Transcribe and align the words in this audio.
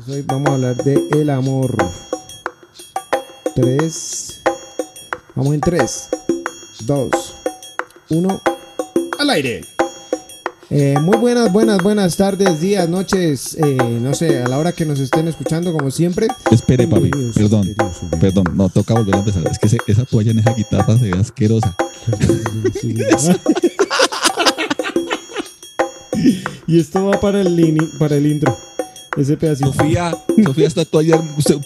Entonces 0.00 0.22
hoy 0.22 0.24
vamos 0.26 0.48
a 0.48 0.54
hablar 0.54 0.76
de 0.76 1.08
el 1.20 1.28
amor. 1.28 1.76
Tres. 3.54 4.40
Vamos 5.34 5.52
en 5.52 5.60
tres, 5.60 6.08
dos, 6.86 7.34
uno, 8.08 8.40
al 9.18 9.30
aire. 9.30 9.60
Eh, 10.70 10.96
muy 11.02 11.18
buenas, 11.18 11.52
buenas, 11.52 11.82
buenas 11.82 12.16
tardes, 12.16 12.60
días, 12.62 12.88
noches, 12.88 13.58
eh, 13.62 13.76
no 14.00 14.14
sé, 14.14 14.42
a 14.42 14.48
la 14.48 14.58
hora 14.58 14.72
que 14.72 14.86
nos 14.86 15.00
estén 15.00 15.28
escuchando, 15.28 15.70
como 15.70 15.90
siempre. 15.90 16.28
Espere, 16.50 16.88
papi, 16.88 17.10
perdón, 17.34 17.74
perdón, 18.18 18.44
no, 18.54 18.70
toca 18.70 18.94
volver 18.94 19.16
a 19.16 19.18
empezar. 19.18 19.46
Es 19.50 19.58
que 19.58 19.92
esa 19.92 20.04
toalla 20.06 20.30
en 20.30 20.38
esa 20.38 20.54
guitarra 20.54 20.98
se 20.98 21.10
ve 21.10 21.18
asquerosa. 21.18 21.76
Y 26.66 26.78
esto 26.78 27.04
va 27.04 27.18
para 27.18 27.40
el, 27.40 27.90
para 27.98 28.14
el 28.14 28.26
intro. 28.26 28.56
Ese 29.16 29.36
pedacito. 29.36 29.72
Sofía, 29.72 30.16
Sofía 30.44 30.66
está 30.68 30.84
toalla, 30.84 31.20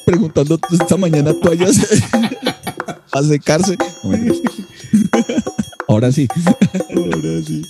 preguntando 0.05 0.59
esta 0.73 0.97
mañana 0.97 1.35
toallas 1.35 1.79
a 3.13 3.23
secarse. 3.23 3.77
Ahora 5.87 6.11
sí. 6.11 6.27
Ahora 6.97 7.43
sí. 7.45 7.63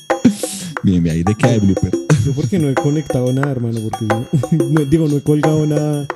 Bien, 0.83 1.03
bien, 1.03 1.17
ahí 1.17 1.23
de 1.23 1.35
queda 1.35 1.53
de 1.53 1.59
blooper. 1.59 1.91
Yo 2.25 2.33
porque 2.33 2.59
no 2.59 2.69
he 2.71 2.75
conectado 2.75 3.33
nada, 3.33 3.51
hermano, 3.51 3.81
porque 3.83 4.07
yo- 4.07 4.67
no, 4.71 4.85
digo, 4.85 5.09
no 5.09 5.17
he 5.19 5.23
colgado 5.23 5.67
nada. 5.67 6.07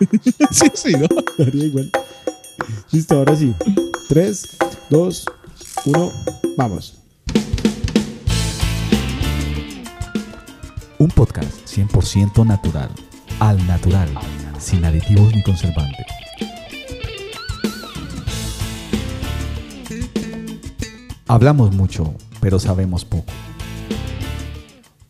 Sí, 0.51 0.67
sí, 0.75 0.93
¿no? 0.93 1.07
Daría 1.37 1.65
igual. 1.65 1.91
Listo, 2.93 3.17
ahora 3.17 3.37
sí. 3.37 3.53
3, 4.09 4.49
2, 4.91 5.25
1, 5.85 6.13
vamos. 6.57 6.95
Un 10.99 11.09
podcast 11.09 11.51
100% 11.67 12.45
natural, 12.47 12.91
al 13.41 13.65
natural, 13.67 14.09
sin 14.59 14.85
aditivos 14.85 15.35
ni 15.35 15.43
conservantes. 15.43 16.07
Hablamos 21.27 21.75
mucho, 21.75 22.15
pero 22.41 22.59
sabemos 22.59 23.05
poco. 23.05 23.33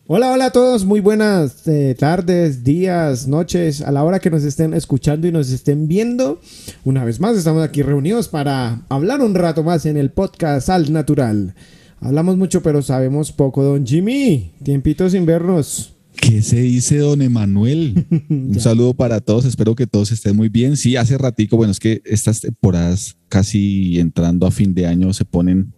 Hola, 0.05 0.31
hola 0.31 0.45
a 0.45 0.51
todos, 0.51 0.85
muy 0.85 1.01
buenas 1.01 1.67
eh, 1.67 1.95
tardes, 1.97 2.63
días, 2.63 3.27
noches, 3.27 3.81
a 3.81 3.91
la 3.91 4.03
hora 4.03 4.19
que 4.19 4.31
nos 4.31 4.43
estén 4.43 4.73
escuchando 4.73 5.27
y 5.27 5.31
nos 5.31 5.51
estén 5.51 5.87
viendo. 5.87 6.41
Una 6.83 7.03
vez 7.05 7.19
más 7.19 7.37
estamos 7.37 7.63
aquí 7.63 7.83
reunidos 7.83 8.27
para 8.27 8.81
hablar 8.89 9.21
un 9.21 9.35
rato 9.35 9.63
más 9.63 9.85
en 9.85 9.97
el 9.97 10.11
podcast 10.11 10.69
Al 10.69 10.91
Natural. 10.91 11.53
Hablamos 12.01 12.37
mucho 12.37 12.63
pero 12.63 12.81
sabemos 12.81 13.31
poco, 13.31 13.63
don 13.63 13.85
Jimmy. 13.85 14.51
Tiempito 14.63 15.09
sin 15.09 15.25
vernos. 15.25 15.98
¿Qué 16.29 16.43
se 16.43 16.61
dice, 16.61 16.99
don 16.99 17.23
Emanuel? 17.23 18.05
Un 18.29 18.59
saludo 18.59 18.93
para 18.93 19.19
todos, 19.19 19.45
espero 19.45 19.73
que 19.73 19.87
todos 19.87 20.11
estén 20.11 20.35
muy 20.35 20.47
bien. 20.47 20.77
Sí, 20.77 20.95
hace 20.95 21.17
ratico, 21.17 21.57
bueno, 21.57 21.71
es 21.71 21.79
que 21.79 22.03
estas 22.05 22.39
temporadas 22.39 23.17
casi 23.29 23.99
entrando 23.99 24.45
a 24.45 24.51
fin 24.51 24.75
de 24.75 24.85
año 24.85 25.11
se 25.11 25.25
ponen 25.25 25.73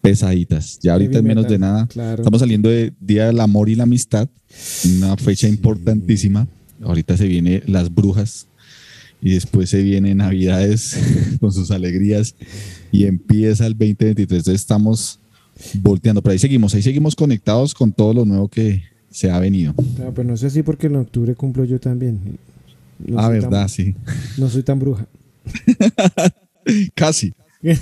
pesaditas. 0.00 0.78
Ya 0.82 0.94
ahorita 0.94 1.10
es 1.10 1.16
Heavy 1.16 1.28
menos 1.28 1.46
de 1.46 1.58
nada. 1.58 1.86
claro. 1.88 2.22
Estamos 2.22 2.40
saliendo 2.40 2.70
de 2.70 2.94
Día 3.00 3.26
del 3.26 3.38
Amor 3.38 3.68
y 3.68 3.74
la 3.74 3.82
Amistad, 3.82 4.30
una 4.96 5.14
fecha 5.18 5.46
importantísima. 5.46 6.48
Ahorita 6.82 7.14
se 7.18 7.28
viene 7.28 7.62
las 7.66 7.94
brujas 7.94 8.46
y 9.20 9.32
después 9.32 9.68
se 9.68 9.82
viene 9.82 10.14
Navidades 10.14 10.98
con 11.38 11.52
sus 11.52 11.70
alegrías 11.70 12.34
y 12.90 13.04
empieza 13.04 13.66
el 13.66 13.74
2023. 13.74 14.38
Entonces 14.38 14.54
estamos 14.54 15.20
volteando, 15.74 16.22
pero 16.22 16.32
ahí 16.32 16.38
seguimos, 16.38 16.74
ahí 16.74 16.80
seguimos 16.80 17.14
conectados 17.14 17.74
con 17.74 17.92
todo 17.92 18.14
lo 18.14 18.24
nuevo 18.24 18.48
que 18.48 18.95
se 19.16 19.30
ha 19.30 19.38
venido. 19.38 19.72
Claro, 19.96 20.12
pues 20.12 20.26
no 20.26 20.36
sé 20.36 20.50
si 20.50 20.62
porque 20.62 20.88
en 20.88 20.96
octubre 20.96 21.34
cumplo 21.34 21.64
yo 21.64 21.80
también. 21.80 22.20
No 22.98 23.18
ah, 23.18 23.22
tan- 23.22 23.32
verdad, 23.32 23.68
sí. 23.68 23.94
no 24.36 24.48
soy 24.50 24.62
tan 24.62 24.78
bruja. 24.78 25.06
Casi. 26.94 27.32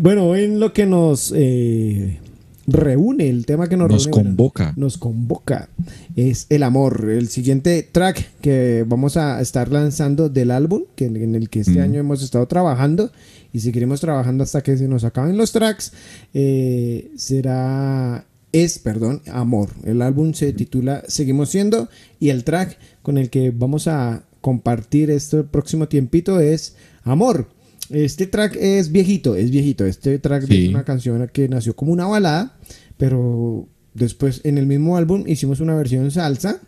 Bueno, 0.00 0.24
hoy 0.28 0.44
en 0.44 0.60
lo 0.60 0.72
que 0.72 0.86
nos 0.86 1.30
eh, 1.36 2.18
reúne, 2.66 3.28
el 3.28 3.44
tema 3.44 3.68
que 3.68 3.76
nos, 3.76 3.90
Nos 3.90 4.04
reúne, 4.06 4.14
bueno, 4.22 4.30
convoca. 4.30 4.72
nos 4.76 4.96
convoca 4.96 5.68
es 6.16 6.46
el 6.48 6.62
amor. 6.62 7.10
El 7.10 7.28
siguiente 7.28 7.86
track 7.92 8.30
que 8.40 8.86
vamos 8.88 9.18
a 9.18 9.42
estar 9.42 9.70
lanzando 9.70 10.30
del 10.30 10.50
álbum, 10.52 10.84
que 10.96 11.04
en 11.04 11.34
el 11.34 11.50
que 11.50 11.60
este 11.60 11.80
Mm. 11.80 11.82
año 11.82 12.00
hemos 12.00 12.22
estado 12.22 12.46
trabajando 12.46 13.12
y 13.52 13.60
seguiremos 13.60 14.00
trabajando 14.00 14.42
hasta 14.42 14.62
que 14.62 14.78
se 14.78 14.88
nos 14.88 15.04
acaben 15.04 15.36
los 15.36 15.52
tracks, 15.52 15.92
eh, 16.32 17.10
será 17.16 18.24
es, 18.52 18.78
perdón, 18.78 19.22
amor. 19.32 19.70
El 19.84 20.02
álbum 20.02 20.34
se 20.34 20.52
titula 20.52 21.02
Seguimos 21.08 21.50
siendo 21.50 21.88
y 22.20 22.30
el 22.30 22.44
track 22.44 22.78
con 23.02 23.18
el 23.18 23.30
que 23.30 23.50
vamos 23.50 23.88
a 23.88 24.24
compartir 24.40 25.10
este 25.10 25.42
próximo 25.44 25.88
tiempito 25.88 26.40
es 26.40 26.76
Amor. 27.04 27.48
Este 27.90 28.26
track 28.26 28.56
es 28.60 28.92
viejito, 28.92 29.34
es 29.34 29.50
viejito. 29.50 29.84
Este 29.84 30.18
track 30.18 30.46
Sí. 30.46 30.64
es 30.64 30.70
una 30.70 30.84
canción 30.84 31.28
que 31.32 31.48
nació 31.48 31.74
como 31.74 31.92
una 31.92 32.06
balada, 32.06 32.56
pero 32.96 33.68
después 33.94 34.40
en 34.44 34.56
el 34.56 34.66
mismo 34.66 34.96
álbum 34.96 35.24
hicimos 35.26 35.60
una 35.60 35.74
versión 35.74 36.10
salsa 36.10 36.60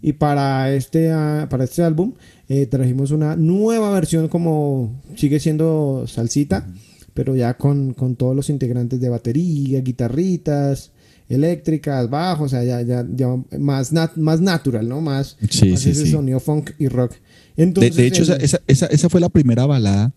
y 0.00 0.14
para 0.14 0.72
este, 0.72 1.10
ah, 1.10 1.46
para 1.50 1.64
este 1.64 1.82
álbum 1.82 2.14
eh, 2.48 2.64
trajimos 2.66 3.10
una 3.10 3.36
nueva 3.36 3.90
versión 3.90 4.28
como 4.28 5.02
sigue 5.16 5.38
siendo 5.40 6.06
salsita, 6.06 6.66
pero 7.12 7.36
ya 7.36 7.54
con, 7.58 7.92
con 7.92 8.16
todos 8.16 8.34
los 8.34 8.48
integrantes 8.48 9.00
de 9.00 9.10
batería, 9.10 9.80
guitarritas, 9.82 10.91
eléctricas, 11.32 12.08
bajos, 12.10 12.46
o 12.46 12.48
sea, 12.48 12.64
ya, 12.64 12.82
ya, 12.82 13.06
ya 13.14 13.28
más, 13.58 13.92
nat- 13.92 14.16
más 14.16 14.40
natural, 14.40 14.88
¿no? 14.88 15.00
Más, 15.00 15.36
Sí, 15.50 15.70
más 15.70 15.80
sí, 15.80 15.90
ese 15.90 16.04
sí. 16.06 16.10
sonido 16.10 16.40
funk 16.40 16.70
y 16.78 16.88
rock. 16.88 17.12
De, 17.56 17.62
Entonces, 17.64 17.96
de 17.96 18.06
hecho, 18.06 18.22
esa, 18.22 18.36
el- 18.36 18.42
esa, 18.42 18.60
esa- 18.66 18.86
esa 18.86 19.08
fue 19.08 19.20
la 19.20 19.28
primera 19.28 19.66
balada 19.66 20.12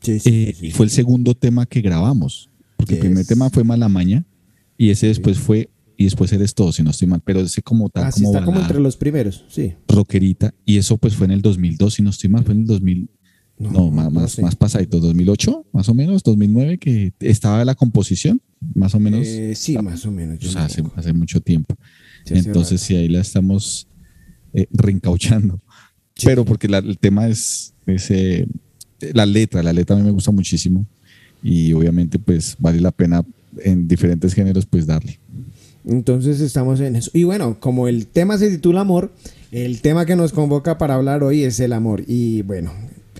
Sí, 0.00 0.20
sí, 0.20 0.28
eh, 0.30 0.56
y 0.60 0.70
fue 0.72 0.86
el 0.86 0.90
segundo 0.90 1.34
tema 1.34 1.66
que 1.66 1.80
grabamos. 1.80 2.50
Porque 2.76 2.94
el 2.94 3.00
primer 3.00 3.26
tema 3.26 3.48
fue 3.50 3.64
Mala 3.64 3.88
Maña 3.88 4.24
y 4.76 4.90
ese 4.90 5.06
después 5.08 5.38
fue, 5.38 5.70
y 5.96 6.04
después 6.04 6.30
Eres 6.32 6.54
Todo, 6.54 6.70
si 6.72 6.82
no 6.82 6.90
estoy 6.90 7.08
mal, 7.08 7.22
pero 7.24 7.40
ese 7.40 7.62
como 7.62 7.88
tal, 7.88 8.04
Así 8.04 8.20
como 8.22 8.28
está 8.34 8.40
como 8.44 8.50
balada 8.56 8.68
entre 8.68 8.80
los 8.82 8.96
primeros, 8.96 9.44
sí. 9.48 9.72
rockerita, 9.88 10.54
y 10.66 10.76
eso 10.76 10.98
pues 10.98 11.14
fue 11.16 11.24
en 11.26 11.32
el 11.32 11.40
2002, 11.42 11.94
si 11.94 12.02
no 12.02 12.10
estoy 12.10 12.28
mal, 12.30 12.44
fue 12.44 12.52
en 12.54 12.60
el 12.60 12.66
2000, 12.66 13.08
no, 13.58 13.90
más, 13.90 14.12
más, 14.12 14.32
sé. 14.32 14.42
más 14.42 14.54
pasadito, 14.56 15.00
2008, 15.00 15.66
más 15.72 15.88
o 15.88 15.94
menos, 15.94 16.22
2009, 16.22 16.78
que 16.78 17.12
estaba 17.20 17.64
la 17.64 17.74
composición, 17.74 18.40
más 18.74 18.94
o 18.94 19.00
menos, 19.00 19.26
Eh, 19.26 19.54
sí, 19.54 19.76
más 19.78 20.04
o 20.06 20.10
menos. 20.10 20.38
yo 20.38 20.48
o 20.48 20.52
sea, 20.52 20.64
hace, 20.66 20.82
hace 20.96 21.12
mucho 21.12 21.40
tiempo. 21.40 21.74
Sí, 22.24 22.34
Entonces, 22.34 22.80
sí, 22.80 22.94
ahí 22.96 23.08
la 23.08 23.20
estamos 23.20 23.86
eh, 24.52 24.66
reencauchando. 24.72 25.60
Pero 26.24 26.44
porque 26.44 26.66
la- 26.68 26.78
el 26.78 26.98
tema 26.98 27.28
es, 27.28 27.74
es, 27.86 28.10
eh, 28.10 28.46
la 29.12 29.26
letra, 29.26 29.62
la 29.62 29.72
letra 29.72 29.94
a 29.96 29.98
mí 29.98 30.04
me 30.04 30.10
gusta 30.10 30.30
muchísimo 30.30 30.86
y 31.42 31.72
obviamente 31.74 32.18
pues 32.18 32.56
vale 32.58 32.80
la 32.80 32.90
pena 32.90 33.22
en 33.62 33.86
diferentes 33.86 34.32
géneros 34.34 34.64
pues 34.66 34.86
darle. 34.86 35.18
Entonces 35.84 36.40
estamos 36.40 36.80
en 36.80 36.96
eso. 36.96 37.10
Y 37.12 37.24
bueno, 37.24 37.60
como 37.60 37.86
el 37.86 38.06
tema 38.06 38.38
se 38.38 38.50
titula 38.50 38.80
amor, 38.80 39.12
el 39.52 39.80
tema 39.82 40.04
que 40.06 40.16
nos 40.16 40.32
convoca 40.32 40.78
para 40.78 40.94
hablar 40.94 41.22
hoy 41.22 41.42
es 41.42 41.60
el 41.60 41.72
amor. 41.74 42.02
Y 42.06 42.42
bueno, 42.42 42.72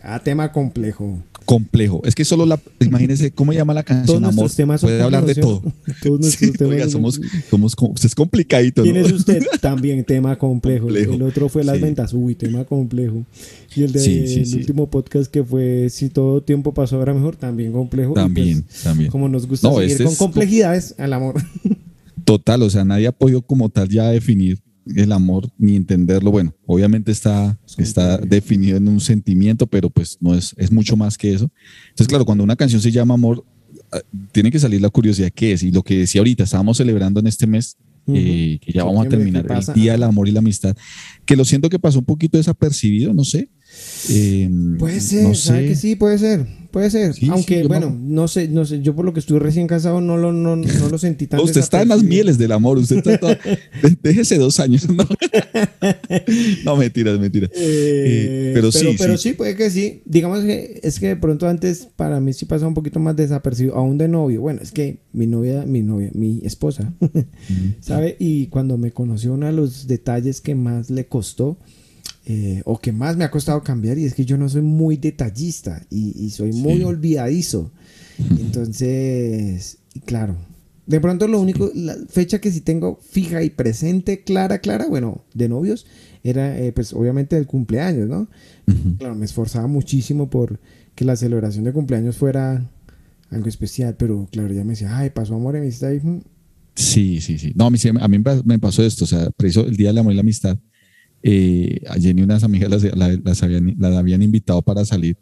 a 0.07 0.21
tema 0.21 0.53
complejo. 0.53 1.23
Complejo. 1.45 2.01
Es 2.05 2.15
que 2.15 2.25
solo 2.25 2.45
la, 2.45 2.59
imagínese 2.81 3.31
cómo 3.31 3.53
llama 3.53 3.73
la 3.73 3.85
canción 3.85 4.21
Todos 4.21 4.33
Amor. 4.35 4.51
temas 4.51 4.81
Puede 4.81 5.01
hablar 5.01 5.25
de 5.27 5.35
todo. 5.37 5.63
Todos 6.03 6.21
nuestros 6.21 6.51
Sí, 6.51 6.57
temas 6.59 6.73
oiga, 6.75 6.89
somos, 6.89 7.21
somos, 7.51 7.77
es 8.05 8.15
complicadito, 8.17 8.83
¿Quién 8.83 8.97
¿no? 9.01 9.07
es 9.07 9.13
usted? 9.13 9.45
También 9.61 10.05
tema 10.05 10.37
complejo. 10.39 10.87
Complejo. 10.87 11.13
El 11.15 11.23
otro 11.23 11.49
fue 11.49 11.63
las 11.63 11.77
Sí. 11.77 11.83
ventas. 11.83 12.13
Uy, 12.15 12.35
tema 12.35 12.65
complejo. 12.65 13.25
Y 13.77 13.85
el 13.85 13.93
de 13.93 14.01
Sí, 14.01 14.43
el 14.53 14.55
último 14.57 14.91
podcast 14.91 15.31
que 15.31 15.45
fue 15.45 15.89
Si 15.91 16.09
todo 16.09 16.43
tiempo 16.43 16.75
pasó 16.75 16.97
ahora 16.97 17.15
mejor, 17.15 17.37
también 17.37 17.73
complejo. 17.73 18.15
También, 18.15 18.63
pues, 18.63 18.83
también. 18.83 19.11
Como 19.11 19.29
nos 19.29 19.47
gusta 19.47 19.69
No, 19.69 19.75
seguir 19.77 19.91
este 19.93 20.05
con 20.05 20.13
es- 20.15 20.19
complejidades 20.19 20.95
al 20.99 21.13
amor. 21.13 21.35
Total, 22.25 22.61
o 22.63 22.71
sea, 22.71 22.85
nadie 22.85 23.07
ha 23.07 23.13
podido 23.13 23.41
como 23.43 23.69
tal 23.69 23.89
ya 23.89 24.09
definir 24.09 24.59
el 24.95 25.13
amor 25.13 25.51
ni 25.59 25.77
entenderlo. 25.77 26.31
Bueno, 26.31 26.55
obviamente 26.67 27.11
está, 27.13 27.59
está 27.79 28.19
definido 28.19 28.77
en 28.77 28.89
un 28.89 29.01
sentimiento, 29.01 29.67
pero 29.67 29.91
pues 29.91 30.19
no 30.21 30.35
es, 30.35 30.55
es 30.57 30.71
mucho 30.71 30.97
más 30.97 31.19
que 31.19 31.33
eso. 31.33 31.51
Entonces, 31.89 32.09
claro, 32.09 32.25
cuando 32.25 32.45
una 32.45 32.57
canción 32.57 32.81
se 32.81 32.93
llama 32.93 33.15
amor, 33.15 33.45
ah, 33.93 34.01
tiene 34.33 34.51
que 34.51 34.59
salir 34.59 34.81
la 34.81 34.91
curiosidad 34.91 35.31
qué 35.35 35.53
es. 35.53 35.63
Y 35.63 35.73
lo 35.73 35.83
que 35.83 35.99
decía 35.99 36.21
ahorita, 36.21 36.45
estábamos 36.45 36.77
celebrando 36.77 37.21
en 37.21 37.27
este 37.27 37.47
mes, 37.47 37.77
eh, 38.09 38.59
que 38.61 38.73
ya 38.73 38.85
vamos 38.85 39.07
a 39.07 39.09
terminar 39.09 39.45
el 39.51 39.75
Día 39.75 39.93
del 39.93 40.05
Amor 40.05 40.29
y 40.29 40.33
la 40.33 40.39
Amistad, 40.39 40.77
que 41.25 41.35
lo 41.35 41.45
siento 41.45 41.69
que 41.69 41.79
pasó 41.79 41.99
un 41.99 42.05
poquito 42.05 42.37
desapercibido, 42.37 43.13
no 43.13 43.25
sé. 43.25 43.49
Eh, 44.09 44.49
Puede 44.79 45.01
ser, 45.01 45.25
no 45.25 45.35
¿sabe 45.35 45.63
sé. 45.63 45.69
que 45.69 45.75
sí? 45.77 45.97
Puede 45.97 46.19
ser, 46.19 46.47
puede 46.71 46.91
ser. 46.91 47.13
Sí, 47.15 47.29
Aunque, 47.31 47.63
sí, 47.63 47.67
bueno, 47.69 47.91
no- 47.91 48.23
no 48.23 48.29
sé, 48.29 48.47
no 48.49 48.65
sé, 48.65 48.81
yo 48.81 48.95
por 48.95 49.05
lo 49.05 49.13
que 49.13 49.19
estuve 49.21 49.41
recién 49.41 49.67
casado 49.67 50.01
no 50.01 50.17
lo, 50.17 50.33
no, 50.33 50.55
no 50.55 50.89
lo 50.89 50.99
sentí 50.99 51.27
tan 51.27 51.41
Usted 51.45 51.61
está 51.61 51.83
en 51.83 51.89
las 51.89 52.03
mieles 52.05 52.39
del 52.39 52.53
amor, 52.53 52.79
usted 52.79 52.99
está 52.99 53.19
todo- 53.19 53.37
déjese 54.03 54.39
dos 54.39 54.61
años. 54.61 54.89
No, 54.89 55.05
no 56.65 56.77
mentiras, 56.77 57.19
mentiras. 57.19 57.51
Eh, 57.55 57.63
Eh, 58.49 58.51
pero 58.55 58.71
sí, 58.73 58.95
pero 58.99 59.17
sí. 59.17 59.31
sí, 59.31 59.35
puede 59.35 59.57
que 59.57 59.71
sí. 59.71 60.03
Digamos 60.05 60.41
que 60.45 60.81
es 60.83 61.01
que 61.01 61.09
de 61.09 61.17
pronto 61.17 61.49
antes 61.49 61.89
para 61.97 62.21
mí 62.21 62.33
sí 62.33 62.45
pasaba 62.45 62.69
un 62.69 62.75
poquito 62.75 63.01
más 63.01 63.17
desapercibido, 63.17 63.75
aún 63.77 63.99
de 63.99 64.09
novio. 64.09 64.41
Bueno, 64.41 64.61
es 64.63 64.71
que 64.73 64.99
mi 65.13 65.27
novia, 65.27 65.65
mi 65.67 65.83
novia, 65.83 66.11
mi 66.15 66.41
esposa, 66.45 66.93
¿sabe? 67.81 68.17
Y 68.19 68.47
cuando 68.47 68.79
me 68.79 68.93
conoció, 68.93 69.35
uno 69.35 69.47
de 69.47 69.53
los 69.53 69.87
detalles 69.87 70.41
que 70.41 70.55
más 70.55 70.91
le 70.91 71.07
costó 71.07 71.59
eh, 72.27 72.61
o 72.65 72.79
que 72.79 72.93
más 72.93 73.17
me 73.17 73.25
ha 73.25 73.31
costado 73.31 73.63
cambiar 73.63 73.99
y 73.99 74.05
es 74.05 74.15
que 74.15 74.25
yo 74.25 74.37
no 74.37 74.49
soy 74.49 74.63
muy 74.63 74.97
detallista 74.97 75.87
y, 75.91 76.13
y 76.25 76.31
soy 76.31 76.53
muy 76.53 76.79
Sí. 76.79 76.83
olvidadizo. 76.85 77.71
Entonces, 78.57 79.79
claro, 80.05 80.37
de 80.87 81.01
pronto 81.01 81.29
lo 81.29 81.41
único, 81.41 81.71
la 81.75 81.97
fecha 82.09 82.41
que 82.41 82.51
sí 82.51 82.61
tengo 82.61 82.99
fija 83.11 83.43
y 83.43 83.51
presente, 83.51 84.23
clara, 84.25 84.59
clara, 84.61 84.87
bueno, 84.89 85.25
de 85.35 85.49
novios, 85.49 85.87
era 86.25 86.59
eh, 86.59 86.73
pues 86.73 86.93
obviamente 86.93 87.37
el 87.37 87.47
cumpleaños, 87.47 88.09
¿no? 88.09 88.29
Ujú. 88.67 88.97
Claro, 88.99 89.15
me 89.15 89.25
esforzaba 89.25 89.67
muchísimo 89.67 90.29
por 90.31 90.59
que 90.95 91.05
la 91.05 91.17
celebración 91.17 91.65
de 91.65 91.73
cumpleaños 91.73 92.17
fuera 92.17 92.71
algo 93.31 93.49
especial, 93.49 93.97
pero 93.99 94.27
claro, 94.33 94.53
ya 94.55 94.65
me 94.65 94.71
decía, 94.71 94.97
ay, 94.97 95.11
pasó 95.11 95.35
amor 95.35 95.55
y 95.57 95.59
amistad 95.59 95.91
y 95.93 96.01
mm, 96.01 96.21
Sí, 96.75 97.21
sí, 97.21 97.39
sí. 97.39 97.53
No, 97.57 97.67
a 97.67 97.71
mí, 97.71 97.79
sí- 97.79 97.89
a 97.89 98.09
mí 98.09 98.19
me 98.45 98.59
pasó 98.59 98.83
esto, 98.83 99.05
o 99.05 99.07
sea, 99.07 99.31
preciso 99.31 99.67
el 99.67 99.77
Día 99.77 99.89
del 99.89 99.99
Amor 99.99 100.13
y 100.13 100.17
la 100.17 100.21
Amistad, 100.21 100.59
eh, 101.29 101.81
a 101.89 101.95
Jenny 101.99 102.23
unas 102.23 102.45
amigas 102.45 102.71
las, 102.71 102.85
la- 102.97 103.19
las 103.25 103.43
habían, 103.43 103.75
las 103.81 103.95
habían 103.97 104.23
invitado 104.23 104.63
para 104.63 104.85
salir 104.85 105.17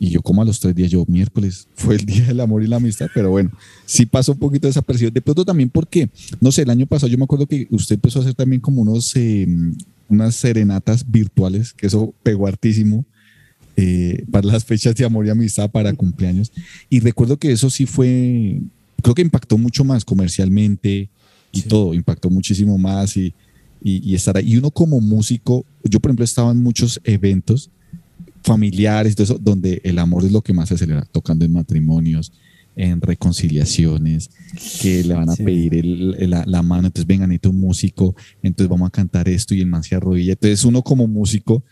y 0.00 0.08
yo 0.10 0.22
como 0.22 0.40
a 0.40 0.44
los 0.46 0.60
tres 0.60 0.74
días, 0.74 0.90
yo 0.90 1.04
miércoles, 1.08 1.68
fue 1.74 1.94
el 1.96 2.04
Día 2.06 2.26
del 2.26 2.40
Amor 2.40 2.62
y 2.62 2.66
la 2.66 2.76
Amistad, 2.76 3.08
pero 3.14 3.30
bueno, 3.30 3.50
sí 3.84 4.06
pasó 4.06 4.32
un 4.32 4.38
poquito 4.38 4.66
desapercibido. 4.66 5.10
De 5.12 5.20
pronto 5.22 5.44
también 5.44 5.68
porque, 5.70 6.08
no 6.40 6.52
sé, 6.52 6.62
el 6.62 6.70
año 6.70 6.86
pasado 6.86 7.08
yo 7.10 7.18
me 7.18 7.24
acuerdo 7.24 7.46
que 7.46 7.66
usted 7.70 7.94
empezó 7.96 8.18
a 8.18 8.22
hacer 8.22 8.34
también 8.34 8.60
como 8.60 8.80
unos, 8.82 9.14
eh, 9.16 9.46
unas 10.08 10.34
serenatas 10.36 11.04
virtuales, 11.10 11.72
que 11.74 11.86
eso 11.86 12.14
pegó 12.22 12.46
hartísimo. 12.46 13.04
eh, 13.78 14.24
para 14.30 14.46
las 14.46 14.64
fechas 14.64 14.94
de 14.94 15.04
amor 15.04 15.26
y 15.26 15.30
amistad, 15.30 15.70
para 15.70 15.92
cumpleaños. 15.92 16.50
Y 16.88 17.00
recuerdo 17.00 17.36
que 17.38 17.52
eso 17.52 17.68
sí 17.68 17.84
fue, 17.84 18.60
creo 19.02 19.14
que 19.14 19.20
impactó 19.20 19.58
mucho 19.58 19.84
más 19.84 20.02
comercialmente 20.04 21.10
y 21.52 21.60
Sí. 21.60 21.68
todo, 21.68 21.92
impactó 21.94 22.30
muchísimo 22.30 22.78
más 22.78 23.16
y, 23.18 23.34
y, 23.82 24.08
y 24.10 24.14
estar 24.14 24.36
ahí. 24.36 24.52
Y 24.52 24.56
uno 24.56 24.70
como 24.70 25.00
músico, 25.00 25.64
yo 25.84 26.00
por 26.00 26.10
ejemplo 26.10 26.24
estaba 26.24 26.50
en 26.52 26.62
muchos 26.62 27.00
eventos 27.04 27.70
familiares, 28.42 29.14
todo 29.16 29.24
eso, 29.24 29.38
donde 29.40 29.80
el 29.84 29.98
amor 29.98 30.24
es 30.24 30.32
lo 30.32 30.40
que 30.42 30.52
más 30.52 30.68
se 30.68 30.78
celebra, 30.78 31.04
tocando 31.10 31.44
en 31.44 31.52
matrimonios, 31.52 32.32
en 32.76 33.00
reconciliaciones, 33.00 34.30
que 34.80 35.02
le 35.02 35.14
van 35.14 35.30
a 35.30 35.34
Sí. 35.34 35.42
pedir 35.42 35.74
el- 35.74 36.30
la, 36.30 36.44
la 36.46 36.62
mano, 36.62 36.86
entonces 36.86 37.06
vengan, 37.06 37.28
necesito 37.30 37.50
un 37.50 37.60
músico, 37.60 38.14
entonces 38.42 38.68
vamos 38.70 38.86
a 38.86 38.90
cantar 38.90 39.28
esto 39.28 39.54
y 39.54 39.60
el 39.60 39.66
man 39.66 39.82
se 39.82 39.94
arrodilla. 39.94 40.32
Entonces 40.34 40.64
uno 40.64 40.82
como 40.82 41.06
músico 41.08 41.64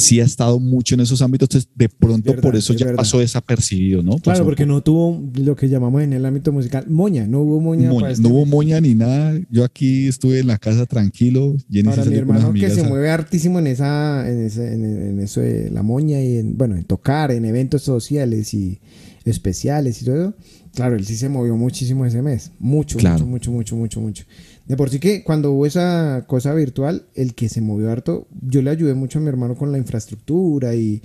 sí 0.00 0.20
ha 0.20 0.24
estado 0.24 0.58
mucho 0.58 0.94
en 0.94 1.00
esos 1.02 1.22
ámbitos, 1.22 1.46
entonces 1.48 1.70
de 1.74 1.88
pronto 1.88 2.30
verdad, 2.30 2.42
por 2.42 2.56
eso 2.56 2.72
es 2.72 2.78
ya 2.80 2.86
verdad. 2.86 2.96
pasó 2.98 3.18
desapercibido, 3.20 4.02
¿no? 4.02 4.12
Claro, 4.12 4.22
Pasó 4.24 4.44
porque 4.44 4.66
no 4.66 4.82
tuvo 4.82 5.22
lo 5.34 5.54
que 5.54 5.68
llamamos 5.68 6.02
en 6.02 6.12
el 6.12 6.24
ámbito 6.24 6.50
musical 6.52 6.86
moña, 6.88 7.26
no 7.26 7.40
hubo 7.40 7.60
moña. 7.60 7.88
Moña, 7.88 8.00
para 8.00 8.12
este- 8.12 8.22
no 8.22 8.30
hubo 8.34 8.46
moña 8.46 8.80
ni 8.80 8.94
nada. 8.94 9.38
Yo 9.50 9.62
aquí 9.64 10.08
estuve 10.08 10.40
en 10.40 10.46
la 10.48 10.58
casa 10.58 10.86
tranquilo. 10.86 11.56
Jenny 11.70 11.88
Ahora, 11.90 12.04
mi 12.06 12.16
hermano 12.16 12.52
que 12.52 12.70
se 12.70 12.80
a- 12.80 12.88
mueve 12.88 13.10
hartísimo 13.10 13.58
en 13.58 13.66
esa, 13.66 14.28
en, 14.30 14.40
ese- 14.46 14.72
en, 14.74 14.84
en 14.84 15.20
eso 15.20 15.40
de 15.40 15.70
la 15.70 15.82
moña 15.82 16.20
y 16.22 16.38
en, 16.38 16.56
bueno, 16.56 16.76
en 16.76 16.84
tocar, 16.84 17.30
en 17.30 17.44
eventos 17.44 17.82
sociales 17.82 18.54
y 18.54 18.80
especiales 19.24 20.02
y 20.02 20.04
todo 20.04 20.14
eso. 20.22 20.34
Claro, 20.74 20.94
él 20.96 21.04
sí 21.04 21.16
se 21.16 21.28
movió 21.28 21.56
muchísimo 21.56 22.06
ese 22.06 22.22
mes. 22.22 22.52
Mucho, 22.60 22.96
Claro. 22.96 23.26
mucho, 23.26 23.50
mucho, 23.50 23.74
mucho, 23.74 24.00
mucho, 24.00 24.00
mucho. 24.00 24.24
De 24.70 24.76
por 24.76 24.88
sí 24.88 25.00
que 25.00 25.24
cuando 25.24 25.50
hubo 25.50 25.66
esa 25.66 26.24
cosa 26.28 26.54
virtual, 26.54 27.02
el 27.16 27.34
que 27.34 27.48
se 27.48 27.60
movió 27.60 27.90
harto, 27.90 28.28
yo 28.40 28.62
le 28.62 28.70
ayudé 28.70 28.94
mucho 28.94 29.18
a 29.18 29.22
mi 29.22 29.26
hermano 29.28 29.56
con 29.56 29.72
la 29.72 29.78
infraestructura 29.78 30.76
y, 30.76 31.02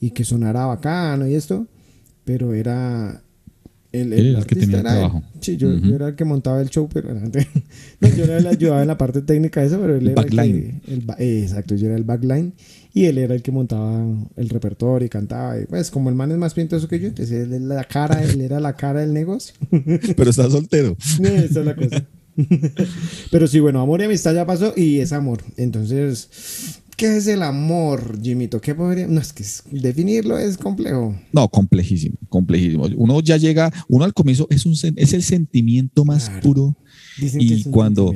y 0.00 0.10
que 0.10 0.24
sonara 0.24 0.66
bacano 0.66 1.28
y 1.28 1.34
esto, 1.34 1.68
pero 2.24 2.54
era... 2.54 3.20
El, 3.92 4.12
el 4.12 4.44
que 4.46 4.56
tenía 4.56 4.80
el 4.80 4.86
él. 4.86 4.92
trabajo. 4.92 5.22
Sí, 5.40 5.56
yo, 5.56 5.72
yo 5.78 5.94
era 5.94 6.08
el 6.08 6.14
que 6.16 6.24
montaba 6.24 6.60
el 6.60 6.68
show, 6.68 6.88
pero 6.92 7.14
no, 8.00 8.08
yo 8.08 8.24
el 8.24 8.44
ayudaba 8.48 8.82
en 8.82 8.88
la 8.88 8.98
parte 8.98 9.22
técnica 9.22 9.60
de 9.60 9.68
eso, 9.68 9.78
pero 9.80 9.94
él 9.94 10.08
era 10.08 10.20
el 10.22 10.28
que- 10.30 10.36
backline. 10.36 10.82
el 10.88 11.00
ba- 11.02 11.14
eh, 11.20 11.42
exacto, 11.44 11.76
yo 11.76 11.86
era 11.86 11.94
el 11.96 12.02
backline 12.02 12.52
y 12.92 13.04
él 13.04 13.18
era 13.18 13.36
el 13.36 13.42
que 13.42 13.52
montaba 13.52 14.04
el 14.34 14.48
repertorio 14.48 15.06
y 15.06 15.08
cantaba. 15.08 15.60
Y 15.60 15.66
pues 15.66 15.92
como 15.92 16.08
el 16.10 16.16
man 16.16 16.32
es 16.32 16.38
más 16.38 16.54
pintoso 16.54 16.88
que 16.88 16.98
yo, 16.98 17.06
entonces 17.06 17.48
él 17.48 17.68
la 17.68 17.84
cara, 17.84 18.24
él 18.24 18.40
era 18.40 18.58
la 18.58 18.74
cara 18.74 18.98
del 19.02 19.12
negocio. 19.12 19.54
Pero 19.70 20.30
está 20.30 20.50
soltero. 20.50 20.96
Esa 21.22 21.60
es 21.60 21.64
la 21.64 21.76
cosa. 21.76 22.04
Pero 23.30 23.46
sí, 23.46 23.60
bueno, 23.60 23.80
amor 23.80 24.00
y 24.00 24.04
amistad 24.04 24.34
ya 24.34 24.46
pasó 24.46 24.72
y 24.76 24.98
es 25.00 25.12
amor. 25.12 25.42
Entonces, 25.56 26.80
¿qué 26.96 27.16
es 27.16 27.26
el 27.26 27.42
amor, 27.42 28.18
Jimito? 28.22 28.60
¿Qué 28.60 28.74
podría.? 28.74 29.06
No, 29.06 29.20
es 29.20 29.32
que 29.32 29.44
definirlo 29.70 30.38
es 30.38 30.56
complejo. 30.56 31.14
No, 31.32 31.48
complejísimo, 31.48 32.16
complejísimo. 32.28 32.86
Uno 32.96 33.20
ya 33.20 33.36
llega, 33.36 33.72
uno 33.88 34.04
al 34.04 34.12
comienzo 34.14 34.46
es, 34.50 34.66
un, 34.66 34.72
es 34.96 35.12
el 35.12 35.22
sentimiento 35.22 36.04
más 36.04 36.28
Claro. 36.28 36.42
puro. 36.42 36.76
Dicen 37.18 37.40
Y 37.40 37.48
que 37.48 37.54
es 37.54 37.66
un 37.66 37.72
cuando-. 37.72 38.14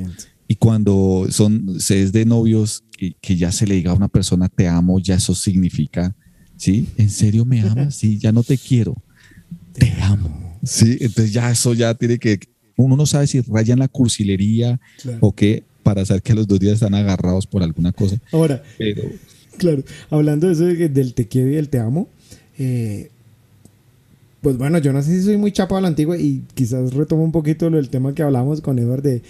Y 0.51 0.55
cuando 0.55 1.27
son, 1.29 1.79
se 1.79 2.01
es 2.01 2.11
de 2.11 2.25
novios, 2.25 2.83
que, 2.97 3.13
que 3.21 3.35
ya 3.37 3.51
se 3.51 3.67
le 3.67 3.75
diga 3.75 3.91
a 3.91 3.93
una 3.93 4.07
persona 4.07 4.49
te 4.49 4.67
amo, 4.67 4.99
ya 4.99 5.13
eso 5.13 5.35
significa, 5.35 6.15
¿sí? 6.57 6.87
¿En 6.97 7.11
serio 7.11 7.45
me 7.45 7.61
amas? 7.61 7.93
Sí, 7.95 8.17
ya 8.17 8.31
no 8.31 8.41
te 8.43 8.57
quiero. 8.57 8.95
Te 9.73 9.93
amo. 10.01 10.57
Sí, 10.63 10.97
entonces 10.99 11.31
ya 11.31 11.51
eso 11.51 11.73
ya 11.75 11.93
tiene 11.93 12.17
que, 12.17 12.39
uno 12.83 12.95
no 12.95 13.05
sabe 13.05 13.27
si 13.27 13.41
rayan 13.41 13.79
la 13.79 13.87
cursilería 13.87 14.79
Claro. 15.01 15.17
o 15.21 15.31
qué, 15.33 15.63
para 15.83 16.05
saber 16.05 16.21
que 16.21 16.31
a 16.31 16.35
los 16.35 16.47
dos 16.47 16.59
días 16.59 16.75
están 16.75 16.93
agarrados 16.95 17.45
por 17.47 17.63
alguna 17.63 17.91
cosa. 17.91 18.17
Ahora, 18.31 18.63
Pero 18.77 19.03
Claro, 19.57 19.83
hablando 20.09 20.47
de 20.47 20.53
eso 20.53 20.63
del 20.65 21.13
te 21.13 21.27
quiero 21.27 21.49
y 21.51 21.55
el 21.57 21.67
te 21.67 21.79
amo, 21.79 22.07
eh, 22.57 23.09
pues 24.41 24.57
bueno, 24.57 24.77
yo 24.77 24.93
no 24.93 25.01
sé 25.01 25.17
si 25.19 25.23
soy 25.25 25.37
muy 25.37 25.51
chapa 25.51 25.77
a 25.77 25.81
la 25.81 25.89
antigua 25.89 26.17
y 26.17 26.43
quizás 26.53 26.93
retomo 26.93 27.23
un 27.25 27.33
poquito 27.33 27.69
lo 27.69 27.75
del 27.75 27.89
tema 27.89 28.15
que 28.15 28.23
hablamos 28.23 28.61
con 28.61 28.79
Edward 28.79 29.01
de 29.01 29.21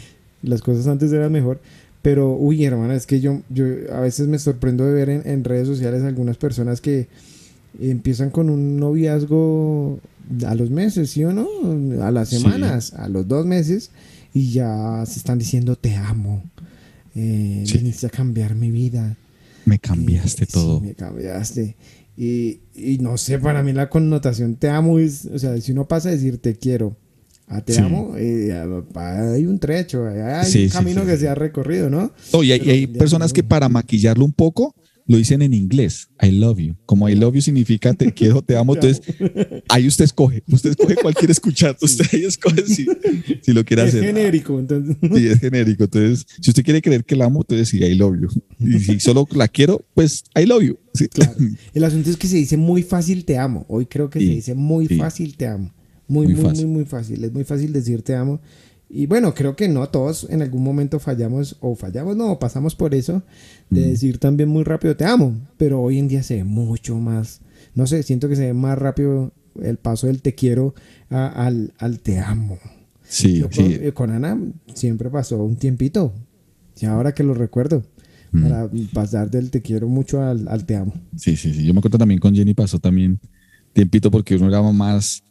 las 0.44 0.62
cosas 0.62 0.86
antes 0.86 1.12
eran 1.12 1.31
mejor, 1.31 1.60
pero 2.04 2.36
uy, 2.36 2.63
hermana, 2.63 2.94
es 2.96 3.07
que 3.07 3.19
yo, 3.19 3.42
yo 3.50 3.66
a 3.92 4.01
veces 4.01 4.28
me 4.28 4.38
sorprendo 4.38 4.86
de 4.86 4.94
ver 4.94 5.10
en, 5.10 5.24
en 5.25 5.44
redes 5.44 5.68
sociales 5.68 6.04
algunas 6.04 6.38
personas 6.38 6.80
que 6.80 7.07
empiezan 7.81 8.30
con 8.30 8.50
un 8.51 8.80
noviazgo 8.80 10.00
a 10.46 10.56
los 10.56 10.70
meses, 10.70 11.10
¿sí 11.12 11.24
o 11.24 11.34
no? 11.34 11.48
A 12.04 12.12
las 12.12 12.30
Sí. 12.30 12.38
semanas, 12.38 12.94
a 12.94 13.10
los 13.10 13.28
dos 13.28 13.46
meses 13.46 13.92
y 14.34 14.52
ya 14.52 15.04
se 15.06 15.18
están 15.20 15.40
diciendo 15.40 15.76
te 15.76 15.96
amo, 15.96 16.44
eh, 17.16 17.64
Sí. 17.66 17.78
viniste 17.78 18.08
a 18.08 18.10
cambiar 18.10 18.56
mi 18.56 18.72
vida. 18.72 19.16
me 19.66 19.78
cambiaste 19.78 20.44
Eh, 20.46 20.48
sí, 20.48 20.54
todo. 20.54 20.80
me 20.81 20.94
cambiaste. 20.96 21.76
Y, 22.18 22.60
y 22.76 22.98
no 23.00 23.18
sé, 23.18 23.38
para 23.40 23.62
mí 23.62 23.72
la 23.72 23.88
connotación 23.90 24.56
te 24.56 24.68
amo 24.70 24.98
es, 25.00 25.26
o 25.26 25.38
sea, 25.38 25.60
si 25.62 25.72
uno 25.74 25.88
pasa 25.88 26.10
a 26.10 26.12
decir 26.12 26.38
te 26.40 26.56
quiero 26.56 26.96
a 27.48 27.62
te 27.62 27.74
Sí. 27.74 27.80
amo, 27.82 28.14
eh, 28.18 28.52
hay 28.96 29.46
un 29.46 29.58
trecho, 29.60 30.06
hay 30.08 30.50
Sí, 30.52 30.64
un 30.66 30.70
camino 30.70 31.02
sí, 31.02 31.08
que 31.08 31.18
se 31.18 31.28
ha 31.30 31.36
recorrido, 31.36 31.90
¿no? 31.90 32.12
No, 32.34 32.44
y 32.44 32.52
hay, 32.52 32.70
hay 32.70 32.88
personas 32.88 33.32
que 33.34 33.42
para 33.44 33.70
maquillarlo 33.70 34.24
un 34.25 34.34
poco 34.34 34.74
lo 35.10 35.18
dicen 35.18 35.42
en 35.42 35.54
inglés. 35.56 36.08
I 36.22 36.30
love 36.32 36.60
you. 36.60 36.76
Como 36.86 37.10
I 37.10 37.16
love 37.16 37.34
you 37.34 37.42
significa 37.42 37.94
te 37.96 38.13
quiero, 38.13 38.44
te 38.44 38.56
amo. 38.56 38.75
Entonces, 38.75 39.01
ahí 39.68 39.88
usted 39.88 40.06
escoge. 40.06 40.44
Usted 40.48 40.70
escoge 40.70 40.96
cuál 40.96 41.16
quiere 41.16 41.32
escuchar. 41.34 41.75
Usted 41.82 42.06
ahí 42.13 42.25
escoge 42.25 42.63
si, 42.68 42.86
si 43.42 43.51
lo 43.51 43.66
quiere 43.66 43.82
es 43.84 43.89
hacer. 43.89 44.04
genérico, 44.04 44.60
entonces. 44.60 44.96
Sí, 45.01 45.28
es 45.28 45.39
genérico. 45.39 45.86
Entonces, 45.86 46.25
si 46.39 46.51
usted 46.51 46.63
quiere 46.63 46.80
creer 46.82 47.04
que 47.04 47.16
la 47.16 47.25
amo, 47.25 47.42
entonces 47.42 47.70
sí, 47.70 47.78
I 47.84 47.96
love 47.96 48.16
you. 48.22 48.28
Y 48.60 48.80
si 48.80 49.00
solo 49.00 49.28
la 49.34 49.48
quiero, 49.48 49.84
pues 49.96 50.24
I 50.39 50.46
love 50.46 50.62
you. 50.63 50.78
Sí. 50.94 51.08
Claro. 51.08 51.34
El 51.74 51.84
asunto 51.84 52.10
es 52.12 52.16
que 52.18 52.28
se 52.28 52.38
dice 52.38 52.56
muy 52.56 52.84
fácil 52.84 53.25
te 53.25 53.38
amo. 53.39 53.66
Hoy 53.68 53.88
creo 53.88 54.10
que 54.12 54.20
Sí, 54.20 54.28
se 54.28 54.34
dice 54.36 54.54
muy 54.56 54.88
sí. 54.88 54.96
fácil 54.98 55.36
te 55.36 55.48
amo. 55.48 55.74
Muy, 56.08 56.25
Muy 56.28 56.36
muy, 56.36 56.44
fácil. 56.44 56.68
muy, 56.68 56.75
muy 56.78 56.86
fácil. 56.86 57.24
Es 57.24 57.34
muy 57.34 57.44
fácil 57.44 57.74
decir 57.74 58.01
te 58.04 58.16
amo. 58.16 58.42
Y 58.89 59.05
bueno, 59.05 59.34
creo 59.36 59.55
que 59.55 59.67
no 59.67 59.88
todos 59.89 60.25
en 60.29 60.41
algún 60.41 60.63
momento 60.63 61.00
fallamos 61.00 61.58
o 61.60 61.75
fallamos, 61.75 62.15
no, 62.17 62.39
pasamos 62.39 62.74
por 62.75 62.96
eso 62.96 63.22
de 63.69 63.81
Mm. 63.81 63.89
decir 63.89 64.17
también 64.17 64.50
muy 64.50 64.63
rápido 64.63 64.96
te 64.96 65.05
amo. 65.05 65.36
Pero 65.58 65.79
hoy 65.81 66.00
en 66.00 66.08
día 66.08 66.24
se 66.24 66.38
ve 66.38 66.43
mucho 66.43 66.96
más, 66.98 67.41
no 67.75 67.86
sé, 67.86 68.01
siento 68.03 68.27
que 68.27 68.36
se 68.36 68.48
ve 68.48 68.53
más 68.53 68.77
rápido 68.79 69.31
el 69.62 69.77
paso 69.77 70.08
del 70.08 70.22
te 70.22 70.34
quiero 70.34 70.74
a- 71.10 71.27
al, 71.46 71.74
al 71.77 72.00
te 72.00 72.19
amo. 72.19 72.58
Sí, 73.03 73.38
Yo 73.39 73.46
con, 73.46 73.53
sí. 73.65 73.77
eh, 73.79 73.91
con 73.93 74.10
Ana 74.12 74.39
siempre 74.74 75.10
pasó 75.10 75.38
un 75.43 75.55
tiempito. 75.55 76.13
Y 76.79 76.86
ahora 76.86 77.13
que 77.13 77.24
lo 77.24 77.34
recuerdo, 77.34 77.84
Mm. 78.31 78.43
para 78.43 78.69
pasar 78.93 79.29
del 79.31 79.50
te 79.50 79.62
quiero 79.63 79.88
mucho 79.88 80.22
al, 80.22 80.48
al 80.48 80.65
te 80.65 80.75
amo. 80.75 80.93
Sí, 81.15 81.36
sí, 81.36 81.51
sí. 81.53 81.65
Yo 81.65 81.74
me 81.74 81.79
acuerdo 81.79 81.98
también 81.98 82.19
con 82.19 82.34
Jenny 82.36 82.53
pasó 82.53 82.77
también 82.79 83.19
tiempito 83.74 84.10
porque 84.12 84.36
uno 84.36 84.48
era 84.48 84.62
más, 84.62 85.24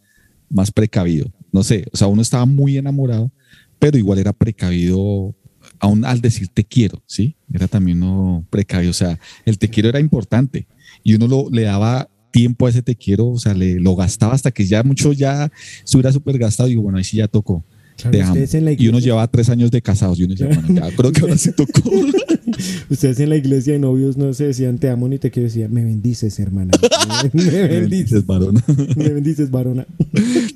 más 0.51 0.71
precavido. 0.73 1.31
No 1.53 1.63
sé, 1.63 1.87
o 1.93 1.97
sea, 1.97 2.07
uno 2.07 2.23
estaba 2.23 2.45
muy 2.47 2.77
enamorado, 2.77 3.31
pero 3.79 3.99
igual 3.99 4.19
era 4.19 4.33
precavido 4.33 5.35
aún 5.81 6.05
al 6.05 6.21
decir 6.21 6.49
te 6.49 6.65
quiero, 6.65 7.03
¿sí? 7.07 7.37
Era 7.53 7.69
también 7.69 8.03
uno 8.03 8.45
precavido. 8.51 8.91
O 8.91 8.95
sea, 8.95 9.19
el 9.45 9.59
te 9.59 9.69
quiero 9.69 9.89
era 9.89 10.01
importante 10.01 10.67
y 11.03 11.15
uno 11.15 11.27
lo, 11.27 11.51
le 11.51 11.63
daba 11.63 12.09
tiempo 12.31 12.67
a 12.67 12.71
ese 12.71 12.83
te 12.83 12.97
quiero, 12.97 13.29
o 13.29 13.39
sea, 13.39 13.55
le, 13.55 13.81
lo 13.81 13.97
gastaba 13.97 14.35
hasta 14.35 14.51
que 14.51 14.67
ya 14.67 14.83
mucho 14.83 15.13
ya 15.13 15.51
estuviera 15.85 16.13
súper 16.13 16.39
gastado 16.39 16.69
y 16.69 16.77
bueno, 16.77 16.99
ahí 16.99 17.05
sí 17.05 17.17
ya 17.17 17.29
tocó. 17.29 17.65
Claro, 17.99 18.13
te 18.13 18.23
amo. 18.23 18.33
ustedes 18.33 18.55
en 18.55 18.65
la 18.65 18.73
Y 18.73 18.89
uno 18.89 19.01
llevaba 19.01 19.27
tres 19.29 19.49
años 19.51 19.71
de 19.73 19.83
casados 19.83 20.19
y 20.21 20.25
uno 20.25 20.35
decía, 20.35 20.47
bueno, 20.47 20.69
ya 20.89 20.89
creo 20.97 21.11
que 21.13 21.21
ahora 21.23 21.37
sí 21.37 21.51
tocó. 21.53 21.83
Ustedes 22.91 23.21
en 23.21 23.29
la 23.29 23.37
iglesia 23.37 23.73
de 23.75 23.79
novios 23.81 24.17
no 24.17 24.33
se 24.35 24.47
decían 24.47 24.79
te 24.79 24.89
amo 24.89 25.09
ni 25.09 25.19
te 25.19 25.31
quiero, 25.31 25.49
decían 25.49 25.73
me 25.73 25.85
bendices, 25.85 26.39
hermana. 26.41 26.73
Me, 27.33 27.43
bendices. 27.69 28.25
varón. 28.27 28.63
Me 28.97 29.09
bendices, 29.11 29.51
varona. 29.51 29.87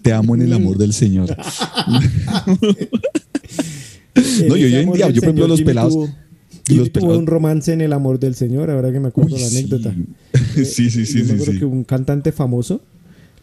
Te 0.02 0.12
amo 0.12 0.34
en 0.34 0.42
el 0.42 0.52
amor 0.52 0.78
del 0.78 0.92
Señor. 0.92 1.37
No, 4.49 4.56
y 4.56 4.62
En 4.64 4.72
hoy 4.72 4.75
en 4.75 4.92
día, 4.92 5.08
yo, 5.11 5.14
por 5.20 5.25
ejemplo, 5.25 5.49
los 5.49 5.58
Jimmy 5.58 5.72
pelados- 5.72 5.92
tuvo- 5.94 6.14
Y 6.68 6.75
Los 6.75 6.92
tuvo 6.92 7.06
pelados- 7.06 7.18
un 7.18 7.26
romance 7.26 7.72
en 7.72 7.80
el 7.80 7.92
amor 7.92 8.18
del 8.20 8.34
Señor, 8.34 8.70
ahora 8.70 8.92
que 8.92 9.00
me 9.00 9.08
acuerdo 9.08 9.34
Uy, 9.37 9.40
la 9.42 9.49
sí. 9.49 9.58
anécdota. 9.58 9.94
sí, 10.54 10.64
sí, 10.90 10.90
sí, 11.06 11.18
Yo 11.18 11.25
me 11.25 11.25
sí, 11.25 11.32
acuerdo 11.34 11.52
sí. 11.52 11.58
que 11.58 11.64
un 11.64 11.84
cantante 11.84 12.30
famoso 12.32 12.80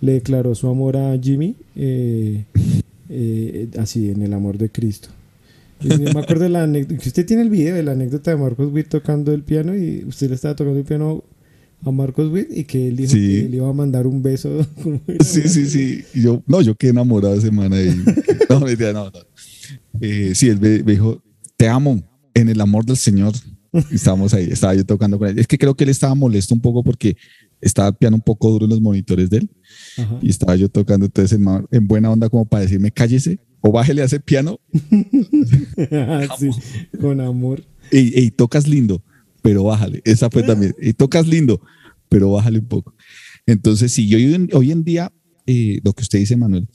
le 0.01 0.13
declaró 0.13 0.55
su 0.55 0.67
amor 0.69 0.95
a 0.95 1.17
Jimmy 1.21 1.55
eh, 1.75 2.45
eh, 3.09 3.67
así, 3.77 4.09
en 4.09 4.21
el 4.21 4.33
amor 4.33 4.57
de 4.57 4.69
Cristo. 4.69 5.09
Y 5.81 5.87
me 5.87 6.09
acuerdo 6.19 6.43
de 6.43 6.49
la 6.49 6.63
anécdota, 6.63 7.01
que 7.01 7.09
usted 7.09 7.25
tiene 7.25 7.41
el 7.43 7.49
video 7.49 7.75
de 7.75 7.83
la 7.83 7.91
anécdota 7.93 8.31
de 8.31 8.37
Marcos 8.37 8.71
Witt 8.71 8.87
tocando 8.89 9.33
el 9.33 9.43
piano 9.43 9.75
y 9.75 10.03
usted 10.05 10.29
le 10.29 10.35
estaba 10.35 10.55
tocando 10.55 10.79
el 10.79 10.85
piano 10.85 11.23
a 11.83 11.91
Marcos 11.91 12.31
Witt 12.31 12.47
y 12.51 12.65
que 12.65 12.89
él 12.89 12.97
dijo 12.97 13.11
Sí. 13.13 13.41
que 13.43 13.49
le 13.49 13.57
iba 13.57 13.69
a 13.69 13.73
mandar 13.73 14.05
un 14.07 14.21
beso. 14.21 14.65
Sí, 15.23 15.41
sí, 15.47 15.65
sí. 15.67 16.03
Yo, 16.13 16.43
no, 16.47 16.61
yo 16.61 16.75
quedé 16.75 16.91
enamorado 16.91 17.33
esa 17.35 17.47
semana. 17.47 17.81
Y, 17.81 17.95
no, 18.49 18.59
no, 18.59 18.91
no. 18.93 19.11
Eh, 20.01 20.31
sí, 20.35 20.49
él 20.49 20.59
me, 20.59 20.83
me 20.83 20.91
dijo, 20.93 21.21
te 21.57 21.67
amo 21.67 22.01
en 22.33 22.49
el 22.49 22.59
amor 22.61 22.85
del 22.85 22.97
Señor. 22.97 23.33
Estábamos 23.91 24.33
ahí, 24.33 24.49
estaba 24.51 24.73
yo 24.73 24.83
tocando 24.85 25.19
con 25.19 25.27
él. 25.29 25.39
Es 25.39 25.47
que 25.47 25.57
creo 25.57 25.75
que 25.75 25.83
él 25.83 25.89
estaba 25.91 26.15
molesto 26.15 26.53
un 26.55 26.61
poco 26.61 26.83
porque 26.83 27.15
estaba 27.61 27.91
piano 27.91 28.15
un 28.15 28.21
poco 28.21 28.49
duro 28.49 28.65
en 28.65 28.71
los 28.71 28.81
monitores 28.81 29.29
de 29.29 29.37
él. 29.37 29.49
Ajá. 29.97 30.19
Y 30.21 30.29
estaba 30.29 30.55
yo 30.55 30.69
tocando 30.69 31.05
entonces 31.05 31.37
en, 31.39 31.45
en 31.71 31.87
buena 31.87 32.09
onda 32.11 32.29
como 32.29 32.45
para 32.45 32.63
decirme, 32.63 32.91
cállese 32.91 33.39
o 33.61 33.71
bájele 33.71 34.01
a 34.01 34.05
ese 34.05 34.19
piano 34.19 34.59
Sí, 36.39 36.49
con 36.99 37.19
amor. 37.21 37.63
y, 37.91 38.19
y 38.21 38.31
tocas 38.31 38.67
lindo, 38.67 39.03
pero 39.41 39.63
bájale. 39.63 40.01
Esa 40.05 40.29
fue 40.29 40.43
también. 40.43 40.75
Y 40.81 40.93
tocas 40.93 41.27
lindo, 41.27 41.61
pero 42.07 42.31
bájale 42.31 42.59
un 42.59 42.67
poco. 42.67 42.93
Entonces, 43.45 43.91
sí, 43.91 44.07
yo 44.07 44.17
hoy 44.17 44.33
en, 44.33 44.49
hoy 44.53 44.71
en 44.71 44.83
día, 44.83 45.11
eh, 45.45 45.79
lo 45.83 45.93
que 45.93 46.03
usted 46.03 46.19
dice, 46.19 46.37
Manuel, 46.37 46.67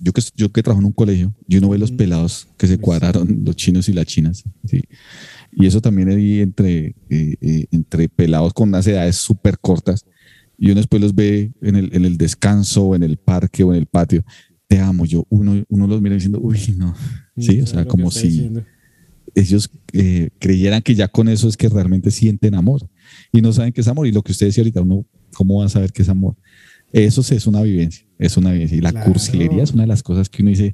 yo 0.00 0.12
que, 0.12 0.22
yo 0.36 0.52
que 0.52 0.62
trabajo 0.62 0.80
en 0.80 0.86
un 0.86 0.92
colegio, 0.92 1.34
yo 1.46 1.60
no 1.60 1.68
veo 1.68 1.78
los 1.78 1.92
pelados 1.92 2.48
que 2.56 2.66
se 2.66 2.78
cuadraron, 2.78 3.42
los 3.44 3.56
chinos 3.56 3.88
y 3.88 3.92
las 3.92 4.06
chinas. 4.06 4.44
¿sí? 4.64 4.82
Y 5.52 5.66
eso 5.66 5.80
también 5.80 6.08
hay 6.08 6.40
entre, 6.40 6.94
eh, 7.10 7.34
eh, 7.40 7.66
entre 7.70 8.08
pelados 8.08 8.52
con 8.52 8.68
unas 8.68 8.86
edades 8.86 9.16
súper 9.16 9.58
cortas. 9.58 10.04
Y 10.58 10.66
uno 10.66 10.76
después 10.76 11.02
los 11.02 11.14
ve 11.14 11.52
en 11.62 11.76
el, 11.76 11.90
en 11.94 12.04
el 12.04 12.16
descanso, 12.16 12.94
en 12.94 13.02
el 13.02 13.16
parque, 13.16 13.64
o 13.64 13.72
en 13.72 13.78
el 13.80 13.86
patio. 13.86 14.24
Te 14.66 14.78
amo. 14.78 15.04
Yo, 15.04 15.26
uno, 15.28 15.62
uno 15.68 15.86
los 15.86 16.00
mira 16.00 16.14
diciendo, 16.14 16.38
uy, 16.40 16.58
no. 16.76 16.94
Sí, 17.36 17.60
o 17.60 17.66
sea, 17.66 17.84
como 17.84 18.10
si 18.10 18.28
diciendo. 18.28 18.64
ellos 19.34 19.68
eh, 19.92 20.30
creyeran 20.38 20.82
que 20.82 20.94
ya 20.94 21.08
con 21.08 21.28
eso 21.28 21.48
es 21.48 21.56
que 21.56 21.68
realmente 21.68 22.10
sienten 22.10 22.54
amor 22.54 22.88
y 23.32 23.40
no 23.40 23.52
saben 23.52 23.72
qué 23.72 23.80
es 23.80 23.88
amor. 23.88 24.06
Y 24.06 24.12
lo 24.12 24.22
que 24.22 24.32
usted 24.32 24.46
decía 24.46 24.62
ahorita, 24.62 24.80
uno, 24.82 25.04
¿cómo 25.34 25.58
va 25.60 25.66
a 25.66 25.68
saber 25.68 25.92
qué 25.92 26.02
es 26.02 26.08
amor? 26.08 26.36
Eso 26.92 27.22
sí 27.24 27.34
es 27.34 27.46
una 27.48 27.60
vivencia, 27.62 28.06
es 28.18 28.36
una 28.36 28.52
vivencia. 28.52 28.78
Y 28.78 28.80
la 28.80 28.92
Claro. 28.92 29.10
cursilería 29.10 29.64
es 29.64 29.72
una 29.72 29.82
de 29.82 29.88
las 29.88 30.02
cosas 30.04 30.28
que 30.28 30.42
uno 30.42 30.50
dice, 30.50 30.72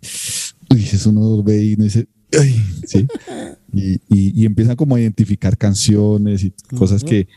uy, 0.69 0.83
eso 0.83 1.09
uno 1.11 1.43
ve 1.43 1.65
y 1.65 1.75
uno 1.75 1.85
dice, 1.85 2.07
ay, 2.39 2.55
sí. 2.87 3.07
Y, 3.73 3.93
y, 4.09 4.43
y 4.43 4.47
empiezan 4.47 4.75
como 4.75 4.97
a 4.97 5.01
identificar 5.01 5.57
canciones 5.57 6.43
y 6.43 6.53
cosas 6.77 7.05
que 7.05 7.29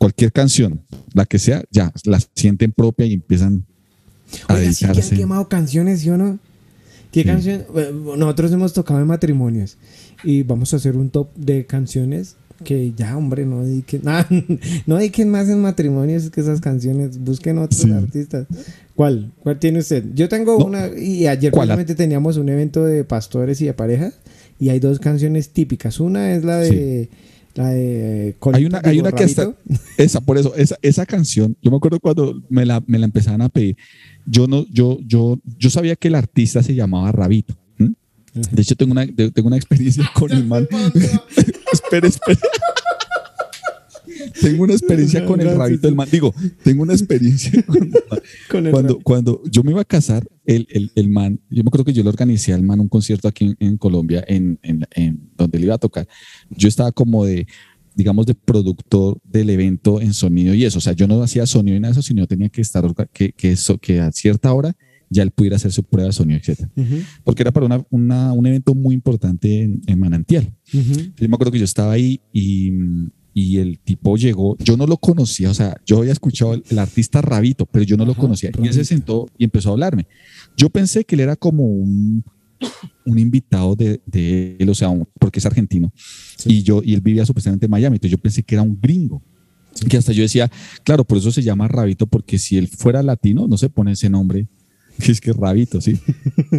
cualquier 0.00 0.32
canción, 0.32 0.80
la 1.12 1.26
que 1.26 1.38
sea, 1.38 1.62
ya 1.70 1.92
las 2.04 2.28
sienten 2.34 2.72
propia 2.72 3.04
y 3.06 3.12
empiezan 3.12 3.64
a 4.48 4.54
Oiga, 4.54 4.72
sí 4.72 4.78
que 4.80 4.86
han 4.86 4.92
dedicarse. 4.94 5.16
quemado 5.16 5.48
canciones, 5.48 6.00
¿sí 6.00 6.08
o 6.08 6.16
no? 6.16 6.38
¿Qué 7.12 7.20
Sí. 7.22 7.26
canción? 7.26 7.64
Nosotros 8.16 8.50
hemos 8.52 8.72
tocado 8.72 8.98
en 9.00 9.06
matrimonios 9.06 9.76
y 10.24 10.42
vamos 10.42 10.72
a 10.72 10.76
hacer 10.76 10.96
un 10.96 11.10
top 11.10 11.28
de 11.36 11.66
canciones 11.66 12.36
que 12.64 12.92
ya, 12.96 13.16
hombre, 13.16 13.44
no 13.46 13.62
dediquen, 13.64 14.00
nah, 14.04 14.24
no 14.86 14.96
dediquen 14.96 15.30
más 15.30 15.48
en 15.50 15.60
matrimonios 15.60 16.30
que 16.30 16.40
esas 16.40 16.60
canciones, 16.62 17.18
busquen 17.18 17.58
otros 17.58 17.82
Sí. 17.82 17.90
artistas. 17.92 18.46
¿Cuál? 18.94 19.32
¿Cuál 19.42 19.58
tiene 19.58 19.80
usted? 19.80 20.04
Yo 20.14 20.28
tengo 20.28 20.58
No. 20.58 20.64
una, 20.66 20.88
y 20.96 21.26
ayer 21.26 21.52
precisamente 21.52 21.94
teníamos 21.94 22.36
un 22.38 22.48
evento 22.48 22.84
de 22.84 23.04
pastores 23.04 23.60
y 23.60 23.66
de 23.66 23.74
parejas 23.74 24.14
y 24.58 24.68
hay 24.70 24.78
dos 24.80 24.98
canciones 24.98 25.50
típicas. 25.50 26.00
Una 26.00 26.34
es 26.34 26.44
la 26.44 26.56
de... 26.58 27.08
La 27.54 27.70
de 27.70 28.36
Hay 28.52 28.64
una, 28.64 28.80
hay 28.84 29.00
una 29.00 29.10
que 29.12 29.24
hasta, 29.24 29.42
Rabito. 29.44 29.58
esa, 29.96 30.20
por 30.20 30.38
eso, 30.38 30.54
esa, 30.54 30.76
esa 30.82 31.04
canción, 31.06 31.56
yo 31.60 31.70
me 31.70 31.76
acuerdo 31.78 31.98
cuando 31.98 32.40
me 32.48 32.64
la, 32.64 32.82
me 32.86 32.98
la 32.98 33.06
empezaban 33.06 33.42
a 33.42 33.48
pedir, 33.48 33.76
yo 34.26 34.46
no, 34.46 34.66
yo, 34.70 34.98
yo, 35.04 35.38
yo 35.58 35.70
sabía 35.70 35.96
que 35.96 36.08
el 36.08 36.14
artista 36.14 36.62
se 36.62 36.74
llamaba 36.74 37.10
Rabito. 37.12 37.56
De 38.32 38.62
hecho, 38.62 38.76
tengo 38.76 38.92
una, 38.92 39.04
de- 39.04 39.32
tengo 39.32 39.48
una 39.48 39.56
experiencia 39.56 40.08
con 40.14 40.30
el 40.30 40.44
man. 40.46 40.68
espera, 41.72 42.06
espera. 42.06 42.38
Tengo 44.40 44.64
una 44.64 44.72
experiencia 44.74 45.24
con 45.24 45.40
el. 45.40 45.54
Rabito 45.56 45.86
del 45.86 45.94
man. 45.96 46.08
Digo, 46.10 46.34
tengo 46.62 46.82
una 46.82 46.92
experiencia 46.92 47.62
con 47.66 47.76
el 47.82 47.88
man. 47.90 48.20
Con 48.50 48.66
el 48.66 48.72
Cuando, 48.72 48.98
cuando 49.00 49.42
yo 49.50 49.62
me 49.62 49.70
iba 49.72 49.80
a 49.80 49.84
casar, 49.84 50.26
el, 50.44 50.66
el, 50.70 50.90
el 50.94 51.08
man, 51.08 51.40
yo 51.50 51.62
me 51.62 51.68
acuerdo 51.68 51.84
que 51.84 51.92
yo 51.92 52.02
le 52.02 52.08
organicé 52.08 52.52
al 52.52 52.62
man 52.62 52.80
un 52.80 52.88
concierto 52.88 53.28
aquí 53.28 53.44
en, 53.46 53.56
en 53.60 53.76
Colombia, 53.76 54.24
en, 54.26 54.58
en, 54.62 54.86
en 54.94 55.30
donde 55.36 55.58
le 55.58 55.66
iba 55.66 55.74
a 55.74 55.78
tocar. 55.78 56.06
Yo 56.50 56.68
estaba 56.68 56.92
como 56.92 57.24
de, 57.24 57.46
digamos, 57.94 58.26
de 58.26 58.34
productor 58.34 59.18
del 59.24 59.50
evento 59.50 60.00
en 60.00 60.12
sonido 60.14 60.54
y 60.54 60.64
eso. 60.64 60.78
O 60.78 60.80
sea, 60.80 60.92
yo 60.92 61.06
no 61.06 61.22
hacía 61.22 61.46
sonido 61.46 61.76
y 61.76 61.80
nada 61.80 61.92
de 61.94 62.00
eso, 62.00 62.06
sino 62.06 62.26
tenía 62.26 62.48
que 62.48 62.60
estar, 62.62 62.84
que, 63.12 63.32
que, 63.32 63.52
eso, 63.52 63.78
que 63.78 64.00
a 64.00 64.10
cierta 64.12 64.52
hora 64.52 64.76
ya 65.12 65.24
él 65.24 65.32
pudiera 65.32 65.56
hacer 65.56 65.72
su 65.72 65.82
prueba 65.82 66.06
de 66.06 66.12
sonido, 66.12 66.38
etcétera. 66.38 66.70
Ujú, 66.76 66.94
Porque 67.24 67.42
era 67.42 67.50
para 67.50 67.66
una, 67.66 67.84
una- 67.90 68.32
un 68.32 68.46
evento 68.46 68.76
muy 68.76 68.94
importante 68.94 69.62
en, 69.62 69.80
en 69.88 69.98
Manantial. 69.98 70.52
ujú. 70.72 70.92
Yo 71.16 71.28
me 71.28 71.34
acuerdo 71.34 71.50
que 71.50 71.58
yo 71.58 71.64
estaba 71.64 71.92
ahí 71.92 72.20
y, 72.32 72.70
y 73.40 73.58
el 73.58 73.78
tipo 73.78 74.16
llegó, 74.16 74.56
yo 74.58 74.76
no 74.76 74.86
lo 74.86 74.96
conocía, 74.96 75.50
o 75.50 75.54
sea, 75.54 75.76
yo 75.86 75.98
había 75.98 76.12
escuchado 76.12 76.54
el, 76.54 76.62
el 76.68 76.78
artista 76.78 77.20
Rabito, 77.22 77.66
pero 77.66 77.84
yo 77.84 77.96
no 77.96 78.04
lo 78.04 78.12
Ajá, 78.12 78.20
conocía. 78.20 78.50
Y 78.58 78.66
él 78.66 78.72
se 78.72 78.80
Rabito. 78.80 78.84
sentó 78.84 79.26
y 79.38 79.44
empezó 79.44 79.70
a 79.70 79.72
hablarme. 79.72 80.06
Yo 80.56 80.68
pensé 80.70 81.04
que 81.04 81.14
él 81.14 81.20
era 81.20 81.36
como 81.36 81.64
un, 81.64 82.24
un 83.06 83.18
invitado 83.18 83.74
de, 83.76 84.00
de 84.06 84.56
él, 84.58 84.68
o 84.68 84.74
sea, 84.74 84.88
un- 84.90 85.06
porque 85.18 85.38
es 85.38 85.46
argentino. 85.46 85.92
Sí. 86.36 86.52
Y 86.58 86.62
yo 86.62 86.82
y 86.84 86.94
él 86.94 87.00
vivía 87.00 87.24
supuestamente 87.26 87.66
en 87.66 87.70
Miami, 87.70 87.96
entonces 87.96 88.12
yo 88.12 88.18
pensé 88.18 88.42
que 88.42 88.54
era 88.54 88.62
un 88.62 88.78
gringo. 88.80 89.22
Que 89.88 89.96
hasta 89.96 90.12
yo 90.12 90.22
decía, 90.22 90.50
claro, 90.84 91.04
por 91.04 91.16
eso 91.18 91.30
se 91.30 91.42
llama 91.42 91.68
Rabito, 91.68 92.06
porque 92.06 92.38
si 92.38 92.56
él 92.56 92.66
fuera 92.68 93.02
latino, 93.02 93.46
no 93.46 93.56
se 93.56 93.70
pone 93.70 93.92
ese 93.92 94.10
nombre. 94.10 94.48
que 94.98 95.12
Es 95.12 95.20
que 95.20 95.32
Rabito, 95.32 95.80
¿sí? 95.80 95.96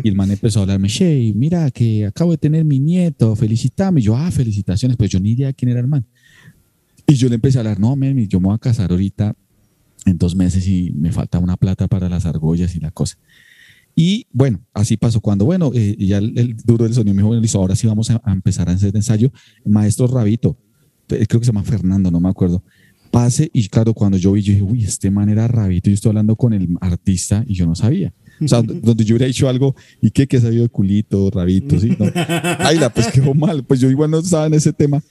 Y 0.02 0.08
el 0.08 0.16
man 0.16 0.32
empezó 0.32 0.60
a 0.60 0.62
hablarme, 0.64 0.88
Shey, 0.88 1.34
mira 1.34 1.70
que 1.72 2.06
acabo 2.06 2.32
de 2.32 2.38
tener 2.38 2.64
mi 2.64 2.80
nieto, 2.80 3.36
felicitame. 3.36 4.00
Y 4.00 4.04
yo, 4.06 4.16
ah, 4.16 4.32
felicitaciones, 4.32 4.96
pues 4.98 5.10
yo 5.12 5.20
ni 5.20 5.32
idea 5.32 5.52
quién 5.52 5.70
era 5.72 5.82
el 5.82 5.88
man. 5.88 6.06
Y 7.12 7.15
yo 7.15 7.27
le 7.27 7.36
empecé 7.36 7.58
a 7.58 7.62
hablar, 7.62 7.77
no, 7.77 7.94
men, 7.98 8.25
yo 8.30 8.39
me 8.39 8.48
voy 8.48 8.56
a 8.56 8.58
casar 8.58 8.89
ahorita 8.89 9.36
en 10.06 10.18
dos 10.18 10.34
meses 10.34 10.65
y 10.65 10.91
me 10.91 11.12
falta 11.12 11.39
una 11.39 11.58
plata 11.58 11.89
para 11.89 12.08
las 12.08 12.25
argollas 12.25 12.74
y 12.74 12.80
la 12.80 12.89
cosa. 12.89 13.18
Y 13.94 14.27
bueno, 14.32 14.62
así 14.74 14.96
pasó. 14.96 15.20
Cuando, 15.20 15.44
bueno, 15.44 15.72
eh, 15.75 15.98
ya 16.00 16.20
el, 16.20 16.39
el 16.39 16.56
duro 16.56 16.86
del 16.86 16.94
sonido 16.94 17.13
me 17.13 17.20
dijo, 17.20 17.27
bueno, 17.27 17.41
listo, 17.41 17.60
ahora 17.60 17.75
sí 17.75 17.86
vamos 17.86 18.10
a, 18.12 18.22
a 18.24 18.32
empezar 18.32 18.70
a 18.70 18.72
hacer 18.72 18.96
ensayo. 18.96 19.30
Maestro 19.65 20.08
Rabito, 20.08 20.58
eh, 21.10 21.25
creo 21.27 21.41
que 21.41 21.46
se 21.46 21.51
llama 21.51 21.63
Fernando, 21.63 22.10
no 22.12 22.22
me 22.22 22.30
acuerdo. 22.30 22.63
Pase 23.12 23.50
y 23.51 23.68
claro, 23.68 23.94
cuando 23.94 24.18
yo 24.18 24.32
vi, 24.32 24.41
yo 24.41 24.53
dije, 24.53 24.63
uy, 24.63 24.86
este 24.86 25.12
man 25.12 25.27
era 25.27 25.50
Rabito, 25.50 25.89
yo 25.89 25.96
estoy 25.96 26.12
hablando 26.12 26.38
con 26.38 26.53
el 26.53 26.70
artista 26.80 27.44
y 27.46 27.56
yo 27.56 27.65
no 27.65 27.75
sabía. 27.75 28.13
O 28.39 28.48
sea, 28.48 28.62
donde 28.62 29.03
yo 29.03 29.15
hubiera 29.15 29.27
dicho 29.27 29.50
algo, 29.50 29.75
¿y 30.01 30.12
qué? 30.12 30.27
Que 30.27 30.39
sabido 30.39 30.63
de 30.63 30.70
culito, 30.70 31.30
Rabito, 31.30 31.77
¿sí? 31.77 31.89
No. 32.00 32.06
Ay, 32.60 32.80
la, 32.80 32.89
pues 32.89 33.08
quedó 33.08 33.34
mal. 33.34 33.65
Pues 33.65 33.82
yo 33.82 33.89
igual 33.89 34.10
no 34.10 34.20
estaba 34.20 34.48
en 34.48 34.53
ese 34.53 34.72
tema. 34.72 35.03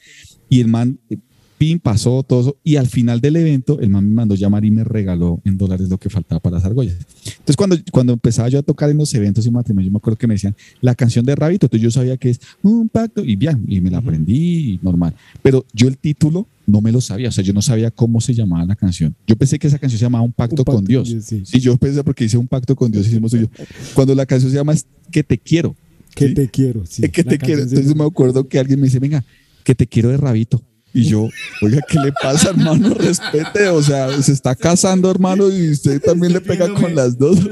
Y 0.49 0.61
el 0.61 0.67
man, 0.67 0.99
eh, 1.11 1.19
pin, 1.61 1.79
pasó 1.79 2.23
todo 2.23 2.41
eso. 2.41 2.57
Y 2.65 2.77
al 2.77 2.87
final 2.87 3.21
del 3.21 3.37
evento, 3.37 3.81
el 3.81 3.91
man 3.91 4.09
me 4.09 4.15
mandó 4.15 4.35
llamar 4.35 4.65
y 4.65 4.71
me 4.71 4.83
regaló 4.83 5.43
en 5.45 5.59
dólares 5.59 5.91
lo 5.91 5.99
que 5.99 6.09
faltaba 6.09 6.41
para 6.41 6.57
las 6.57 6.65
argollas. 6.65 6.97
Entonces, 7.27 7.55
cuando, 7.55 7.77
cuando 7.93 8.15
empezaba 8.15 8.49
yo 8.49 8.59
a 8.59 8.63
tocar 8.63 8.89
en 8.89 8.97
los 8.97 9.13
eventos 9.13 9.45
y 9.45 9.51
matrimonios, 9.51 9.89
yo 9.89 9.93
me 9.93 9.99
acuerdo 9.99 10.17
que 10.17 10.27
me 10.27 10.35
decían 10.35 10.57
la 10.81 10.95
canción 10.95 11.27
de 11.27 11.35
Rabito. 11.37 11.67
Entonces, 11.67 11.83
yo 11.83 11.91
sabía 11.91 12.17
que 12.17 12.31
es 12.31 12.41
un 12.63 12.89
pacto 12.89 13.23
y 13.23 13.37
bien, 13.37 13.63
y 13.69 13.83
me 13.83 13.91
la 13.91 13.99
aprendí 13.99 14.73
y 14.73 14.81
normal. 14.83 15.13
Pero 15.43 15.67
yo 15.75 15.87
el 15.87 15.99
título 15.99 16.49
no 16.67 16.81
me 16.81 16.93
lo 16.93 17.03
sabía. 17.03 17.29
O 17.29 17.33
sea, 17.33 17.45
yo 17.45 17.53
no 17.53 17.61
sabía 17.61 17.91
cómo 17.91 18.23
se 18.23 18.33
llamaba 18.33 18.65
la 18.65 18.75
canción. 18.75 19.15
Yo 19.27 19.37
pensé 19.37 19.59
que 19.59 19.67
esa 19.67 19.79
canción 19.79 19.99
se 19.99 20.07
llamaba 20.07 20.25
Un 20.25 20.33
pacto, 20.33 20.63
Un 20.63 20.65
pacto 20.65 20.77
con 20.77 20.85
Dios. 20.87 21.15
sí. 21.21 21.43
Sí, 21.45 21.61
yo 21.61 21.77
pensé 21.77 22.03
porque 22.03 22.25
hice 22.25 22.39
un 22.39 22.49
pacto 22.49 22.75
con 22.75 22.91
Dios, 22.91 23.07
hicimos 23.07 23.33
yo. 23.33 23.49
Cuando 23.93 24.15
la 24.15 24.25
canción 24.25 24.51
se 24.51 24.57
llama 24.57 24.73
es 24.73 24.87
Que 25.11 25.23
te 25.23 25.37
quiero. 25.37 25.77
Que 26.15 26.29
¿sí? 26.29 26.35
te 26.35 26.49
quiero. 26.49 26.87
sí. 26.87 27.03
Que 27.11 27.23
La 27.23 27.33
te 27.33 27.39
quiero. 27.39 27.63
Entonces 27.65 27.95
me 27.95 28.05
acuerdo 28.05 28.49
que 28.49 28.59
alguien 28.59 28.81
me 28.81 28.87
dice, 28.87 28.99
venga, 28.99 29.23
que 29.63 29.75
te 29.75 29.87
quiero 29.87 30.09
de 30.09 30.17
rabito. 30.17 30.63
Y 30.93 31.05
yo, 31.05 31.29
oiga, 31.63 31.81
¿qué 31.89 31.99
le 32.01 32.13
pasa, 32.13 32.51
hermano? 32.51 32.95
Respete, 32.99 33.69
o 33.69 33.83
sea, 33.83 34.21
se 34.23 34.33
está 34.33 34.55
casando, 34.55 35.11
hermano, 35.11 35.49
y 35.51 35.71
usted 35.71 36.01
también 36.01 36.33
le 36.33 36.41
pega 36.41 36.73
con 36.75 36.95
las 36.95 37.17
dos. 37.17 37.39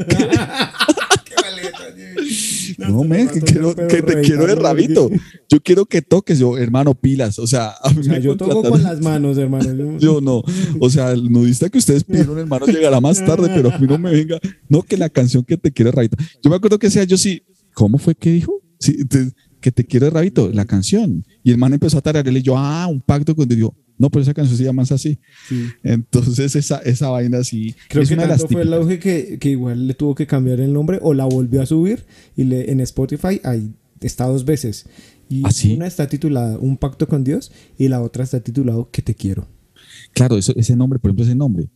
No, 2.78 3.02
men, 3.02 3.28
que, 3.28 3.40
quiero, 3.40 3.74
que 3.74 4.02
te 4.02 4.20
quiero 4.20 4.46
de 4.46 4.54
rabito. 4.54 5.10
Yo 5.48 5.60
quiero 5.60 5.84
que 5.86 6.00
toques, 6.00 6.38
yo, 6.38 6.56
hermano, 6.56 6.94
pilas. 6.94 7.38
O 7.38 7.46
sea, 7.46 7.70
a 7.82 7.90
mí 7.90 8.00
O 8.00 8.02
sea, 8.04 8.12
me 8.14 8.22
yo 8.22 8.36
toco 8.36 8.62
con 8.62 8.82
las 8.82 9.00
manos, 9.00 9.36
hermano. 9.36 9.74
Yo- 9.74 9.98
yo 9.98 10.20
no. 10.20 10.42
O 10.78 10.88
sea, 10.88 11.10
el 11.12 11.30
nudista 11.30 11.68
que 11.68 11.78
ustedes 11.78 12.04
pidieron, 12.04 12.38
hermano, 12.38 12.66
llegará 12.66 13.00
más 13.00 13.24
tarde, 13.24 13.50
pero 13.54 13.72
a 13.74 13.78
mí 13.78 13.86
no 13.86 13.98
me 13.98 14.10
venga. 14.12 14.38
No, 14.68 14.82
que 14.82 14.96
la 14.96 15.08
canción 15.08 15.42
que 15.44 15.56
te 15.56 15.72
quiero 15.72 15.90
de 15.90 15.96
rabito. 15.96 16.16
Yo 16.42 16.50
me 16.50 16.56
acuerdo 16.56 16.78
que 16.78 16.90
sea 16.90 17.04
yo 17.04 17.16
sí. 17.16 17.42
¿Cómo 17.74 17.98
fue 17.98 18.14
que 18.14 18.30
dijo? 18.30 18.54
Sí, 18.78 18.96
entonces, 19.00 19.34
que 19.60 19.72
te 19.72 19.84
quiero 19.84 20.10
rabito, 20.10 20.50
la 20.52 20.64
canción. 20.64 21.24
Y 21.42 21.50
el 21.50 21.58
man 21.58 21.72
empezó 21.72 21.98
a 21.98 22.02
tararearle 22.02 22.40
y 22.40 22.42
yo, 22.42 22.56
ah, 22.56 22.86
un 22.86 23.00
pacto 23.00 23.34
con 23.34 23.48
Dios. 23.48 23.70
No, 23.98 24.10
pero 24.10 24.22
esa 24.22 24.32
canción 24.32 24.56
se 24.56 24.64
llama 24.64 24.82
así. 24.82 25.18
sí. 25.48 25.66
Entonces, 25.82 26.54
esa, 26.54 26.78
esa 26.78 27.08
vaina 27.08 27.42
sí. 27.42 27.74
Creo 27.88 28.02
es 28.02 28.08
que 28.08 28.14
una 28.14 28.22
de 28.22 28.28
las 28.28 28.40
tanto 28.40 28.52
fue 28.52 28.62
el 28.62 28.72
auge 28.72 28.98
que, 29.00 29.38
que 29.40 29.50
igual 29.50 29.88
le 29.88 29.94
tuvo 29.94 30.14
que 30.14 30.26
cambiar 30.26 30.60
el 30.60 30.72
nombre 30.72 31.00
o 31.02 31.14
la 31.14 31.24
volvió 31.24 31.60
a 31.60 31.66
subir 31.66 32.04
y 32.36 32.44
le, 32.44 32.70
en 32.70 32.80
Spotify 32.80 33.40
ahí 33.42 33.72
está 34.00 34.26
dos 34.26 34.44
veces. 34.44 34.86
Y 35.28 35.42
¿Ah, 35.44 35.50
sí? 35.50 35.74
una 35.74 35.86
está 35.86 36.06
titulada 36.06 36.58
Un 36.58 36.78
pacto 36.78 37.06
con 37.06 37.22
Dios 37.24 37.52
y 37.76 37.88
la 37.88 38.00
otra 38.00 38.24
está 38.24 38.40
titulado 38.40 38.88
Que 38.90 39.02
te 39.02 39.14
quiero. 39.14 39.46
Claro, 40.12 40.38
eso, 40.38 40.54
ese 40.56 40.76
nombre, 40.76 40.98
por 40.98 41.10
ejemplo, 41.10 41.24
ese 41.24 41.34
nombre. 41.34 41.68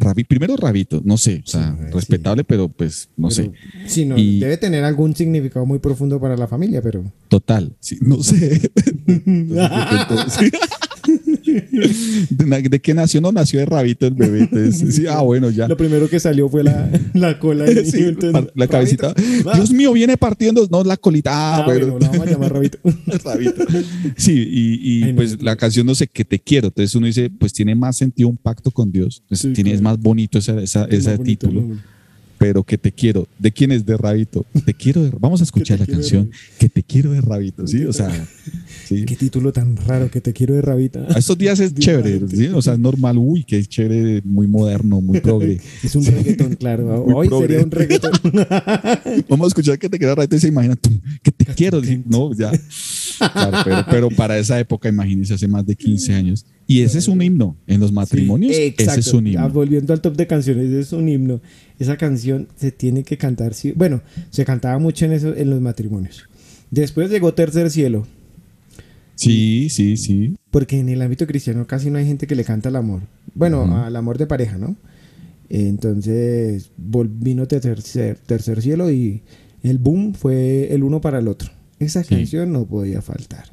Rabi, 0.00 0.22
primero 0.24 0.56
Rabito, 0.56 1.00
no 1.04 1.16
sé, 1.18 1.42
o 1.44 1.48
sea, 1.48 1.72
Sí, 1.76 1.84
sí. 1.86 1.92
respetable, 1.92 2.44
pero 2.44 2.68
pues 2.68 3.08
no 3.16 3.30
sé. 3.30 3.50
Sí, 3.86 4.04
no, 4.04 4.16
Y- 4.16 4.38
debe 4.38 4.56
tener 4.56 4.84
algún 4.84 5.14
significado 5.16 5.66
muy 5.66 5.80
profundo 5.80 6.20
para 6.20 6.36
la 6.36 6.46
familia, 6.46 6.80
pero. 6.80 7.04
Total, 7.28 7.74
sí, 7.80 7.98
no 8.00 8.22
sé. 8.22 8.70
Entonces, 9.06 10.40
¿De, 10.40 10.50
na- 10.50 10.58
de 12.70 12.80
qué 12.80 12.94
nació? 12.94 13.20
No 13.20 13.32
nació 13.32 13.60
de 13.60 13.66
Rabito 13.66 14.06
el 14.06 14.14
bebé. 14.14 14.40
Entonces, 14.40 14.94
sí, 14.94 15.06
ah, 15.08 15.20
bueno, 15.20 15.50
ya. 15.50 15.68
Lo 15.68 15.76
primero 15.76 16.08
que 16.08 16.20
salió 16.20 16.48
fue 16.48 16.62
la, 16.64 16.90
la 17.14 17.38
cola 17.38 17.64
del 17.64 17.86
Sí, 17.90 17.96
niño, 17.98 18.08
entonces, 18.08 18.50
la 18.54 18.66
cabecita. 18.68 19.14
Rabito. 19.14 19.52
Dios 19.54 19.70
mío, 19.72 19.92
viene 19.92 20.16
partiendo. 20.16 20.66
No, 20.70 20.84
la 20.84 20.96
colita. 20.96 21.30
Ah, 21.32 21.56
Ah, 21.58 21.64
bueno. 21.64 21.92
bueno, 21.92 22.06
vamos 22.10 22.26
a 22.26 22.30
llamar 22.30 22.52
Rabito. 22.52 22.78
Rabito. 23.24 23.64
Sí, 24.16 24.32
y, 24.32 24.98
y, 25.00 25.02
Ay, 25.04 25.12
pues 25.14 25.42
la 25.42 25.56
canción 25.56 25.86
no 25.86 25.94
sé 25.94 26.06
qué 26.06 26.24
te 26.24 26.38
quiero. 26.38 26.68
Entonces 26.68 26.94
uno 26.94 27.06
dice, 27.06 27.30
pues 27.30 27.52
tiene 27.52 27.74
más 27.74 27.96
sentido 27.96 28.28
un 28.28 28.36
pacto 28.36 28.70
con 28.70 28.90
Dios. 28.92 29.22
Pues, 29.28 29.40
Sí, 29.40 29.52
tiene, 29.52 29.72
es 29.72 29.80
más 29.80 29.98
bonito 29.98 30.38
esa, 30.38 30.60
esa- 30.60 30.84
Es 30.86 31.00
ese 31.00 31.16
bonito 31.16 31.46
título. 31.46 31.60
nombre. 31.60 31.78
Pero 32.38 32.62
que 32.62 32.78
te 32.78 32.92
quiero. 32.92 33.26
¿De 33.38 33.50
quién 33.50 33.72
es? 33.72 33.84
De 33.84 33.96
Rabito. 33.96 34.46
Te 34.64 34.72
quiero 34.72 35.02
de 35.02 35.10
Vamos 35.18 35.40
a 35.40 35.44
escuchar 35.44 35.80
la 35.80 35.86
de 35.86 35.92
canción. 35.92 36.30
Que 36.58 36.68
te 36.68 36.82
quiero 36.82 37.12
de 37.12 37.20
Rabito. 37.20 37.66
Sí, 37.66 37.84
o 37.84 37.92
sea, 37.92 38.10
sí. 38.86 39.04
Qué 39.04 39.16
título 39.16 39.52
tan 39.52 39.76
raro 39.76 40.10
que 40.10 40.20
te 40.20 40.32
quiero 40.32 40.54
de 40.54 40.62
Rabita. 40.62 41.04
A 41.08 41.18
estos 41.18 41.36
días 41.36 41.58
es 41.58 41.74
chévere, 41.78 42.20
¿sí? 42.28 42.46
o 42.46 42.62
sea, 42.62 42.74
es 42.74 42.78
normal, 42.78 43.18
uy, 43.18 43.44
que 43.44 43.58
es 43.58 43.68
chévere, 43.68 44.22
muy 44.24 44.46
moderno, 44.46 45.00
muy 45.00 45.20
progre. 45.20 45.60
Es 45.82 45.94
un 45.94 46.04
reggaetón, 46.04 46.54
claro. 46.56 47.04
Muy 47.04 47.14
Hoy 47.14 47.28
progre. 47.28 47.48
sería 47.48 47.64
un 47.64 47.70
reggaetón. 47.70 48.12
Vamos 49.28 49.46
a 49.46 49.48
escuchar 49.48 49.78
que 49.78 49.88
te 49.88 49.98
quiero 49.98 50.14
Rabito 50.14 50.36
y 50.36 50.40
se 50.40 50.48
imagina, 50.48 50.76
que 51.22 51.32
te 51.32 51.44
quiero, 51.46 51.82
sí, 51.82 52.02
no, 52.06 52.32
ya. 52.34 52.52
Claro, 53.18 53.58
pero, 53.64 53.84
pero 53.90 54.10
para 54.10 54.38
esa 54.38 54.58
época, 54.60 54.88
imagínense, 54.88 55.34
hace 55.34 55.48
más 55.48 55.66
de 55.66 55.74
15 55.74 56.14
años. 56.14 56.46
Y 56.70 56.82
ese 56.82 56.98
es 56.98 57.08
un 57.08 57.20
himno 57.22 57.56
en 57.66 57.80
los 57.80 57.90
matrimonios, 57.92 58.54
Sí, 58.54 58.74
ese 58.78 59.00
es 59.00 59.12
un 59.14 59.26
Ah, 59.26 59.30
himno. 59.30 59.50
Volviendo 59.50 59.92
al 59.94 60.00
top 60.02 60.14
de 60.16 60.26
canciones, 60.26 60.70
es 60.70 60.92
un 60.92 61.08
himno. 61.08 61.40
Esa 61.78 61.96
canción 61.96 62.46
se 62.56 62.70
tiene 62.70 63.02
que 63.02 63.16
cantar. 63.16 63.54
sí. 63.54 63.72
Bueno, 63.74 64.02
se 64.30 64.44
cantaba 64.44 64.78
mucho 64.78 65.06
en, 65.06 65.12
eso, 65.12 65.34
en 65.34 65.48
los 65.50 65.60
matrimonios. 65.62 66.24
Después 66.70 67.10
llegó 67.10 67.32
Tercer 67.34 67.70
Cielo, 67.70 68.06
Sí, 69.14 69.68
sí, 69.70 69.96
sí. 69.96 70.36
porque 70.50 70.78
en 70.78 70.88
el 70.90 71.00
ámbito 71.02 71.26
cristiano 71.26 71.66
casi 71.66 71.90
no 71.90 71.98
hay 71.98 72.06
gente 72.06 72.26
que 72.28 72.36
le 72.36 72.44
canta 72.44 72.68
al 72.68 72.76
amor. 72.76 73.00
Bueno, 73.34 73.82
al 73.84 73.96
amor 73.96 74.18
de 74.18 74.26
pareja, 74.26 74.58
¿no? 74.58 74.76
Entonces 75.48 76.70
vino 76.76 77.48
Tercer, 77.48 78.18
Tercer 78.18 78.60
Cielo 78.62 78.90
y 78.90 79.22
el 79.62 79.78
boom 79.78 80.14
fue 80.14 80.72
el 80.74 80.82
uno 80.82 81.00
para 81.00 81.18
el 81.18 81.28
otro. 81.28 81.50
Esa 81.78 82.04
Sí. 82.04 82.14
canción 82.14 82.52
no 82.52 82.66
podía 82.66 83.00
faltar, 83.02 83.46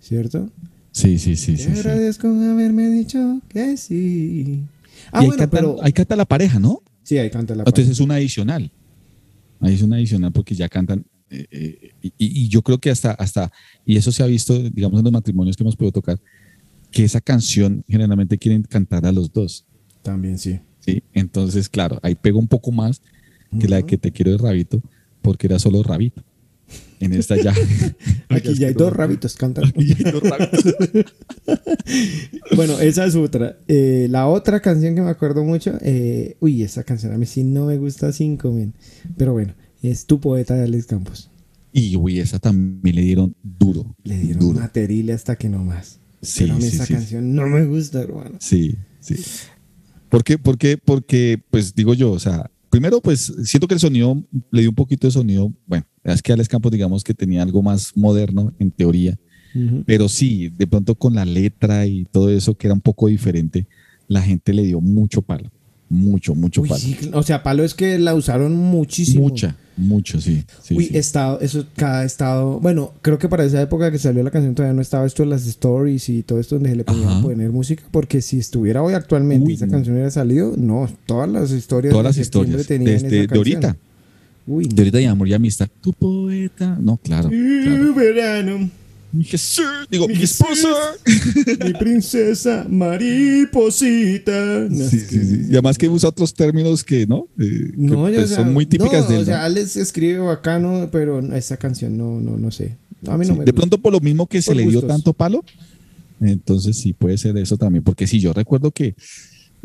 ¿cierto? 0.00 0.50
Sí, 0.94 1.18
sí, 1.18 1.34
sí, 1.34 1.56
Te 1.56 1.58
sí. 1.58 1.70
sí. 1.72 1.78
agradezco 1.80 2.28
haberme 2.28 2.88
dicho 2.88 3.40
que 3.48 3.76
sí. 3.76 4.62
Ah, 5.10 5.22
y 5.24 5.26
bueno, 5.26 5.40
canta, 5.40 5.56
pero... 5.56 5.76
ahí 5.82 5.92
canta 5.92 6.14
la 6.14 6.24
pareja, 6.24 6.60
¿no? 6.60 6.82
Sí, 7.02 7.18
ahí 7.18 7.30
canta 7.30 7.54
la 7.56 7.64
Entonces 7.66 7.88
es 7.88 7.98
un 8.00 8.12
adicional. 8.12 8.70
Ahí 9.58 9.74
es 9.74 9.82
un 9.82 9.92
adicional 9.92 10.30
porque 10.30 10.54
ya 10.54 10.68
cantan. 10.68 11.04
eh, 11.30 11.46
eh, 11.50 11.92
y, 12.00 12.12
y 12.18 12.48
yo 12.48 12.62
creo 12.62 12.78
que 12.78 12.90
hasta, 12.90 13.10
hasta, 13.10 13.50
y 13.84 13.96
eso 13.96 14.12
se 14.12 14.22
ha 14.22 14.26
visto, 14.26 14.56
digamos, 14.70 15.00
en 15.00 15.04
los 15.04 15.12
matrimonios 15.12 15.56
que 15.56 15.64
hemos 15.64 15.74
podido 15.74 15.90
tocar, 15.92 16.20
que 16.92 17.02
esa 17.02 17.20
canción 17.20 17.84
generalmente 17.88 18.38
quieren 18.38 18.62
cantar 18.62 19.04
a 19.04 19.10
los 19.10 19.32
dos. 19.32 19.66
También 20.02 20.38
sí. 20.38 20.60
¿sí? 20.78 21.02
Entonces, 21.12 21.68
claro, 21.68 21.98
ahí 22.02 22.14
pega 22.14 22.38
un 22.38 22.46
poco 22.46 22.70
más 22.70 23.02
que 23.58 23.66
la 23.68 23.76
de 23.78 23.86
que 23.86 23.98
te 23.98 24.12
quiero 24.12 24.30
de 24.30 24.38
Rabito, 24.38 24.80
porque 25.22 25.48
era 25.48 25.58
solo 25.58 25.82
Rabito. 25.82 26.22
En 27.00 27.12
esta 27.12 27.36
ya. 27.36 27.52
Aquí 28.28 28.54
ya 28.54 28.68
hay 28.68 28.74
dos 28.74 28.92
rabitos 28.92 29.36
cantando. 29.36 29.68
Aquí 29.68 29.94
ya 29.94 29.96
hay 29.98 30.12
dos 30.12 30.22
Rabitos. 30.22 30.74
bueno, 32.56 32.78
esa 32.78 33.04
es 33.04 33.14
otra. 33.14 33.58
Eh, 33.68 34.06
la 34.10 34.26
otra 34.26 34.60
canción 34.60 34.94
que 34.94 35.02
me 35.02 35.10
acuerdo 35.10 35.44
mucho, 35.44 35.76
eh, 35.82 36.36
uy, 36.40 36.62
esa 36.62 36.84
canción 36.84 37.12
a 37.12 37.18
mí 37.18 37.26
sí 37.26 37.44
no 37.44 37.66
me 37.66 37.76
gusta 37.76 38.12
cinco, 38.12 38.52
men. 38.52 38.74
Pero 39.16 39.32
bueno, 39.32 39.54
es 39.82 40.06
Tu 40.06 40.18
Poeta 40.20 40.54
de 40.54 40.64
Alex 40.64 40.86
Campos. 40.86 41.30
Y 41.72 41.96
uy, 41.96 42.20
esa 42.20 42.38
también 42.38 42.96
le 42.96 43.02
dieron 43.02 43.34
duro. 43.42 43.94
Le 44.04 44.16
dieron 44.16 44.40
duro. 44.40 44.60
material 44.60 45.10
hasta 45.10 45.36
que 45.36 45.48
no 45.48 45.64
más. 45.64 45.98
Sí, 46.22 46.44
Pero 46.44 46.54
a 46.54 46.56
mí 46.56 46.62
sí, 46.62 46.76
esa 46.76 46.86
sí. 46.86 46.94
canción 46.94 47.34
no 47.34 47.46
me 47.48 47.66
gusta, 47.66 48.00
hermano. 48.00 48.36
Sí, 48.40 48.76
sí. 49.00 49.16
¿Por 50.08 50.22
qué? 50.22 50.38
Porque, 50.38 50.78
porque, 50.78 51.42
pues 51.50 51.74
digo 51.74 51.92
yo, 51.92 52.12
o 52.12 52.18
sea, 52.20 52.50
primero, 52.74 53.00
pues 53.00 53.32
siento 53.44 53.68
que 53.68 53.74
el 53.74 53.80
sonido, 53.80 54.20
le 54.50 54.62
dio 54.62 54.70
un 54.70 54.74
poquito 54.74 55.06
de 55.06 55.12
sonido, 55.12 55.54
bueno, 55.64 55.86
es 56.02 56.20
que 56.20 56.32
Alex 56.32 56.48
Campos, 56.48 56.72
digamos 56.72 57.04
que 57.04 57.14
tenía 57.14 57.40
algo 57.40 57.62
más 57.62 57.96
moderno 57.96 58.52
en 58.58 58.72
teoría, 58.72 59.16
pero 59.86 60.08
sí, 60.08 60.48
de 60.48 60.66
pronto 60.66 60.96
con 60.96 61.14
la 61.14 61.24
letra 61.24 61.86
y 61.86 62.04
todo 62.06 62.30
eso 62.30 62.56
que 62.56 62.66
era 62.66 62.74
un 62.74 62.80
poco 62.80 63.06
diferente, 63.06 63.68
la 64.08 64.20
gente 64.22 64.52
le 64.52 64.64
dio 64.64 64.80
mucho 64.80 65.22
palo, 65.22 65.52
mucho, 65.88 66.34
mucho 66.34 66.62
Uy, 66.62 66.68
palo. 66.68 66.80
sí, 66.80 66.98
o 67.12 67.22
sea, 67.22 67.42
palo 67.42 67.62
es 67.64 67.74
que 67.74 67.98
la 67.98 68.14
usaron 68.14 68.56
muchísimo. 68.56 69.24
Mucha, 69.28 69.56
mucho, 69.76 70.20
sí. 70.20 70.44
sí, 70.62 70.74
Uy, 70.76 70.86
sí. 70.86 70.96
estado, 70.96 71.40
eso, 71.40 71.66
cada 71.76 72.04
estado, 72.04 72.58
bueno, 72.60 72.94
creo 73.02 73.18
que 73.18 73.28
para 73.28 73.44
esa 73.44 73.60
época 73.60 73.90
que 73.90 73.98
salió 73.98 74.22
la 74.22 74.30
canción 74.30 74.54
todavía 74.54 74.74
no 74.74 74.82
estaba 74.82 75.06
esto 75.06 75.22
de 75.22 75.28
las 75.28 75.46
stories 75.46 76.08
y 76.08 76.22
todo 76.22 76.40
esto 76.40 76.56
donde 76.56 76.70
se 76.70 76.76
le 76.76 76.84
podía 76.84 77.08
Ajá. 77.08 77.22
poner 77.22 77.50
música, 77.50 77.82
porque 77.90 78.22
si 78.22 78.38
estuviera 78.38 78.82
hoy 78.82 78.94
actualmente 78.94 79.44
Uy, 79.46 79.52
y 79.52 79.56
esa 79.56 79.66
no. 79.66 79.72
canción 79.72 79.94
hubiera 79.94 80.10
salido, 80.10 80.54
no, 80.56 80.88
todas 81.06 81.28
las 81.28 81.50
historias 81.50 81.92
Todas 81.92 82.04
las 82.06 82.18
historias, 82.18 82.66
desde 82.66 83.26
de 83.26 83.36
ahorita, 83.36 83.76
Uy, 84.46 84.64
de 84.66 84.82
ahorita 84.82 84.98
de 84.98 85.06
amor 85.06 85.28
y 85.28 85.34
amistad. 85.34 85.68
Tu 85.80 85.92
poeta, 85.92 86.76
no, 86.80 86.96
claro. 86.98 87.28
claro. 87.30 87.94
Verano, 87.94 88.70
Mi 89.14 89.24
Jesús, 89.24 89.64
digo, 89.90 90.08
mi 90.08 90.14
Mi 90.16 90.22
esposa. 90.24 90.68
mi 91.64 91.72
princesa 91.74 92.66
mariposita. 92.68 94.66
No, 94.70 94.88
Sí, 94.88 94.96
es 94.96 95.04
que- 95.04 95.18
sí, 95.18 95.24
sí. 95.26 95.40
Y 95.48 95.52
además 95.52 95.78
que 95.78 95.88
usa 95.88 96.08
otros 96.08 96.34
términos 96.34 96.82
que, 96.84 97.06
¿no? 97.06 97.26
Eh, 97.38 97.72
No, 97.76 98.02
pues, 98.02 98.28
sea, 98.28 98.38
son 98.38 98.52
muy 98.52 98.66
típicas 98.66 99.04
no, 99.04 99.08
de 99.10 99.16
él. 99.16 99.22
O 99.22 99.24
sea. 99.26 99.44
Alex 99.44 99.76
escribe 99.76 100.18
bacano, 100.18 100.88
pero 100.90 101.20
esa 101.34 101.56
canción 101.56 101.96
no, 101.96 102.20
no, 102.20 102.36
no 102.36 102.50
sé. 102.50 102.76
A 103.06 103.16
mí 103.18 103.26
no 103.26 103.34
me 103.34 103.44
de 103.44 103.50
gusta. 103.50 103.52
pronto 103.52 103.78
por 103.78 103.92
lo 103.92 104.00
mismo 104.00 104.26
que 104.26 104.40
se 104.42 104.54
le 104.54 104.66
dio 104.66 104.82
tanto 104.82 105.12
palo, 105.12 105.44
entonces 106.20 106.76
sí 106.78 106.92
puede 106.94 107.18
ser 107.18 107.36
eso 107.36 107.56
también, 107.58 107.84
porque 107.84 108.06
sí, 108.06 108.18
yo 108.18 108.32
recuerdo 108.32 108.70
que 108.70 108.94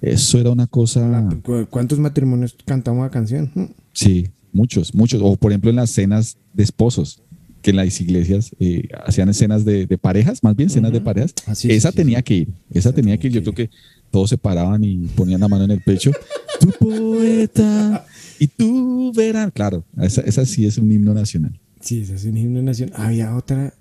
eso 0.01 0.39
era 0.39 0.49
una 0.49 0.67
cosa, 0.67 1.27
¿Cu- 1.43 1.65
¿Cuántos 1.69 1.99
matrimonios 1.99 2.55
cantamos 2.65 3.03
la 3.03 3.09
canción? 3.11 3.49
Sí, 3.93 4.27
muchos, 4.51 4.93
muchos, 4.93 5.21
o 5.23 5.37
por 5.37 5.51
ejemplo 5.51 5.69
en 5.69 5.77
las 5.77 5.89
cenas 5.89 6.35
de 6.53 6.63
esposos, 6.63 7.21
que 7.61 7.71
en 7.71 7.75
las 7.77 7.99
iglesias 8.01 8.51
eh, 8.59 8.87
hacían 9.05 9.29
escenas 9.29 9.65
de, 9.65 9.85
de 9.85 9.97
parejas, 9.97 10.43
más 10.43 10.55
bien 10.55 10.69
cenas 10.69 10.91
de 10.93 11.01
parejas, 11.01 11.33
Ah, 11.45 11.55
sí, 11.55 11.71
esa 11.71 11.91
sí, 11.91 11.97
tenía 11.97 12.19
sí. 12.19 12.23
que 12.23 12.33
ir, 12.35 12.47
esa 12.71 12.91
tenía 12.93 13.17
que 13.17 13.27
ir, 13.27 13.33
yo 13.33 13.41
creo 13.41 13.53
que 13.55 13.69
todos 14.11 14.29
se 14.29 14.37
paraban 14.37 14.83
y 14.83 14.97
ponían 15.15 15.41
la 15.41 15.47
mano 15.47 15.65
en 15.65 15.71
el 15.71 15.81
pecho, 15.81 16.11
tu 16.59 16.71
poeta 16.71 18.05
y 18.39 18.47
tu 18.47 19.11
verán, 19.13 19.51
claro, 19.51 19.83
esa, 20.01 20.21
esa 20.21 20.45
sí 20.45 20.65
es 20.65 20.77
un 20.77 20.91
himno 20.91 21.13
nacional. 21.13 21.59
Sí, 21.81 22.01
ese 22.01 22.15
es 22.15 22.25
un 22.25 22.37
himno 22.37 22.61
nacional. 22.61 22.95
Había 23.01 23.35
otra. 23.35 23.73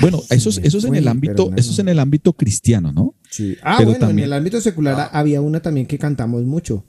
Bueno, 0.00 0.20
Ay, 0.30 0.38
eso, 0.38 0.50
es- 0.50 0.60
me 0.60 0.66
eso 0.66 0.78
es 0.78 0.84
en 0.84 0.94
el 0.96 1.06
ámbito, 1.08 1.50
no, 1.50 1.56
eso 1.56 1.70
es 1.70 1.78
no. 1.78 1.82
en 1.82 1.88
el 1.90 1.98
ámbito 2.00 2.32
cristiano, 2.32 2.92
¿no? 2.92 3.14
Sí. 3.30 3.56
Ah, 3.62 3.76
Pero 3.78 3.90
bueno, 3.90 4.06
también- 4.06 4.24
en 4.26 4.32
el 4.32 4.38
ámbito 4.38 4.60
secular 4.60 5.10
había 5.12 5.40
una 5.40 5.60
también 5.60 5.86
que 5.86 5.98
cantamos 5.98 6.44
mucho. 6.44 6.84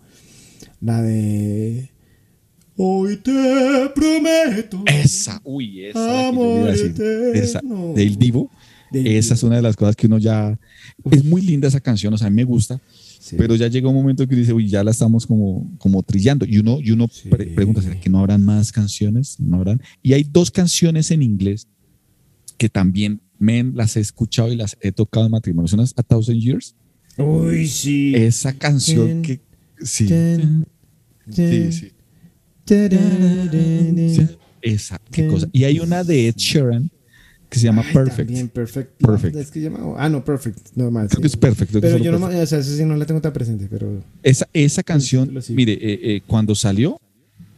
La 0.81 1.01
de. 1.01 1.91
Hoy 2.81 3.17
te 3.17 3.89
prometo. 3.93 4.83
Esa, 4.85 5.41
uy, 5.43 5.85
esa. 5.87 6.29
Amor 6.29 6.71
decir. 6.71 6.95
Esa, 7.33 7.59
eterno. 7.59 7.93
del 7.93 8.15
Divo. 8.17 8.49
Del 8.89 9.05
esa 9.07 9.33
es 9.33 9.43
una 9.43 9.57
de 9.57 9.61
las 9.61 9.75
cosas 9.75 9.97
que 9.97 10.07
uno 10.07 10.17
ya. 10.17 10.57
Es 11.11 11.25
muy 11.25 11.41
linda 11.41 11.67
esa 11.67 11.81
canción, 11.81 12.13
o 12.13 12.17
sea, 12.17 12.27
a 12.27 12.29
mí 12.29 12.37
me 12.37 12.45
gusta, 12.45 12.79
Sí. 13.19 13.35
pero 13.37 13.53
ya 13.55 13.67
llega 13.67 13.89
un 13.89 13.95
momento 13.95 14.25
que 14.25 14.33
dice, 14.35 14.53
uy, 14.53 14.69
ya 14.69 14.81
la 14.83 14.91
estamos 14.91 15.25
como, 15.27 15.69
como 15.77 16.01
trillando. 16.03 16.45
Y 16.45 16.57
uno, 16.57 16.79
y 16.81 16.91
uno 16.91 17.07
Sí. 17.11 17.27
pre- 17.27 17.47
pregunta, 17.47 17.81
¿será 17.81 17.99
que 17.99 18.09
no 18.09 18.19
habrán 18.19 18.43
más 18.45 18.71
canciones? 18.71 19.37
¿No 19.41 19.57
habrán? 19.57 19.81
Y 20.01 20.13
hay 20.13 20.23
dos 20.23 20.49
canciones 20.49 21.11
en 21.11 21.21
inglés 21.21 21.67
que 22.57 22.69
también 22.69 23.19
men, 23.37 23.73
las 23.75 23.97
he 23.97 23.99
escuchado 23.99 24.51
y 24.53 24.55
las 24.55 24.77
he 24.81 24.93
tocado 24.93 25.25
en 25.25 25.33
matrimonios. 25.33 25.73
Una 25.73 25.83
es 25.83 25.93
A 25.97 26.03
Thousand 26.03 26.39
Years. 26.39 26.75
Uy, 27.17 27.67
sí. 27.67 28.13
Esa 28.15 28.53
canción 28.53 29.05
Ten, 29.05 29.21
que. 29.21 29.41
Sí. 29.85 30.07
ten, 30.07 30.65
Sí, 31.27 31.35
ten, 31.35 31.73
sí. 31.73 31.91
Esa, 34.61 34.99
qué 35.11 35.27
cosa. 35.27 35.47
Y 35.51 35.63
hay 35.63 35.79
una 35.79 36.03
de 36.03 36.27
Ed 36.27 36.35
Sheeran 36.35 36.89
que 37.49 37.57
se 37.57 37.65
llama 37.65 37.81
Ay, 37.85 37.93
Perfect. 37.93 38.27
También, 38.27 38.49
perfect. 38.49 39.01
Perfect. 39.01 39.35
Es 39.37 39.49
que 39.51 39.61
llama, 39.61 39.95
ah, 39.97 40.07
no, 40.09 40.23
perfect. 40.23 40.59
Normal. 40.75 41.07
Creo 41.07 41.17
sí. 41.17 41.21
que 41.21 41.27
es 41.27 41.35
Perfect. 41.37 41.71
creo 41.71 41.81
Pero 41.81 41.97
yo 41.97 42.11
no, 42.11 42.19
Perfect. 42.19 42.37
me- 42.37 42.43
o 42.43 42.45
sea, 42.45 42.59
esa 42.59 42.77
sí 42.77 42.85
no 42.85 42.95
la 42.95 43.05
tengo 43.05 43.21
tan 43.21 43.33
presente, 43.33 43.67
pero. 43.69 44.03
Esa, 44.21 44.47
esa 44.53 44.83
canción, 44.83 45.31
mire, 45.49 45.73
eh, 45.73 45.99
eh, 46.15 46.21
cuando 46.27 46.53
salió, 46.53 46.99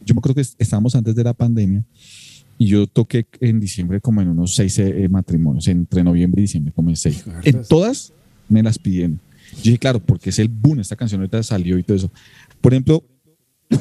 yo 0.04 0.14
me 0.14 0.18
acuerdo 0.20 0.36
que 0.36 0.40
es- 0.42 0.54
estábamos 0.58 0.94
antes 0.94 1.14
de 1.14 1.24
la 1.24 1.34
pandemia 1.34 1.84
y 2.56 2.66
yo 2.68 2.86
toqué 2.86 3.26
en 3.40 3.60
diciembre 3.60 4.00
como 4.00 4.22
en 4.22 4.28
unos 4.28 4.54
seis 4.54 4.78
eh, 4.78 5.08
matrimonios, 5.10 5.66
entre 5.68 6.02
noviembre 6.04 6.40
y 6.40 6.44
diciembre, 6.44 6.72
como 6.74 6.88
en 6.88 6.96
seis. 6.96 7.22
En 7.44 7.62
todas 7.64 8.12
me 8.48 8.62
las 8.62 8.78
pidieron. 8.78 9.20
Yo 9.56 9.62
dije, 9.64 9.78
claro, 9.78 10.00
porque 10.00 10.30
es 10.30 10.38
el 10.38 10.48
boom, 10.48 10.80
esta 10.80 10.96
canción 10.96 11.20
ahorita 11.20 11.42
salió 11.42 11.76
y 11.78 11.82
todo 11.82 11.96
eso. 11.98 12.10
Por 12.62 12.72
ejemplo, 12.72 13.04
eh, 13.68 13.76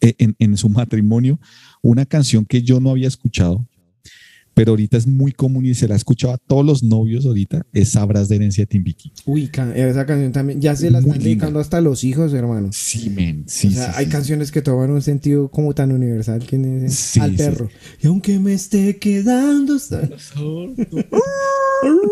en, 0.00 0.56
su 0.56 0.68
matrimonio, 0.68 1.38
una 1.82 2.06
canción 2.06 2.44
que 2.44 2.62
yo 2.62 2.80
no 2.80 2.90
había 2.90 3.08
escuchado, 3.08 3.66
pero 4.60 4.72
ahorita 4.72 4.98
es 4.98 5.06
muy 5.06 5.32
común 5.32 5.64
y 5.64 5.74
se 5.74 5.88
la 5.88 5.94
ha 5.94 5.96
escuchado 5.96 6.34
a 6.34 6.36
todos 6.36 6.66
los 6.66 6.82
novios 6.82 7.24
ahorita, 7.24 7.64
es 7.72 7.92
Sabrás 7.92 8.28
de 8.28 8.36
herencia 8.36 8.60
de 8.60 8.66
Timbiqui. 8.66 9.10
Uy, 9.24 9.50
esa 9.74 10.04
canción 10.04 10.32
también, 10.32 10.60
ya 10.60 10.76
se 10.76 10.90
la 10.90 10.98
están 10.98 11.18
dedicando 11.18 11.60
hasta 11.60 11.80
los 11.80 12.04
hijos, 12.04 12.34
hermano. 12.34 12.68
Sí, 12.70 13.08
men, 13.08 13.44
sí, 13.46 13.68
o 13.68 13.70
sea, 13.70 13.86
sí, 13.86 13.92
hay 13.96 14.04
sí. 14.04 14.10
canciones 14.10 14.52
que 14.52 14.60
toman 14.60 14.90
un 14.90 15.00
sentido 15.00 15.50
como 15.50 15.72
tan 15.72 15.92
universal 15.92 16.44
que 16.44 16.58
dicen, 16.58 16.90
Sí, 16.90 17.20
al 17.20 17.36
perro. 17.36 17.70
Y 18.02 18.08
aunque 18.08 18.38
me 18.38 18.52
esté 18.52 18.98
quedando. 18.98 19.78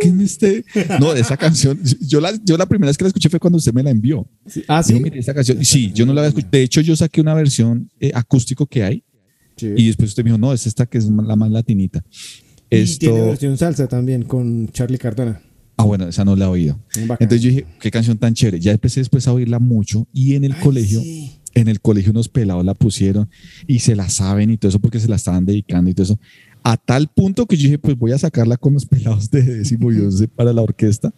¿Qué 0.00 0.10
me 0.10 0.24
esté? 0.24 0.64
No, 1.00 1.12
esa 1.12 1.36
canción, 1.36 1.78
yo 2.00 2.18
la, 2.18 2.32
yo 2.42 2.56
la 2.56 2.64
primera 2.64 2.88
vez 2.88 2.96
que 2.96 3.04
la 3.04 3.08
escuché 3.08 3.28
fue 3.28 3.38
cuando 3.38 3.58
usted 3.58 3.74
me 3.74 3.82
la 3.82 3.90
envió. 3.90 4.26
Ah, 4.68 4.82
sí. 4.82 4.94
Mire, 4.98 5.18
esta 5.18 5.34
canción, 5.34 5.62
sí, 5.62 5.92
yo 5.94 6.06
no 6.06 6.14
la 6.14 6.22
había 6.22 6.28
escuchado. 6.28 6.50
De 6.50 6.62
hecho, 6.62 6.80
yo 6.80 6.96
saqué 6.96 7.20
una 7.20 7.34
versión 7.34 7.90
eh, 8.00 8.10
acústico 8.14 8.66
que 8.66 8.84
hay 8.84 9.04
Sí. 9.58 9.72
y 9.76 9.86
después 9.88 10.10
usted 10.10 10.24
me 10.24 10.30
dijo, 10.30 10.38
no, 10.38 10.52
es 10.52 10.66
esta 10.66 10.86
que 10.86 10.98
es 10.98 11.04
la 11.10 11.36
más 11.36 11.50
latinita. 11.50 12.02
Y 12.70 12.76
Esto, 12.76 12.98
tiene 13.10 13.20
versión 13.22 13.56
salsa 13.58 13.88
también 13.88 14.22
con 14.24 14.68
Charlie 14.68 14.98
Cardona. 14.98 15.40
ah, 15.76 15.84
bueno, 15.84 16.08
esa 16.08 16.24
no 16.24 16.36
la 16.36 16.46
he 16.46 16.48
oído. 16.48 16.78
Entonces 16.94 17.40
yo 17.42 17.48
dije, 17.50 17.66
qué 17.80 17.90
canción 17.90 18.18
tan 18.18 18.34
chévere. 18.34 18.60
Ya 18.60 18.72
empecé 18.72 19.00
después 19.00 19.26
a 19.26 19.32
oírla 19.32 19.58
mucho 19.58 20.06
y 20.12 20.34
en 20.34 20.44
el 20.44 20.52
Ay, 20.52 20.60
colegio, 20.62 21.00
sí. 21.00 21.32
en 21.54 21.68
el 21.68 21.80
colegio 21.80 22.10
unos 22.12 22.28
pelados 22.28 22.64
la 22.64 22.74
pusieron 22.74 23.28
y 23.66 23.78
se 23.80 23.96
la 23.96 24.08
saben 24.08 24.50
y 24.50 24.56
todo 24.58 24.68
eso 24.68 24.78
porque 24.80 25.00
se 25.00 25.08
la 25.08 25.16
estaban 25.16 25.44
dedicando 25.46 25.90
y 25.90 25.94
todo 25.94 26.04
eso. 26.04 26.18
A 26.62 26.76
tal 26.76 27.08
punto 27.08 27.46
que 27.46 27.56
yo 27.56 27.64
dije, 27.64 27.78
pues 27.78 27.96
voy 27.96 28.12
a 28.12 28.18
sacarla 28.18 28.56
con 28.56 28.74
los 28.74 28.84
pelados 28.86 29.30
de 29.30 29.42
décimo 29.42 29.90
y 29.92 29.98
once 30.00 30.28
para 30.28 30.52
la 30.52 30.60
orquesta 30.62 31.12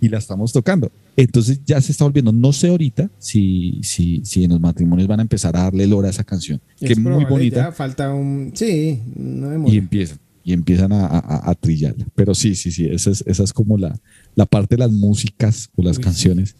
y 0.00 0.08
la 0.08 0.18
estamos 0.18 0.52
tocando. 0.52 0.90
Entonces 1.16 1.60
ya 1.64 1.80
se 1.80 1.92
está 1.92 2.04
volviendo. 2.04 2.32
No 2.32 2.52
sé 2.52 2.68
ahorita 2.68 3.10
si, 3.18 3.80
si, 3.82 4.22
si 4.24 4.44
en 4.44 4.50
los 4.50 4.60
matrimonios 4.60 5.08
van 5.08 5.20
a 5.20 5.22
empezar 5.22 5.56
a 5.56 5.62
darle 5.62 5.86
lora 5.86 6.08
a 6.08 6.10
esa 6.10 6.24
canción, 6.24 6.60
que 6.78 6.92
Es 6.92 6.98
muy 6.98 7.24
bonita 7.24 7.56
ya 7.66 7.72
falta 7.72 8.12
un. 8.12 8.52
Sí, 8.54 9.00
no 9.16 9.68
y 9.68 9.78
empiezan 9.78 10.18
y 10.44 10.52
empiezan 10.52 10.92
a, 10.92 11.06
a- 11.06 11.50
a 11.50 11.54
trillarla. 11.54 12.06
Pero 12.14 12.34
sí, 12.34 12.54
sí, 12.54 12.70
sí, 12.70 12.86
esa 12.86 13.10
es, 13.10 13.24
esa 13.26 13.42
es 13.42 13.52
como 13.52 13.76
la, 13.78 13.98
la 14.36 14.46
parte 14.46 14.76
de 14.76 14.80
las 14.80 14.92
músicas 14.92 15.70
o 15.74 15.82
las 15.82 15.96
Uy, 15.96 16.02
sí. 16.02 16.04
canciones. 16.04 16.56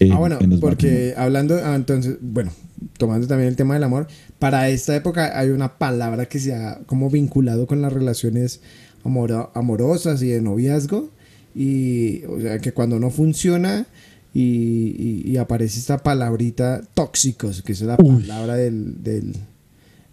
en- 0.00 0.12
Ah, 0.12 0.18
bueno, 0.18 0.38
porque 0.60 1.14
hablando, 1.16 1.56
ah, 1.62 1.76
entonces, 1.76 2.16
bueno, 2.20 2.50
tomando 2.98 3.26
también 3.28 3.48
el 3.50 3.54
tema 3.56 3.74
del 3.74 3.84
amor, 3.84 4.08
para 4.40 4.68
esta 4.68 4.96
época 4.96 5.38
hay 5.38 5.50
una 5.50 5.78
palabra 5.78 6.26
que 6.26 6.40
se 6.40 6.54
ha 6.54 6.80
como 6.86 7.08
vinculado 7.10 7.66
con 7.68 7.80
las 7.82 7.92
relaciones 7.92 8.60
amoro- 9.04 9.52
amorosas 9.54 10.20
y 10.22 10.28
de 10.30 10.40
noviazgo, 10.42 11.10
y 11.54 12.24
o 12.24 12.40
sea 12.40 12.58
que 12.58 12.72
cuando 12.72 12.98
no 12.98 13.10
funciona 13.10 13.86
y, 14.32 14.40
y- 14.42 15.22
y 15.32 15.36
aparece 15.36 15.78
esta 15.78 15.98
palabrita 15.98 16.82
tóxicos, 16.94 17.62
que 17.62 17.72
es 17.72 17.82
la 17.82 17.96
Uy. 18.02 18.22
palabra 18.22 18.56
del... 18.56 19.02
del, 19.02 19.32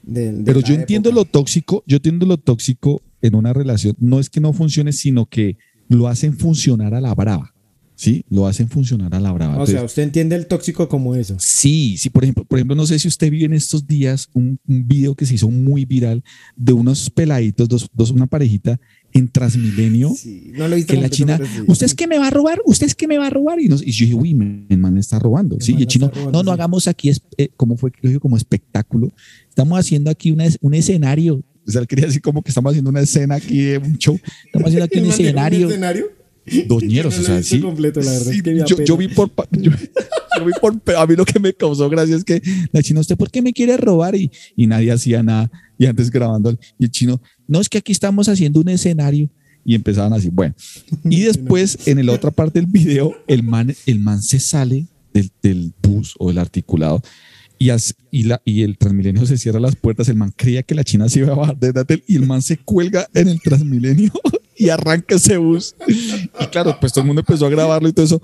del- 0.04 0.38
de 0.40 0.44
Pero 0.44 0.60
yo 0.62 0.76
entiendo 0.76 1.12
lo 1.12 1.26
tóxico, 1.26 1.84
yo 1.88 1.98
entiendo 1.98 2.26
lo 2.26 2.38
tóxico 2.38 3.02
en 3.22 3.36
una 3.36 3.54
relación. 3.54 3.96
No 4.00 4.20
es 4.20 4.30
que 4.30 4.40
no 4.40 4.54
funcione, 4.54 4.94
sino 4.94 5.26
que 5.26 5.58
lo 5.90 6.08
hacen 6.08 6.38
funcionar 6.38 6.94
a 6.94 7.02
la 7.02 7.14
brava. 7.16 7.54
¿Sí? 7.96 8.26
Lo 8.32 8.48
hacen 8.48 8.68
funcionar 8.68 9.14
a 9.14 9.20
la 9.20 9.32
brava. 9.32 9.62
O 9.62 9.68
sea, 9.68 9.84
usted 9.84 10.02
entiende 10.02 10.36
el 10.36 10.48
tóxico 10.48 10.90
como 10.90 11.14
eso. 11.14 11.36
Sí, 11.38 11.98
sí, 12.00 12.10
por 12.10 12.24
ejemplo, 12.24 12.44
por 12.46 12.58
ejemplo, 12.58 12.76
no 12.76 12.88
sé 12.88 12.98
si 12.98 13.08
usted 13.08 13.30
vio 13.30 13.46
en 13.46 13.54
estos 13.54 13.86
días 13.86 14.28
un, 14.34 14.58
un 14.68 14.88
video 14.88 15.14
que 15.14 15.28
se 15.28 15.36
hizo 15.36 15.52
muy 15.52 15.86
viral 15.86 16.24
de 16.56 16.74
unos 16.74 17.12
peladitos, 17.12 17.70
dos, 17.70 17.88
dos 17.94 18.10
una 18.10 18.26
parejita 18.26 18.80
en 19.14 19.28
Transmilenio, 19.30 20.12
Sí, 20.16 20.52
no 20.56 20.68
lo 20.68 20.76
que 20.86 20.96
la 20.98 21.10
china. 21.10 21.40
¿usted 21.68 21.86
es 21.86 21.96
que 21.96 22.08
me 22.08 22.18
va 22.18 22.28
a 22.28 22.30
robar? 22.30 22.60
¿Usted 22.66 22.88
es 22.88 22.96
que 22.96 23.08
me 23.08 23.18
va 23.18 23.28
a 23.28 23.30
robar? 23.30 23.60
Y, 23.60 23.68
nos, 23.68 23.82
y 23.82 23.92
yo 23.92 24.06
dije, 24.06 24.16
uy, 24.16 24.34
me- 24.34 24.66
el 24.70 24.78
man 24.78 24.98
está 24.98 25.20
robando. 25.20 25.56
El 25.56 25.62
Sí, 25.62 25.76
y 25.78 25.82
el 25.82 25.88
chino, 25.88 26.10
robando, 26.14 26.32
no, 26.32 26.44
no 26.44 26.52
sí. 26.52 26.54
hagamos 26.54 26.88
aquí, 26.88 27.10
es, 27.10 27.22
eh, 27.38 27.50
¿cómo 27.58 27.78
fue? 27.78 27.92
Como 28.20 28.38
espectáculo. 28.38 29.12
Estamos 29.50 29.80
haciendo 29.80 30.10
aquí 30.10 30.32
una, 30.32 30.46
un 30.62 30.74
escenario. 30.74 31.44
O 31.68 31.72
sea, 31.72 31.82
él 31.82 31.88
quería 31.88 32.06
decir 32.08 32.22
como 32.22 32.42
que 32.42 32.50
estamos 32.50 32.72
haciendo 32.72 32.90
una 32.90 33.02
escena 33.02 33.36
aquí 33.36 33.58
de 33.62 33.78
un 33.78 33.98
show. 33.98 34.20
Estamos 34.46 34.68
haciendo 34.68 34.86
aquí 34.86 34.98
¿El 34.98 35.04
un 35.04 35.08
man 35.10 35.18
dijo 35.18 35.28
escenario. 35.30 35.68
escenario? 35.70 36.06
Doñeros, 36.68 37.16
Yo 37.16 37.22
no 37.22 37.24
o 37.24 37.28
sea, 37.28 37.44
sí. 37.44 37.60
completo, 37.60 38.02
la 38.02 38.12
verdad 38.12 38.32
Sí, 38.32 38.42
que 38.42 38.58
yo, 38.68 38.84
yo 38.84 38.98
vi 38.98 39.08
por, 39.10 39.30
yo, 39.52 39.72
yo 40.40 40.46
vi 40.46 40.52
por, 40.60 40.82
a 40.98 41.06
mí 41.06 41.16
lo 41.16 41.24
que 41.24 41.40
me 41.40 41.54
causó 41.54 41.88
gracia 41.88 42.16
es 42.16 42.24
que 42.24 42.42
la 42.72 42.82
china, 42.82 43.00
¿usted 43.02 43.16
por 43.16 43.30
qué 43.30 43.42
me 43.44 43.54
quiere 43.54 43.78
robar? 43.78 44.16
Y, 44.16 44.32
y 44.56 44.66
nadie 44.66 44.92
hacía 44.92 45.22
nada. 45.22 45.52
Y 45.78 45.86
antes 45.86 46.10
grabando, 46.10 46.58
y 46.80 46.86
el 46.86 46.92
chino, 46.92 47.22
no, 47.52 47.62
es 47.62 47.70
que 47.70 47.78
aquí 47.80 47.92
estamos 47.92 48.28
haciendo 48.30 48.60
un 48.62 48.70
escenario. 48.70 49.30
Y 49.64 49.76
empezaban 49.76 50.14
así, 50.14 50.30
bueno. 50.30 50.56
Y 51.04 51.22
después, 51.30 51.88
en 51.88 52.04
la 52.06 52.14
otra 52.14 52.32
parte 52.32 52.60
del 52.60 52.70
video, 52.70 53.14
el 53.28 53.44
man, 53.44 53.76
el 53.86 54.00
man 54.00 54.22
se 54.24 54.40
sale 54.40 54.88
del, 55.14 55.30
del 55.44 55.74
bus 55.84 56.16
o 56.18 56.30
del 56.30 56.40
articulado 56.40 57.02
y, 57.60 57.70
as- 57.70 57.94
y, 58.10 58.24
la, 58.24 58.42
y 58.44 58.64
el 58.64 58.78
Transmilenio 58.78 59.24
se 59.28 59.38
cierra 59.38 59.60
las 59.60 59.76
puertas. 59.76 60.10
El 60.10 60.16
man 60.16 60.34
creía 60.36 60.64
que 60.64 60.74
la 60.74 60.84
china 60.84 61.08
se 61.10 61.20
iba 61.20 61.32
a 61.34 61.36
bajar 61.36 61.60
de 61.60 61.72
Datel 61.74 62.04
y 62.08 62.16
el 62.16 62.26
man 62.26 62.42
se 62.42 62.58
cuelga 62.58 63.08
en 63.14 63.28
el 63.28 63.40
Transmilenio 63.40 64.12
y 64.58 64.70
arranca 64.70 65.16
ese 65.16 65.38
bus. 65.38 65.76
Y 65.88 66.46
claro, 66.48 66.76
pues 66.80 66.92
todo 66.92 67.02
el 67.04 67.08
mundo 67.08 67.20
empezó 67.20 67.46
a 67.46 67.50
grabarlo 67.50 67.88
y 67.88 67.94
todo 67.94 68.06
eso. 68.06 68.22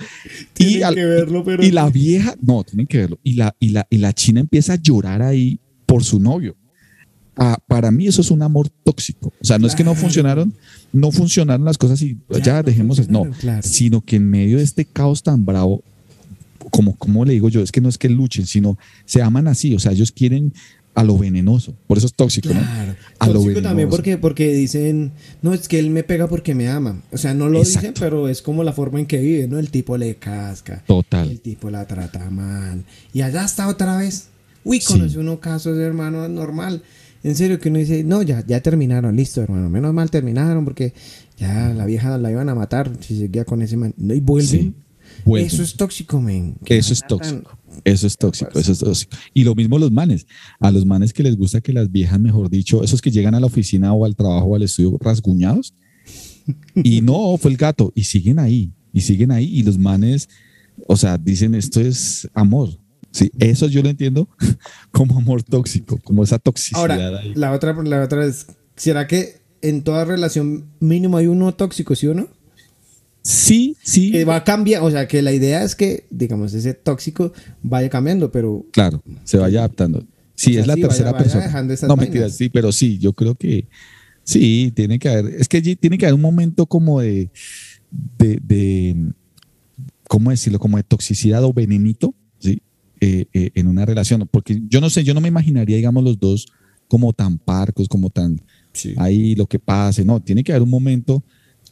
Y, 0.58 0.64
Tienen 0.66 0.84
al- 0.86 0.96
que 0.96 1.06
verlo, 1.06 1.44
pero 1.44 1.64
y 1.64 1.70
la 1.70 1.88
vieja, 1.92 2.36
no, 2.42 2.64
tienen 2.64 2.88
que 2.88 2.98
verlo. 2.98 3.20
Y 3.24 3.34
la, 3.34 3.56
y, 3.60 3.70
la, 3.70 3.86
y 3.92 3.98
la 4.00 4.12
china 4.14 4.40
empieza 4.40 4.74
a 4.74 4.82
llorar 4.82 5.22
ahí 5.22 5.60
por 5.86 6.04
su 6.04 6.20
novio. 6.20 6.56
Ah, 7.38 7.58
para 7.68 7.92
mí 7.92 8.08
eso 8.08 8.22
es 8.22 8.32
un 8.32 8.42
amor 8.42 8.70
tóxico. 8.84 9.32
O 9.42 9.46
sea, 9.46 9.60
no 9.60 9.68
es 9.68 9.76
que 9.76 9.84
no 9.84 9.94
funcionaron, 9.96 10.54
no 10.92 11.12
funcionaron 11.12 11.66
las 11.66 11.78
cosas 11.78 12.02
y 12.02 12.18
ya, 12.30 12.40
Ya, 12.40 12.54
no 12.58 12.64
dejemos, 12.64 13.10
no, 13.10 13.30
claro. 13.40 13.62
sino 13.64 14.02
que 14.02 14.16
en 14.16 14.30
medio 14.30 14.58
de 14.58 14.64
este 14.64 14.86
caos 14.86 15.22
tan 15.24 15.46
bravo, 15.46 15.84
como, 16.72 16.96
como 16.98 17.24
le 17.26 17.34
digo 17.34 17.50
yo, 17.50 17.62
es 17.62 17.72
que 17.72 17.80
no 17.82 17.90
es 17.90 17.98
que 17.98 18.10
luchen, 18.10 18.46
sino 18.46 18.78
se 19.06 19.22
aman 19.22 19.48
así, 19.48 19.74
o 19.76 19.80
sea, 19.80 19.92
ellos 19.92 20.12
quieren 20.12 20.54
a 20.96 21.04
lo 21.04 21.16
venenoso, 21.16 21.76
por 21.86 22.00
eso 22.00 22.08
es 22.08 22.14
tóxico, 22.16 22.50
Claro. 22.50 22.94
¿no? 22.94 22.96
A 23.20 23.28
lo 23.28 23.34
Tóxico 23.34 23.54
también 23.62 23.88
venenoso. 23.88 23.90
porque, 23.98 24.18
porque 24.18 24.52
dicen, 24.54 25.12
no, 25.44 25.54
es 25.54 25.68
que 25.68 25.78
él 25.78 25.92
me 25.92 26.02
pega 26.04 26.28
porque 26.28 26.56
me 26.56 26.68
ama. 26.70 27.04
O 27.12 27.18
sea, 27.20 27.36
no 27.36 27.50
lo 27.50 27.60
dicen, 27.60 27.94
pero 28.00 28.28
es 28.28 28.42
como 28.42 28.64
la 28.64 28.74
forma 28.74 29.00
en 29.00 29.06
que 29.06 29.20
vive, 29.20 29.48
¿no? 29.48 29.60
El 29.60 29.70
tipo 29.70 29.96
le 29.96 30.16
casca. 30.16 30.84
Total. 30.88 31.30
El 31.30 31.40
tipo 31.40 31.70
la 31.70 31.86
trata 31.86 32.32
mal. 32.32 32.84
Y 33.14 33.22
allá 33.22 33.46
está 33.46 33.68
otra 33.68 33.96
vez. 33.98 34.30
Uy, 34.64 34.82
Sí. 34.82 34.94
conoce 34.94 35.20
uno 35.20 35.40
casos 35.40 35.78
de 35.78 35.84
hermano 35.84 36.28
normal. 36.28 36.82
En 37.28 37.36
serio, 37.36 37.60
que 37.60 37.68
uno 37.68 37.80
dice, 37.80 38.06
no, 38.06 38.22
ya, 38.22 38.42
ya 38.48 38.62
terminaron, 38.62 39.14
listo, 39.14 39.42
hermano. 39.42 39.70
Menos 39.70 39.94
mal 39.94 40.10
terminaron 40.10 40.64
porque 40.64 40.94
ya 41.38 41.74
la 41.74 41.86
vieja 41.86 42.18
la 42.18 42.32
iban 42.32 42.48
a 42.48 42.56
matar 42.56 42.90
si 43.02 43.20
seguía 43.20 43.44
con 43.44 43.62
ese 43.62 43.76
man. 43.76 43.94
No, 43.98 44.14
y 44.14 44.22
vuelven. 44.22 44.48
Sí, 44.50 44.74
vuelven. 45.26 45.48
Eso 45.48 45.62
es 45.62 45.76
tóxico, 45.76 46.22
men. 46.22 46.56
Eso 46.66 46.94
es 46.94 47.04
tóxico. 47.06 47.60
Eso 47.84 48.08
es 48.08 48.18
tóxico, 48.18 48.58
eso 48.58 48.72
es 48.72 48.80
tóxico. 48.80 49.18
Y 49.34 49.44
lo 49.44 49.56
mismo 49.56 49.78
los 49.78 49.92
manes. 49.92 50.26
A 50.62 50.72
los 50.72 50.86
manes 50.86 51.12
que 51.12 51.22
les 51.22 51.36
gusta 51.36 51.60
que 51.60 51.74
las 51.74 51.92
viejas, 51.92 52.18
mejor 52.18 52.50
dicho, 52.50 52.82
esos 52.82 53.02
que 53.02 53.12
llegan 53.12 53.36
a 53.36 53.42
la 53.42 53.48
oficina 53.48 53.92
o 53.92 54.06
al 54.06 54.16
trabajo 54.16 54.46
o 54.46 54.56
al 54.56 54.64
estudio 54.64 54.98
rasguñados. 54.98 55.74
Y 56.76 57.02
no, 57.02 57.36
fue 57.38 57.52
el 57.52 57.58
gato. 57.58 57.92
Y 57.94 58.06
siguen 58.06 58.40
ahí. 58.40 58.72
Y 58.94 59.02
siguen 59.02 59.32
ahí. 59.32 59.54
Y 59.54 59.64
los 59.64 59.78
manes, 59.78 60.30
o 60.88 60.96
sea, 60.96 61.18
dicen 61.18 61.56
esto 61.56 61.82
es 61.82 62.30
amor. 62.34 62.70
Sí, 63.18 63.32
eso 63.40 63.68
yo 63.68 63.82
lo 63.82 63.90
entiendo 63.90 64.28
como 64.92 65.18
amor 65.18 65.44
tóxico, 65.44 65.98
como 66.04 66.24
esa 66.24 66.38
toxicidad 66.40 66.82
Ahora, 66.82 67.20
ahí. 67.20 67.34
la 67.36 67.52
otra, 67.52 67.74
la 67.84 68.04
otra 68.04 68.26
es, 68.26 68.48
¿será 68.76 69.08
que 69.08 69.42
en 69.62 69.82
toda 69.84 70.06
relación 70.06 70.66
mínimo 70.80 71.18
hay 71.18 71.28
uno 71.28 71.54
tóxico, 71.54 71.96
sí 71.96 72.08
o 72.08 72.14
no? 72.14 72.28
Sí, 73.24 73.76
sí. 73.84 74.12
Que 74.12 74.24
va 74.24 74.38
a 74.38 74.44
cambiar, 74.44 74.82
o 74.84 74.92
sea, 74.92 75.08
que 75.08 75.22
la 75.22 75.34
idea 75.34 75.64
es 75.64 75.76
que, 75.76 76.06
digamos, 76.10 76.54
ese 76.54 76.74
tóxico 76.74 77.34
vaya 77.62 77.90
cambiando, 77.90 78.32
pero 78.32 78.66
Claro, 78.72 79.02
se 79.26 79.38
vaya 79.38 79.60
adaptando. 79.60 80.06
Sí, 80.36 80.52
O 80.52 80.54
sea, 80.54 80.62
es 80.62 80.68
la 80.68 80.74
sí, 80.76 80.82
vaya- 80.82 80.88
tercera 80.90 81.12
vaya 81.12 81.24
persona. 81.24 81.44
dejando 81.46 81.74
esas 81.74 81.90
no, 81.90 81.96
mentiras, 81.98 82.36
sí, 82.38 82.50
pero 82.50 82.72
sí, 82.72 83.00
yo 83.00 83.12
creo 83.14 83.36
que 83.36 83.68
sí, 84.24 84.72
tiene 84.76 85.00
que 85.00 85.10
haber, 85.10 85.26
es 85.42 85.48
que 85.48 85.58
allí 85.58 85.76
tiene 85.76 85.98
que 85.98 86.06
haber 86.06 86.14
un 86.14 86.22
momento 86.22 86.68
como 86.68 87.02
de, 87.02 87.30
de, 88.20 88.40
de 88.44 88.96
¿cómo 90.08 90.30
decirlo? 90.30 90.60
Como 90.60 90.78
de 90.78 90.84
toxicidad 90.84 91.44
o 91.44 91.52
venenito, 91.54 92.14
¿sí? 92.40 92.62
Eh, 93.00 93.28
eh, 93.34 93.52
en 93.54 93.68
una 93.68 93.86
relación, 93.86 94.28
porque 94.32 94.60
yo 94.68 94.82
no 94.82 94.90
sé, 94.90 95.04
yo 95.04 95.14
no 95.14 95.22
me 95.22 95.28
imaginaría, 95.28 95.76
digamos, 95.78 96.04
los 96.04 96.20
dos 96.20 96.48
como 96.88 97.14
tan 97.14 97.38
parcos, 97.38 97.88
como 97.88 98.10
tan 98.10 98.42
ahí 98.98 99.36
lo 99.36 99.46
que 99.46 99.60
pase, 99.60 100.04
no, 100.04 100.20
tiene 100.20 100.44
que 100.44 100.52
haber 100.52 100.64
un 100.64 100.70
momento 100.70 101.24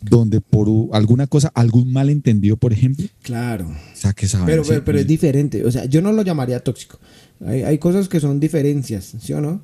donde 0.01 0.39
por 0.41 0.67
alguna 0.93 1.25
cosa, 1.25 1.51
algún 1.55 1.91
malentendido, 1.91 2.57
por 2.57 2.73
ejemplo, 2.73 3.05
claro. 3.23 3.73
saque 3.95 4.25
esa 4.27 4.45
Pero, 4.45 4.61
pero, 4.63 4.75
¿sí? 4.79 4.83
pero 4.85 4.99
es 4.99 5.07
diferente, 5.07 5.65
o 5.65 5.71
sea, 5.71 5.85
yo 5.85 6.01
no 6.01 6.11
lo 6.11 6.21
llamaría 6.21 6.59
tóxico. 6.59 6.99
Hay, 7.45 7.63
hay 7.63 7.77
cosas 7.79 8.07
que 8.07 8.19
son 8.19 8.39
diferencias, 8.39 9.15
¿sí 9.19 9.33
o 9.33 9.41
no? 9.41 9.61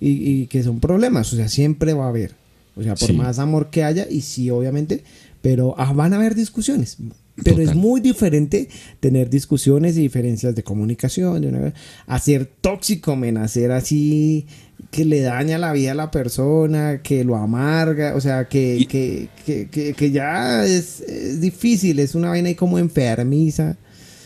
Y, 0.00 0.10
y 0.42 0.46
que 0.46 0.62
son 0.62 0.78
problemas, 0.80 1.32
o 1.32 1.36
sea, 1.36 1.48
siempre 1.48 1.92
va 1.92 2.06
a 2.06 2.08
haber. 2.08 2.34
O 2.76 2.82
sea, 2.82 2.94
por 2.94 3.08
Sí. 3.08 3.12
más 3.14 3.38
amor 3.38 3.70
que 3.70 3.82
haya, 3.82 4.06
y 4.08 4.20
sí, 4.20 4.48
obviamente, 4.50 5.02
pero 5.42 5.74
ah, 5.76 5.92
van 5.92 6.12
a 6.12 6.16
haber 6.16 6.34
discusiones. 6.34 6.98
Pero 7.44 7.62
es 7.62 7.74
muy 7.74 8.00
diferente 8.00 8.68
tener 9.00 9.30
discusiones 9.30 9.96
y 9.96 10.02
diferencias 10.02 10.54
de 10.54 10.62
comunicación, 10.62 11.40
de 11.42 11.48
una, 11.48 11.74
hacer 12.06 12.46
tóxico, 12.60 13.16
men, 13.16 13.36
hacer 13.36 13.70
así 13.72 14.46
que 14.90 15.04
le 15.04 15.20
daña 15.20 15.58
la 15.58 15.72
vida 15.72 15.92
a 15.92 15.94
la 15.94 16.10
persona, 16.10 17.00
que 17.02 17.22
lo 17.24 17.36
amarga, 17.36 18.14
o 18.16 18.20
sea, 18.20 18.48
que, 18.48 18.76
Y- 18.78 18.86
que, 18.86 19.28
que, 19.46 19.68
que- 19.68 19.92
que 19.94 20.10
ya 20.10 20.64
es, 20.66 21.00
es 21.02 21.40
difícil, 21.40 21.98
es 21.98 22.14
una 22.14 22.28
vaina 22.30 22.48
ahí 22.48 22.54
como 22.54 22.78
enfermiza. 22.78 23.76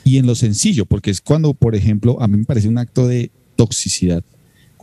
y 0.05 0.19
en 0.19 0.27
lo 0.27 0.35
sencillo, 0.35 0.85
porque 0.87 1.11
es 1.11 1.21
cuando, 1.21 1.55
por 1.55 1.75
ejemplo, 1.75 2.21
a 2.21 2.29
mí 2.29 2.37
me 2.37 2.45
parece 2.45 2.69
un 2.69 2.79
acto 2.79 3.07
de 3.09 3.31
toxicidad 3.57 4.23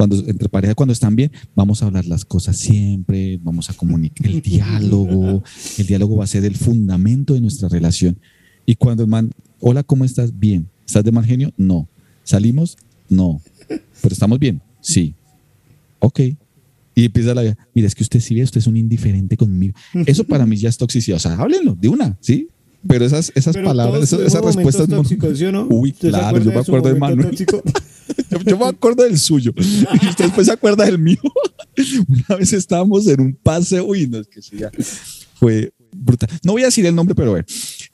cuando 0.01 0.15
entre 0.27 0.49
pareja, 0.49 0.73
cuando 0.73 0.93
están 0.93 1.15
bien, 1.15 1.31
vamos 1.55 1.83
a 1.83 1.85
hablar 1.85 2.07
las 2.07 2.25
cosas 2.25 2.57
siempre, 2.57 3.39
vamos 3.43 3.69
a 3.69 3.73
comunicar 3.75 4.25
el 4.25 4.41
diálogo, 4.41 5.43
el 5.77 5.85
diálogo 5.85 6.15
va 6.15 6.23
a 6.23 6.27
ser 6.27 6.43
el 6.43 6.55
fundamento 6.55 7.35
de 7.35 7.41
nuestra 7.41 7.69
relación. 7.69 8.17
Y 8.65 8.73
cuando 8.77 9.03
el 9.03 9.09
man, 9.09 9.29
hola, 9.59 9.83
¿cómo 9.83 10.03
estás? 10.03 10.39
Bien. 10.39 10.67
¿Estás 10.87 11.03
de 11.03 11.11
mal 11.11 11.23
genio? 11.23 11.53
No. 11.55 11.87
¿Salimos? 12.23 12.77
No. 13.09 13.43
¿Pero 13.67 14.11
estamos 14.11 14.39
bien? 14.39 14.59
Sí. 14.81 15.13
Ok. 15.99 16.21
Y 16.95 17.05
empieza 17.05 17.35
la 17.35 17.43
vida, 17.43 17.57
mira, 17.75 17.87
es 17.87 17.93
que 17.93 18.01
usted 18.01 18.21
sí 18.21 18.33
ve, 18.33 18.41
usted 18.41 18.57
es 18.57 18.65
un 18.65 18.77
indiferente 18.77 19.37
conmigo. 19.37 19.75
Eso 20.07 20.23
para 20.23 20.47
mí 20.47 20.57
ya 20.57 20.69
es 20.69 20.77
toxicidad. 20.77 21.17
O 21.17 21.19
sea, 21.19 21.35
háblenlo 21.35 21.77
de 21.79 21.89
una, 21.89 22.17
¿sí? 22.21 22.47
Pero 22.87 23.05
esas, 23.05 23.31
esas 23.35 23.53
Pero 23.53 23.67
palabras, 23.67 24.01
esas, 24.01 24.21
esas 24.21 24.43
respuestas 24.43 24.89
no. 24.89 24.95
momentos 24.95 25.09
tóxicos, 25.11 25.37
¿sí 25.37 25.45
o 25.45 25.51
no? 25.51 25.67
Uy, 25.69 25.91
¿Usted 25.91 26.07
se 26.07 26.17
claro, 26.17 26.39
yo 26.39 26.51
me 26.51 26.59
acuerdo 26.59 26.89
de 26.91 26.99
Manuel. 26.99 27.37
Yo, 28.45 28.57
me 28.57 28.65
acuerdo 28.65 29.03
del 29.03 29.17
suyo. 29.17 29.53
Y 29.57 30.07
usted 30.07 30.25
después 30.25 30.47
se 30.47 30.53
acuerda 30.53 30.85
del 30.85 30.99
mío. 30.99 31.19
Una 32.07 32.37
vez 32.37 32.53
estábamos 32.53 33.07
en 33.07 33.21
un 33.21 33.33
paseo. 33.33 33.85
Uy, 33.85 34.07
no, 34.07 34.19
es 34.19 34.27
que 34.27 34.41
sí, 34.41 34.57
ya 34.57 34.71
fue 35.35 35.73
brutal. 35.91 36.29
No 36.43 36.53
voy 36.53 36.61
a 36.61 36.65
decir 36.65 36.85
el 36.85 36.95
nombre, 36.95 37.15
pero 37.15 37.31
bueno. 37.31 37.45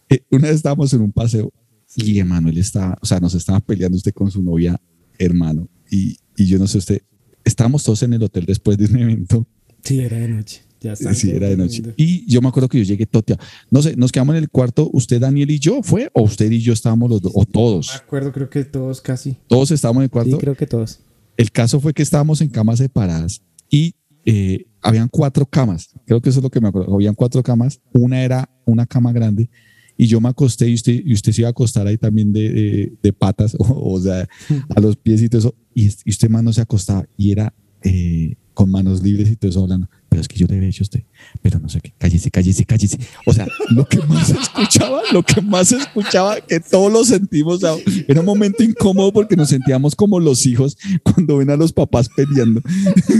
Eh, 0.09 0.21
una 0.31 0.47
vez 0.47 0.57
estábamos 0.57 0.93
en 0.93 1.01
un 1.01 1.11
paseo 1.11 1.51
y 1.95 2.19
Emanuel 2.19 2.57
estaba, 2.57 2.97
o 3.01 3.05
sea, 3.05 3.19
nos 3.19 3.33
estaba 3.33 3.59
peleando 3.59 3.97
usted 3.97 4.13
con 4.13 4.29
su 4.29 4.43
novia, 4.43 4.79
hermano. 5.17 5.69
Y, 5.89 6.17
y 6.35 6.45
yo 6.45 6.59
no 6.59 6.67
sé 6.67 6.77
usted, 6.77 7.01
estábamos 7.43 7.83
todos 7.83 8.03
en 8.03 8.13
el 8.13 8.23
hotel 8.23 8.45
después 8.45 8.77
de 8.77 8.85
un 8.85 8.97
evento. 8.97 9.47
Sí, 9.83 9.99
era 10.01 10.17
de 10.17 10.27
noche. 10.27 10.66
Ya 10.81 10.93
está. 10.93 11.13
Sí, 11.13 11.31
era 11.31 11.47
de 11.49 11.57
noche. 11.57 11.81
Y 11.95 12.29
yo 12.31 12.41
me 12.41 12.47
acuerdo 12.49 12.69
que 12.69 12.77
yo 12.77 12.83
llegué 12.83 13.05
toteado. 13.05 13.41
No 13.71 13.81
sé, 13.81 13.95
nos 13.95 14.11
quedamos 14.11 14.35
en 14.35 14.43
el 14.43 14.49
cuarto, 14.49 14.89
usted, 14.93 15.19
Daniel 15.19 15.49
y 15.51 15.59
yo, 15.59 15.81
¿fue? 15.83 16.09
¿O 16.13 16.21
usted 16.23 16.51
y 16.51 16.59
yo 16.59 16.73
estábamos 16.73 17.09
los 17.09 17.21
dos? 17.21 17.31
¿O 17.35 17.39
Me 17.41 17.45
todos? 17.47 17.95
acuerdo, 17.95 18.31
creo 18.31 18.49
que 18.49 18.63
todos 18.63 19.01
casi. 19.01 19.37
Todos 19.47 19.71
estábamos 19.71 20.01
en 20.01 20.03
el 20.03 20.09
Sí, 20.09 20.11
cuarto. 20.11 20.37
creo 20.37 20.55
que 20.55 20.67
todos. 20.67 20.99
El 21.35 21.51
caso 21.51 21.79
fue 21.79 21.93
que 21.93 22.03
estábamos 22.03 22.41
en 22.41 22.49
camas 22.49 22.77
separadas 22.79 23.41
y 23.69 23.95
eh, 24.25 24.65
habían 24.81 25.07
cuatro 25.07 25.45
camas. 25.45 25.89
Creo 26.05 26.21
que 26.21 26.29
eso 26.29 26.39
es 26.39 26.43
lo 26.43 26.49
que 26.49 26.59
me 26.61 26.67
acuerdo. 26.67 26.93
Habían 26.93 27.15
cuatro 27.15 27.41
camas. 27.43 27.79
Una 27.93 28.21
era 28.23 28.49
una 28.65 28.85
cama 28.85 29.11
grande 29.13 29.49
y 29.95 30.05
yo 30.05 30.21
me 30.21 30.29
acosté 30.29 30.67
y 30.69 30.73
usted, 30.75 31.01
y 31.05 31.13
usted 31.13 31.31
se 31.31 31.41
iba 31.41 31.47
a 31.47 31.51
acostar 31.51 31.87
ahí 31.87 31.97
también 31.97 32.31
de, 32.31 32.49
de- 32.51 32.93
de 33.01 33.13
patas, 33.13 33.55
o, 33.59 33.93
o 33.93 33.99
sea, 33.99 34.27
a 34.75 34.79
los 34.79 34.95
pies 34.95 35.21
y 35.23 35.29
todo 35.29 35.39
eso. 35.39 35.55
Y, 35.73 35.87
es- 35.87 36.01
y 36.05 36.11
usted 36.11 36.29
más 36.29 36.43
no 36.43 36.53
se 36.53 36.61
acostaba 36.61 37.07
y 37.17 37.31
era 37.31 37.51
eh, 37.83 38.35
con 38.57 38.71
manos 38.71 39.03
libres 39.03 39.29
y 39.29 39.35
todo 39.35 39.51
eso 39.51 39.61
hablando. 39.61 39.87
Pero 40.09 40.19
es 40.19 40.27
que 40.27 40.35
yo 40.35 40.47
le 40.47 40.55
había 40.55 40.65
dicho 40.65 40.81
a 40.81 40.85
usted, 40.85 41.03
pero 41.43 41.59
no 41.59 41.69
sé 41.69 41.79
qué, 41.79 41.93
cállese, 41.95 42.31
cállese, 42.31 42.65
cállese. 42.65 42.97
O 43.27 43.33
sea, 43.33 43.45
lo 43.69 43.87
que 43.87 43.99
más 43.99 44.29
escuchaba, 44.41 45.01
lo 45.11 45.21
que 45.21 45.41
más 45.41 45.71
escuchaba, 45.71 46.41
que 46.41 46.59
todos 46.59 46.91
lo 46.91 47.05
sentimos, 47.05 47.57
o 47.57 47.59
sea, 47.59 47.93
era 48.07 48.21
un 48.21 48.25
momento 48.25 48.63
incómodo 48.63 49.13
porque 49.13 49.35
nos 49.35 49.49
sentíamos 49.49 49.95
como 49.95 50.19
los 50.19 50.47
hijos 50.47 50.75
cuando 51.03 51.37
ven 51.37 51.51
a 51.51 51.55
los 51.55 51.71
papás 51.71 52.09
peleando. 52.09 52.61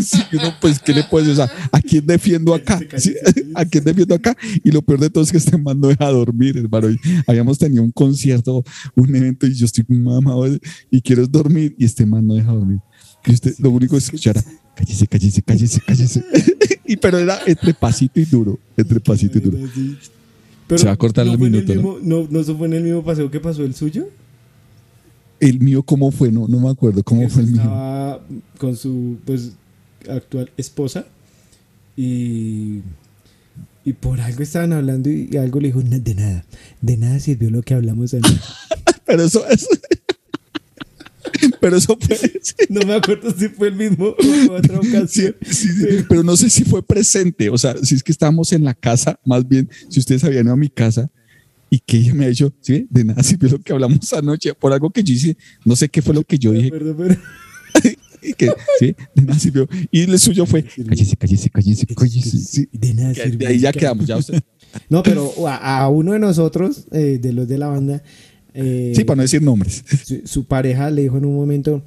Sí, 0.01 0.17
uno, 0.33 0.53
pues, 0.59 0.79
¿qué 0.79 0.93
le 0.93 1.03
puedes 1.03 1.27
decir? 1.27 1.43
O 1.43 1.47
sea, 1.47 1.69
¿a 1.71 1.81
quién 1.81 2.05
defiendo 2.05 2.55
acá? 2.55 2.79
Sí, 2.97 3.13
¿A 3.55 3.65
quién 3.65 3.83
defiendo 3.83 4.15
acá? 4.15 4.35
Y 4.63 4.71
lo 4.71 4.81
peor 4.81 4.99
de 4.99 5.09
todo 5.09 5.23
es 5.23 5.31
que 5.31 5.37
este 5.37 5.57
man 5.57 5.79
no 5.79 5.89
deja 5.89 6.09
dormir, 6.09 6.57
hermano. 6.57 6.89
Y 6.89 6.97
habíamos 7.27 7.59
tenido 7.59 7.83
un 7.83 7.91
concierto, 7.91 8.63
un 8.95 9.15
evento, 9.15 9.45
y 9.45 9.53
yo 9.53 9.65
estoy 9.65 9.85
mamado 9.87 10.47
y 10.89 11.01
quiero 11.01 11.27
dormir, 11.27 11.75
y 11.77 11.85
este 11.85 12.05
man 12.05 12.25
no 12.25 12.33
deja 12.33 12.51
dormir. 12.53 12.79
Y 13.25 13.33
usted 13.33 13.55
lo 13.59 13.71
único 13.71 13.91
que 13.91 13.99
escuchara, 13.99 14.43
cállese, 14.77 15.07
cállese, 15.07 15.41
cállese, 15.41 15.81
cállese. 15.81 16.23
y 16.85 16.95
pero 16.97 17.17
era 17.17 17.39
entre 17.45 17.73
pasito 17.73 18.19
y 18.19 18.25
duro, 18.25 18.59
entre 18.77 18.99
pasito 18.99 19.37
y 19.39 19.41
duro. 19.41 19.57
Pero 20.67 20.77
Se 20.79 20.85
va 20.85 20.91
a 20.93 20.97
cortar 20.97 21.25
¿no 21.25 21.33
el 21.33 21.39
minuto, 21.39 21.73
¿no? 21.75 21.81
mismo- 21.81 21.99
¿no? 22.01 22.27
¿no? 22.29 22.43
fue 22.57 22.67
en 22.67 22.73
el 22.73 22.83
mismo 22.83 23.03
paseo 23.03 23.31
que 23.31 23.39
pasó 23.39 23.63
el 23.63 23.73
suyo? 23.73 24.07
El 25.39 25.59
mío, 25.59 25.83
¿cómo 25.83 26.11
fue? 26.11 26.31
No, 26.31 26.47
no 26.47 26.59
me 26.59 26.69
acuerdo 26.69 27.03
cómo 27.03 27.27
fue 27.29 27.43
el 27.43 27.51
mío. 27.51 27.61
Estaba 27.61 28.19
con 28.57 28.75
su 28.75 29.17
pues 29.25 29.51
actual 30.09 30.49
esposa 30.57 31.05
y 31.95 32.79
y 33.85 33.93
por 33.93 34.19
algo 34.19 34.43
estaban 34.43 34.73
hablando 34.73 35.09
y, 35.09 35.29
y 35.31 35.37
algo 35.37 35.59
le 35.61 35.67
dijo 35.69 35.81
"Na- 35.81 35.99
de 35.99 36.13
nada, 36.15 36.45
de 36.81 36.97
nada 36.97 37.19
sirvió 37.19 37.49
lo 37.49 37.61
que 37.61 37.73
hablamos 37.73 38.13
anoche". 38.13 38.35
Pero 39.05 39.23
eso 39.23 39.47
es. 39.47 39.67
Pero 41.59 41.77
eso 41.77 41.97
fue. 41.99 42.17
sí, 42.17 42.53
No 42.69 42.81
me 42.85 42.95
acuerdo 42.95 43.33
si 43.37 43.49
fue 43.49 43.69
el 43.69 43.75
mismo 43.75 44.07
o 44.07 44.51
otra 44.53 44.79
ocasión. 44.79 45.35
sí, 45.45 45.67
sí, 45.67 46.05
pero 46.07 46.23
no 46.23 46.35
sé 46.37 46.49
si 46.49 46.63
fue 46.63 46.83
presente. 46.83 47.49
O 47.49 47.57
sea, 47.57 47.75
si 47.83 47.95
es 47.95 48.03
que 48.03 48.11
estábamos 48.11 48.51
en 48.53 48.63
la 48.63 48.73
casa, 48.73 49.19
más 49.25 49.47
bien, 49.47 49.69
si 49.89 49.99
ustedes 49.99 50.23
habían 50.23 50.45
ido 50.45 50.53
a 50.53 50.57
mi 50.57 50.69
casa 50.69 51.09
y 51.69 51.79
que 51.79 51.97
ella 51.97 52.13
me 52.13 52.25
ha 52.25 52.29
dicho, 52.29 52.53
sí, 52.61 52.87
de 52.89 53.03
nada 53.03 53.23
sirvió 53.23 53.49
lo 53.49 53.59
que 53.59 53.73
hablamos 53.73 54.13
anoche, 54.13 54.53
por 54.53 54.71
algo 54.71 54.89
que 54.89 55.03
yo 55.03 55.13
hice, 55.13 55.37
no 55.65 55.75
sé 55.75 55.89
qué 55.89 56.01
fue 56.01 56.13
lo 56.13 56.23
que 56.23 56.37
yo 56.37 56.51
dije, 56.51 56.71
y 58.21 58.33
que, 58.33 58.51
sí, 58.79 58.95
de 59.15 59.21
nada 59.21 59.39
sirvió. 59.39 59.67
Y 59.91 60.01
el 60.01 60.17
suyo 60.19 60.45
fue, 60.45 60.63
cállese, 60.63 61.17
cállese, 61.17 61.49
cállese, 61.49 61.85
cállese. 61.87 62.69
De 62.71 62.93
nada 62.93 63.13
sirvió. 63.13 63.39
De 63.39 63.47
ahí 63.47 63.59
ya 63.59 63.71
quedamos, 63.71 64.05
ya 64.05 64.17
usted. 64.17 64.41
No, 64.89 65.03
pero 65.03 65.47
a, 65.47 65.79
a 65.79 65.89
uno 65.89 66.13
de 66.13 66.19
nosotros, 66.19 66.85
eh, 66.91 67.19
de 67.21 67.33
los 67.33 67.47
de 67.47 67.57
la 67.57 67.67
banda, 67.67 68.03
eh, 68.53 68.93
Sí, 68.95 69.03
para 69.03 69.17
no 69.17 69.21
decir 69.23 69.41
nombres. 69.41 69.83
su, 70.05 70.21
su 70.25 70.45
pareja 70.45 70.89
le 70.89 71.03
dijo 71.03 71.17
en 71.17 71.25
un 71.25 71.35
momento, 71.35 71.83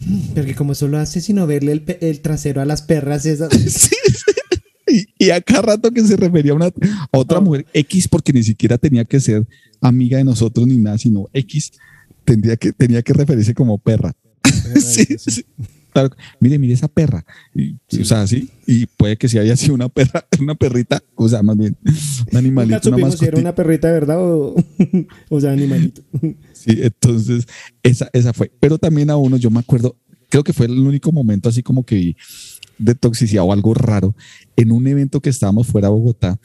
"Mm, 0.00 0.20
porque 0.34 0.54
como 0.54 0.74
solo 0.74 0.98
hace 0.98 1.20
sino 1.20 1.46
verle 1.46 1.82
el, 2.00 2.20
trasero 2.20 2.60
a 2.60 2.64
las 2.64 2.82
perras 2.82 3.26
esas. 3.26 3.50
Sí, 3.68 3.68
sí. 3.68 3.96
Y, 5.18 5.26
y 5.26 5.30
a 5.30 5.40
cada 5.40 5.62
rato 5.62 5.90
que 5.90 6.00
se 6.06 6.16
refería 6.16 6.52
a, 6.52 6.54
una, 6.54 6.66
a 6.66 7.18
otra 7.18 7.40
mujer 7.40 7.66
X, 7.72 8.06
porque 8.06 8.32
ni 8.32 8.44
siquiera 8.44 8.78
tenía 8.78 9.04
que 9.04 9.18
ser 9.18 9.44
amiga 9.80 10.18
de 10.18 10.24
nosotros 10.24 10.64
ni 10.66 10.76
nada, 10.76 10.96
sino 10.96 11.28
X, 11.32 11.72
tendría 12.24 12.56
que, 12.56 12.72
tenía 12.72 13.02
que 13.02 13.12
referirse 13.12 13.52
como 13.52 13.78
perra. 13.78 14.14
sí, 14.80 15.04
sí. 15.18 15.44
Claro, 15.96 16.10
mire, 16.40 16.58
mire 16.58 16.74
esa 16.74 16.88
perra. 16.88 17.24
Y, 17.54 17.76
O 17.98 18.04
sea, 18.04 18.26
sí, 18.26 18.50
y 18.66 18.84
puede 18.84 19.16
que 19.16 19.30
si 19.30 19.38
haya 19.38 19.56
sido 19.56 19.72
una 19.72 19.88
perra, 19.88 20.26
una 20.38 20.54
perrita, 20.54 21.02
o 21.14 21.26
sea, 21.26 21.42
más 21.42 21.56
bien, 21.56 21.74
un 21.82 21.94
Nunca 21.94 22.38
animalito, 22.38 22.88
una 22.90 22.96
supimos 22.98 23.18
si 23.18 23.24
era 23.24 23.38
una 23.38 23.54
perrita 23.54 23.88
de 23.88 23.94
verdad 23.94 24.18
o, 24.20 24.54
o 25.30 25.40
sea, 25.40 25.52
animalito. 25.52 26.02
Sí, 26.52 26.80
entonces 26.82 27.46
esa, 27.82 28.10
esa 28.12 28.34
fue. 28.34 28.52
Pero 28.60 28.76
también 28.76 29.08
a 29.08 29.16
uno, 29.16 29.38
yo 29.38 29.50
me 29.50 29.60
acuerdo, 29.60 29.96
creo 30.28 30.44
que 30.44 30.52
fue 30.52 30.66
el 30.66 30.78
único 30.78 31.12
momento 31.12 31.48
así 31.48 31.62
como 31.62 31.82
que 31.86 31.94
vi 31.94 32.16
de 32.76 32.94
toxicidad 32.94 33.44
o 33.44 33.52
algo 33.54 33.72
raro 33.72 34.14
en 34.56 34.72
un 34.72 34.86
evento 34.86 35.20
que 35.20 35.30
estábamos 35.30 35.66
fuera 35.66 35.88
de 35.88 35.94
Bogotá, 35.94 36.38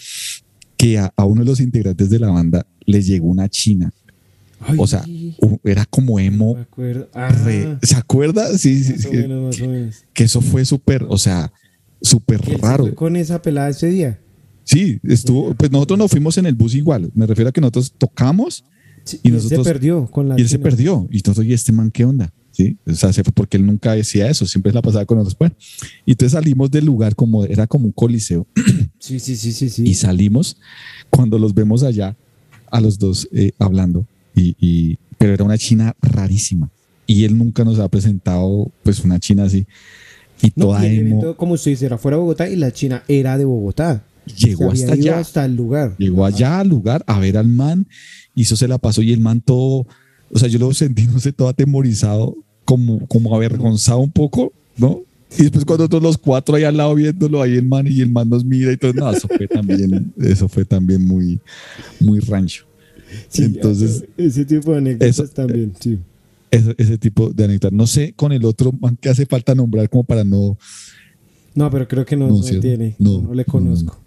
que 0.77 0.97
a, 0.97 1.11
a 1.17 1.25
uno 1.25 1.41
de 1.41 1.49
los 1.49 1.59
integrantes 1.59 2.09
de 2.09 2.19
la 2.19 2.29
banda 2.29 2.65
le 2.85 3.01
llegó 3.01 3.27
una 3.27 3.49
china. 3.49 3.91
Ay, 4.61 4.77
O 4.79 4.87
sea, 4.87 5.03
era 5.63 5.85
como 5.85 6.15
me 6.15 6.25
emo. 6.25 6.57
acuerdo. 6.57 7.01
re- 7.01 7.09
Ah, 7.13 7.77
¿Se 7.81 7.95
acuerda? 7.95 8.57
Sí, 8.57 8.83
sí, 8.83 8.93
sí, 8.97 9.09
menos, 9.09 9.55
que, 9.57 9.89
que 10.13 10.23
eso 10.23 10.41
fue 10.41 10.63
súper, 10.65 11.05
o 11.09 11.17
sea, 11.17 11.51
súper 12.01 12.41
¿Y 12.47 12.51
él 12.51 12.57
se 12.61 12.67
raro. 12.67 12.95
con 12.95 13.15
esa 13.15 13.41
pelada 13.41 13.69
ese 13.69 13.87
día? 13.87 14.19
Sí, 14.63 14.99
estuvo, 15.03 15.53
pues 15.55 15.71
nosotros 15.71 15.97
nos 15.99 16.11
fuimos 16.11 16.37
en 16.37 16.45
el 16.45 16.53
bus 16.55 16.75
igual. 16.75 17.11
Me 17.15 17.25
refiero 17.25 17.49
a 17.49 17.51
que 17.51 17.61
nosotros 17.61 17.93
tocamos 17.97 18.63
Sí, 19.03 19.19
Y 19.23 19.29
y 19.29 19.31
nosotros- 19.31 19.65
se 19.65 19.73
perdió 19.73 20.05
con 20.11 20.29
la 20.29 20.37
y 20.37 20.43
él 20.43 20.47
se 20.49 20.59
perdió. 20.59 21.07
Y 21.11 21.17
entonces, 21.17 21.43
¿y 21.45 21.53
este 21.53 21.71
man 21.71 21.89
qué 21.89 22.05
onda? 22.05 22.31
¿Sí? 22.51 22.77
O 22.85 22.93
sea, 22.93 23.11
se 23.11 23.23
fue 23.23 23.33
porque 23.33 23.57
él 23.57 23.65
nunca 23.65 23.93
decía 23.93 24.29
eso, 24.29 24.45
siempre 24.45 24.71
la 24.71 24.83
pasaba 24.83 25.05
con 25.05 25.17
nosotros. 25.17 25.39
Bueno, 25.39 25.55
y 26.05 26.11
entonces 26.11 26.33
salimos 26.33 26.69
del 26.69 26.85
lugar 26.85 27.15
como 27.15 27.43
era 27.45 27.65
como 27.65 27.85
un 27.85 27.91
coliseo 27.93 28.45
Sí, 28.99 29.19
sí, 29.19 29.35
sí, 29.35 29.53
sí, 29.53 29.69
sí. 29.69 29.83
y 29.87 29.95
salimos 29.95 30.57
cuando 31.09 31.39
los 31.39 31.55
vemos 31.55 31.81
allá 31.81 32.15
a 32.69 32.79
los 32.79 32.99
dos 32.99 33.27
eh, 33.31 33.51
hablando. 33.57 34.05
Y, 34.35 34.55
y- 34.59 34.97
pero 35.17 35.33
era 35.33 35.43
una 35.43 35.57
china 35.57 35.95
rarísima. 36.01 36.69
Y 37.05 37.25
él 37.25 37.37
nunca 37.37 37.63
nos 37.63 37.79
ha 37.79 37.87
presentado 37.89 38.71
pues 38.83 39.03
una 39.03 39.19
china 39.19 39.43
así. 39.43 39.65
Y 40.41 40.47
No, 40.55 40.65
toda 40.67 40.83
y 40.87 40.97
el 40.97 41.07
evento, 41.07 41.37
como 41.37 41.53
usted 41.53 41.71
dice, 41.71 41.85
era 41.85 41.97
fuera 41.97 42.17
de 42.17 42.21
Bogotá 42.21 42.49
y 42.49 42.55
la 42.55 42.71
China 42.71 43.03
era 43.07 43.37
de 43.37 43.45
Bogotá. 43.45 44.03
llegó 44.37 44.71
hasta 44.71 44.93
allá. 44.93 45.19
hasta 45.19 45.45
el 45.45 45.55
lugar. 45.55 45.95
Llegó 45.97 46.25
allá 46.25 46.59
al 46.59 46.69
lugar 46.69 47.03
a 47.05 47.19
ver 47.19 47.37
al 47.37 47.47
man, 47.47 47.85
hizo 48.33 48.55
se 48.55 48.67
la 48.67 48.77
pasó 48.79 49.01
y 49.03 49.11
el 49.13 49.19
man 49.19 49.41
todo, 49.41 49.85
o 50.31 50.39
sea, 50.39 50.47
yo 50.47 50.57
lo 50.57 50.73
sentí, 50.73 51.05
no 51.11 51.19
sé, 51.19 51.31
todo 51.33 51.49
atemorizado, 51.49 52.35
como, 52.65 53.05
como 53.07 53.35
avergonzado 53.35 53.99
un 53.99 54.11
poco, 54.11 54.53
¿no? 54.77 55.01
Y 55.37 55.43
después 55.43 55.63
cuando 55.65 55.87
todos 55.87 56.03
los 56.03 56.17
cuatro 56.17 56.55
ahí 56.55 56.63
al 56.63 56.75
lado 56.77 56.95
viéndolo, 56.95 57.41
ahí 57.41 57.55
el 57.55 57.65
man 57.67 57.85
y 57.87 58.01
el 58.01 58.11
man 58.11 58.27
nos 58.29 58.43
mira 58.43 58.71
y 58.71 58.77
todo, 58.77 58.93
no, 58.93 59.11
eso 59.11 59.27
fue 59.27 59.47
también, 59.47 60.11
eso 60.17 60.47
fue 60.49 60.65
también 60.65 61.05
muy, 61.05 61.39
muy 61.99 62.19
rancho. 62.19 62.65
Sí, 63.29 63.43
Entonces, 63.45 64.05
ese 64.17 64.45
tipo 64.45 64.71
de 64.71 64.77
anécdotas 64.77 65.09
eso- 65.19 65.27
también, 65.27 65.73
sí. 65.79 65.99
ese, 66.51 66.75
ese 66.77 66.97
tipo 66.97 67.29
de 67.31 67.43
anécdotas. 67.45 67.71
No 67.73 67.87
sé 67.87 68.13
con 68.15 68.31
el 68.31 68.45
otro 68.45 68.71
man 68.71 68.97
que 68.99 69.09
hace 69.09 69.25
falta 69.25 69.55
nombrar 69.55 69.89
como 69.89 70.03
para 70.03 70.23
no, 70.23 70.57
No, 71.55 71.69
pero 71.69 71.87
creo 71.87 72.05
que 72.05 72.15
no, 72.15 72.29
No, 72.29 72.41
tiene. 72.41 72.95
No, 72.99 73.21
No, 73.21 73.33
le 73.33 73.43
no, 73.45 73.51
conozco. 73.51 73.97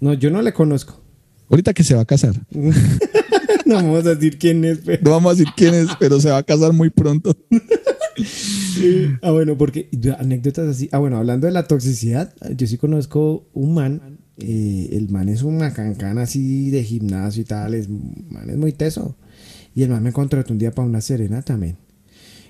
No, 0.00 0.14
yo 0.14 0.30
no 0.30 0.40
le 0.42 0.52
conozco. 0.52 1.00
ahorita 1.48 1.72
que 1.74 1.82
se 1.84 1.94
va 1.94 2.02
a 2.02 2.04
casar. 2.06 2.34
no 3.66 3.74
vamos 3.74 4.04
a 4.06 4.14
decir 4.14 4.38
quién 4.38 4.64
es, 4.64 4.78
pero. 4.84 5.02
No 5.04 5.10
vamos 5.10 5.32
a 5.32 5.34
decir 5.36 5.52
quién 5.56 5.74
es, 5.74 5.88
pero 5.98 6.20
se 6.20 6.30
va 6.30 6.38
a 6.38 6.42
casar 6.42 6.72
muy 6.72 6.90
pronto. 6.90 7.36
Ah, 9.22 9.30
bueno, 9.30 9.56
porque 9.58 9.88
anécdotas 10.18 10.68
así. 10.68 10.88
Ah, 10.92 10.98
bueno, 10.98 11.16
hablando 11.18 11.46
de 11.46 11.52
la 11.52 11.66
toxicidad, 11.66 12.34
yo 12.56 12.66
sí 12.66 12.76
conozco 12.78 13.46
un 13.52 13.74
man. 13.74 14.18
Eh, 14.40 14.90
el 14.96 15.08
man 15.10 15.28
es 15.28 15.42
una 15.42 15.72
cancana 15.72 16.22
así 16.22 16.70
de 16.70 16.82
gimnasio 16.84 17.42
y 17.42 17.44
tal. 17.44 17.74
Es, 17.74 17.88
man 17.88 18.48
es 18.50 18.56
muy 18.56 18.72
teso. 18.72 19.16
Y 19.74 19.82
el 19.82 19.90
man 19.90 20.02
me 20.02 20.12
contrató 20.12 20.52
un 20.52 20.58
día 20.58 20.72
para 20.72 20.88
una 20.88 21.00
serena 21.00 21.42
también. 21.42 21.76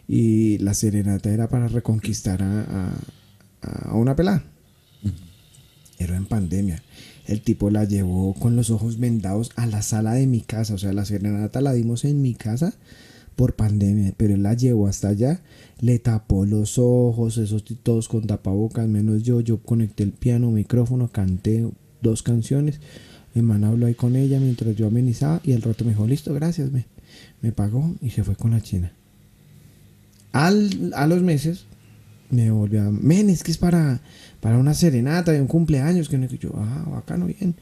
Y 0.09 0.59
la 0.59 0.75
serenata 0.75 1.31
era 1.31 1.49
para 1.49 1.69
reconquistar 1.69 2.43
a, 2.43 2.95
a- 3.63 3.91
a 3.91 3.95
una 3.95 4.17
pelada. 4.17 4.45
Era 5.99 6.17
en 6.17 6.25
pandemia. 6.27 6.83
El 7.27 7.43
tipo 7.43 7.71
la 7.71 7.85
llevó 7.85 8.35
con 8.35 8.57
los 8.57 8.71
ojos 8.71 8.99
vendados 8.99 9.51
a 9.57 9.67
la 9.67 9.83
sala 9.83 10.15
de 10.15 10.27
mi 10.27 10.41
casa. 10.41 10.75
O 10.75 10.79
sea, 10.79 10.93
la 10.93 11.05
serenata 11.05 11.61
la 11.61 11.73
dimos 11.75 12.05
en 12.05 12.23
mi 12.23 12.35
casa 12.35 12.75
por 13.41 13.55
pandemia. 13.55 14.13
Pero 14.19 14.35
él 14.35 14.43
la 14.43 14.53
llevó 14.53 14.87
hasta 14.87 15.09
allá. 15.09 15.41
Le 15.81 15.99
tapó 15.99 16.45
los 16.45 16.77
ojos, 16.77 17.39
esos 17.39 17.65
todos 17.83 18.07
con 18.07 18.27
tapabocas, 18.27 18.87
menos 18.87 19.23
yo. 19.23 19.41
Yo 19.41 19.63
conecté 19.63 20.03
el 20.03 20.13
piano, 20.13 20.51
micrófono, 20.51 21.09
canté 21.11 21.67
dos 22.03 22.23
canciones. 22.23 22.81
El 23.35 23.45
man 23.45 23.65
habló 23.65 23.87
ahí 23.87 23.95
con 23.95 24.15
ella 24.15 24.39
mientras 24.41 24.77
yo 24.77 24.87
amenizaba. 24.89 25.41
Y 25.43 25.55
al 25.55 25.63
rato 25.63 25.85
me 25.87 25.93
dijo, 25.93 26.07
listo, 26.07 26.35
gracias. 26.35 26.71
Me, 26.71 26.85
me 27.41 27.51
pagó 27.53 27.95
y 28.03 28.11
se 28.11 28.23
fue 28.25 28.37
con 28.37 28.51
la 28.51 28.61
china. 28.61 28.93
Al, 30.33 30.93
a 30.95 31.07
los 31.07 31.23
meses 31.23 31.65
me 32.31 32.51
volvió 32.51 32.83
a... 32.83 32.91
Men, 32.91 33.31
es 33.31 33.43
que 33.43 33.51
es 33.53 33.59
para, 33.59 34.03
para 34.41 34.59
una 34.59 34.75
serenata 34.75 35.33
de 35.33 35.41
un 35.41 35.47
cumpleaños. 35.47 36.11
Que 36.11 36.19
no- 36.19 36.27
yo, 36.29 36.51
ah, 36.57 36.87
bacano, 36.91 37.25
bien. 37.27 37.55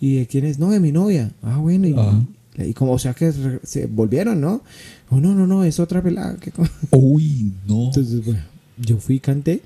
¿Y 0.00 0.16
de 0.16 0.26
quién 0.28 0.44
es? 0.44 0.60
No, 0.60 0.70
de 0.70 0.78
mi 0.78 0.92
novia. 0.92 1.32
Ah, 1.42 1.58
bueno. 1.58 1.88
Y, 1.88 1.92
Ajá. 1.94 2.24
Y 2.56 2.72
como, 2.74 2.92
o 2.92 2.98
sea 2.98 3.14
que 3.14 3.32
se 3.62 3.86
volvieron, 3.86 4.40
¿no? 4.40 4.62
Oh, 5.10 5.20
no, 5.20 5.34
no, 5.34 5.46
no, 5.46 5.64
es 5.64 5.80
otra 5.80 6.02
pelada. 6.02 6.36
Uy, 6.92 7.52
no. 7.66 7.86
Entonces, 7.86 8.24
bueno, 8.24 8.40
yo 8.78 8.98
fui 8.98 9.16
y 9.16 9.20
canté. 9.20 9.60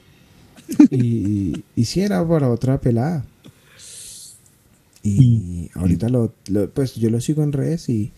Y, 0.91 1.65
y 1.77 1.85
sí 1.85 2.01
era 2.01 2.27
para 2.27 2.51
otra 2.51 2.81
pelada. 2.81 3.25
Y 5.03 5.71
ahorita 5.75 6.09
lo, 6.09 6.35
lo- 6.49 6.71
pues 6.71 6.95
yo 6.97 7.09
lo 7.11 7.21
sigo 7.21 7.43
en 7.43 7.53
redes 7.53 7.89
y, 7.89 8.11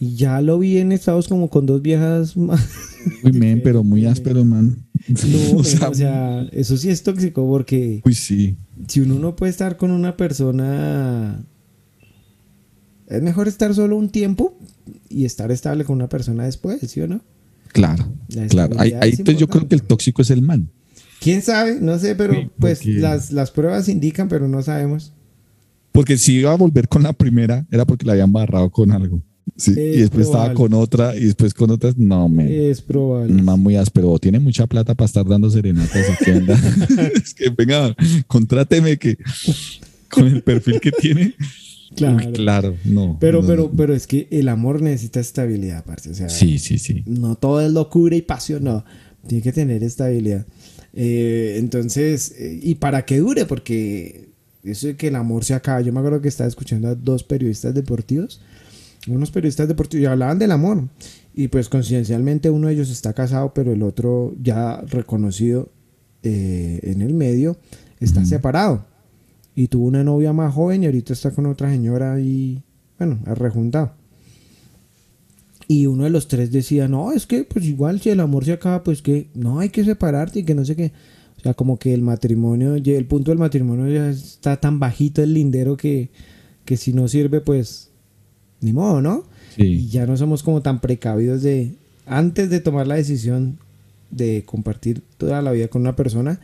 y 0.00 0.14
ya 0.16 0.40
lo 0.40 0.58
vi 0.58 0.78
en 0.78 0.90
estados 0.92 1.28
como 1.28 1.48
con 1.50 1.66
dos 1.66 1.82
viejas 1.82 2.36
más. 2.36 2.66
Uy, 3.24 3.32
men, 3.32 3.60
pero 3.62 3.84
muy 3.84 4.06
áspero, 4.06 4.44
man. 4.44 4.78
No, 5.08 5.50
o 5.58 5.62
men, 5.62 5.64
sea, 5.64 5.88
o 5.90 5.94
sea, 5.94 6.42
eso 6.52 6.76
sí 6.76 6.88
es 6.90 7.02
tóxico 7.02 7.46
porque 7.48 8.00
uy, 8.04 8.14
sí. 8.14 8.56
si 8.88 9.00
uno 9.00 9.14
no 9.18 9.36
puede 9.36 9.50
estar 9.50 9.76
con 9.76 9.90
una 9.90 10.16
persona, 10.16 11.44
es 13.08 13.22
mejor 13.22 13.48
estar 13.48 13.74
solo 13.74 13.96
un 13.96 14.10
tiempo 14.10 14.56
y 15.08 15.24
estar 15.24 15.50
estable 15.50 15.84
con 15.84 15.96
una 15.96 16.08
persona 16.08 16.44
después, 16.44 16.80
¿sí 16.88 17.00
o 17.00 17.08
no? 17.08 17.20
Claro, 17.72 18.06
La 18.28 18.46
claro. 18.46 18.76
Ahí, 18.78 18.94
yo 19.38 19.48
creo 19.48 19.68
que 19.68 19.74
el 19.74 19.82
tóxico 19.82 20.22
es 20.22 20.30
el 20.30 20.42
man. 20.42 20.70
¿Quién 21.20 21.42
sabe? 21.42 21.78
No 21.80 21.98
sé, 21.98 22.14
pero 22.14 22.34
Sí, 22.34 22.48
pues 22.58 22.78
porque- 22.78 22.92
las, 22.94 23.32
las 23.32 23.50
pruebas 23.50 23.88
indican, 23.88 24.28
pero 24.28 24.48
no 24.48 24.62
sabemos. 24.62 25.12
Porque 25.92 26.16
si 26.16 26.34
iba 26.36 26.52
a 26.52 26.56
volver 26.56 26.88
con 26.88 27.02
la 27.02 27.12
primera, 27.12 27.66
era 27.70 27.84
porque 27.84 28.06
la 28.06 28.12
habían 28.12 28.32
barrado 28.32 28.70
con 28.70 28.92
algo. 28.92 29.20
Sí. 29.56 29.72
Es 29.72 29.96
y 29.96 30.00
después 30.00 30.26
estaba 30.26 30.54
con 30.54 30.72
otra, 30.74 31.16
y 31.16 31.24
después 31.24 31.54
con 31.54 31.70
otras. 31.70 31.96
No, 31.96 32.28
men. 32.28 32.46
Es 32.50 32.80
probable. 32.82 33.42
Man 33.42 33.58
muy 33.60 33.74
áspero. 33.76 34.16
Tiene 34.18 34.38
mucha 34.38 34.66
plata 34.66 34.94
para 34.94 35.06
estar 35.06 35.26
dando 35.26 35.50
serenatas. 35.50 36.06
anda- 36.26 36.60
es 37.14 37.34
que 37.34 37.50
venga, 37.50 37.96
contráteme 38.28 38.96
que 38.98 39.18
con 40.08 40.26
el 40.26 40.42
perfil 40.42 40.78
que 40.80 40.92
tiene. 40.92 41.34
Claro. 41.96 42.16
Uy, 42.28 42.32
claro, 42.32 42.76
no. 42.84 43.16
Pero, 43.20 43.40
no, 43.42 43.48
pero, 43.48 43.70
pero 43.76 43.94
es 43.94 44.06
que 44.06 44.28
el 44.30 44.48
amor 44.48 44.82
necesita 44.82 45.20
estabilidad, 45.20 45.84
parce. 45.84 46.10
O 46.10 46.14
sea, 46.14 46.28
Sí, 46.28 46.58
sí, 46.58 46.78
sí. 46.78 47.02
no 47.06 47.34
todo 47.36 47.60
es 47.60 47.72
locura 47.72 48.14
y 48.16 48.22
pasión, 48.22 48.64
no. 48.64 48.84
Tiene 49.26 49.42
que 49.42 49.52
tener 49.52 49.82
estabilidad. 49.82 50.46
Eh, 50.92 51.56
entonces, 51.58 52.34
eh, 52.38 52.58
y 52.62 52.74
para 52.76 53.04
que 53.04 53.18
dure, 53.18 53.46
porque 53.46 54.28
eso 54.64 54.86
de 54.88 54.96
que 54.96 55.08
el 55.08 55.16
amor 55.16 55.44
se 55.44 55.54
acaba. 55.54 55.80
Yo 55.80 55.92
me 55.92 56.00
acuerdo 56.00 56.20
que 56.20 56.28
estaba 56.28 56.48
escuchando 56.48 56.88
a 56.88 56.94
dos 56.94 57.22
periodistas 57.24 57.74
deportivos, 57.74 58.40
unos 59.06 59.30
periodistas 59.30 59.68
deportivos, 59.68 60.02
y 60.02 60.06
hablaban 60.06 60.38
del 60.38 60.52
amor. 60.52 60.88
Y 61.34 61.48
pues 61.48 61.68
coincidencialmente 61.68 62.50
uno 62.50 62.66
de 62.68 62.74
ellos 62.74 62.90
está 62.90 63.12
casado, 63.12 63.54
pero 63.54 63.72
el 63.72 63.82
otro 63.82 64.34
ya 64.42 64.82
reconocido 64.88 65.70
eh, 66.22 66.80
en 66.82 67.00
el 67.00 67.14
medio 67.14 67.56
está 68.00 68.24
separado. 68.24 68.86
Y 69.58 69.66
tuvo 69.66 69.86
una 69.86 70.04
novia 70.04 70.32
más 70.32 70.54
joven 70.54 70.84
y 70.84 70.86
ahorita 70.86 71.12
está 71.12 71.32
con 71.32 71.46
otra 71.46 71.68
señora 71.68 72.20
y, 72.20 72.62
bueno, 72.96 73.18
ha 73.26 73.34
rejuntado. 73.34 73.90
Y 75.66 75.86
uno 75.86 76.04
de 76.04 76.10
los 76.10 76.28
tres 76.28 76.52
decía, 76.52 76.86
no, 76.86 77.10
es 77.12 77.26
que 77.26 77.42
pues 77.42 77.64
igual 77.64 78.00
si 78.00 78.10
el 78.10 78.20
amor 78.20 78.44
se 78.44 78.52
acaba, 78.52 78.84
pues 78.84 79.02
que 79.02 79.26
no 79.34 79.58
hay 79.58 79.70
que 79.70 79.82
separarte 79.84 80.38
y 80.38 80.44
que 80.44 80.54
no 80.54 80.64
sé 80.64 80.76
qué. 80.76 80.92
O 81.38 81.40
sea, 81.40 81.54
como 81.54 81.76
que 81.76 81.92
el 81.92 82.02
matrimonio, 82.02 82.76
el 82.76 83.06
punto 83.06 83.32
del 83.32 83.38
matrimonio 83.38 83.92
ya 83.92 84.08
está 84.10 84.58
tan 84.60 84.78
bajito 84.78 85.24
el 85.24 85.34
lindero 85.34 85.76
que, 85.76 86.10
que 86.64 86.76
si 86.76 86.92
no 86.92 87.08
sirve, 87.08 87.40
pues 87.40 87.90
ni 88.60 88.72
modo, 88.72 89.02
¿no? 89.02 89.24
Y 89.56 89.62
Sí. 89.62 89.88
ya 89.88 90.06
no 90.06 90.16
somos 90.16 90.44
como 90.44 90.62
tan 90.62 90.80
precavidos 90.80 91.42
de, 91.42 91.74
antes 92.06 92.48
de 92.48 92.60
tomar 92.60 92.86
la 92.86 92.94
decisión 92.94 93.58
de 94.12 94.44
compartir 94.46 95.02
toda 95.16 95.42
la 95.42 95.50
vida 95.50 95.66
con 95.66 95.82
una 95.82 95.96
persona, 95.96 96.38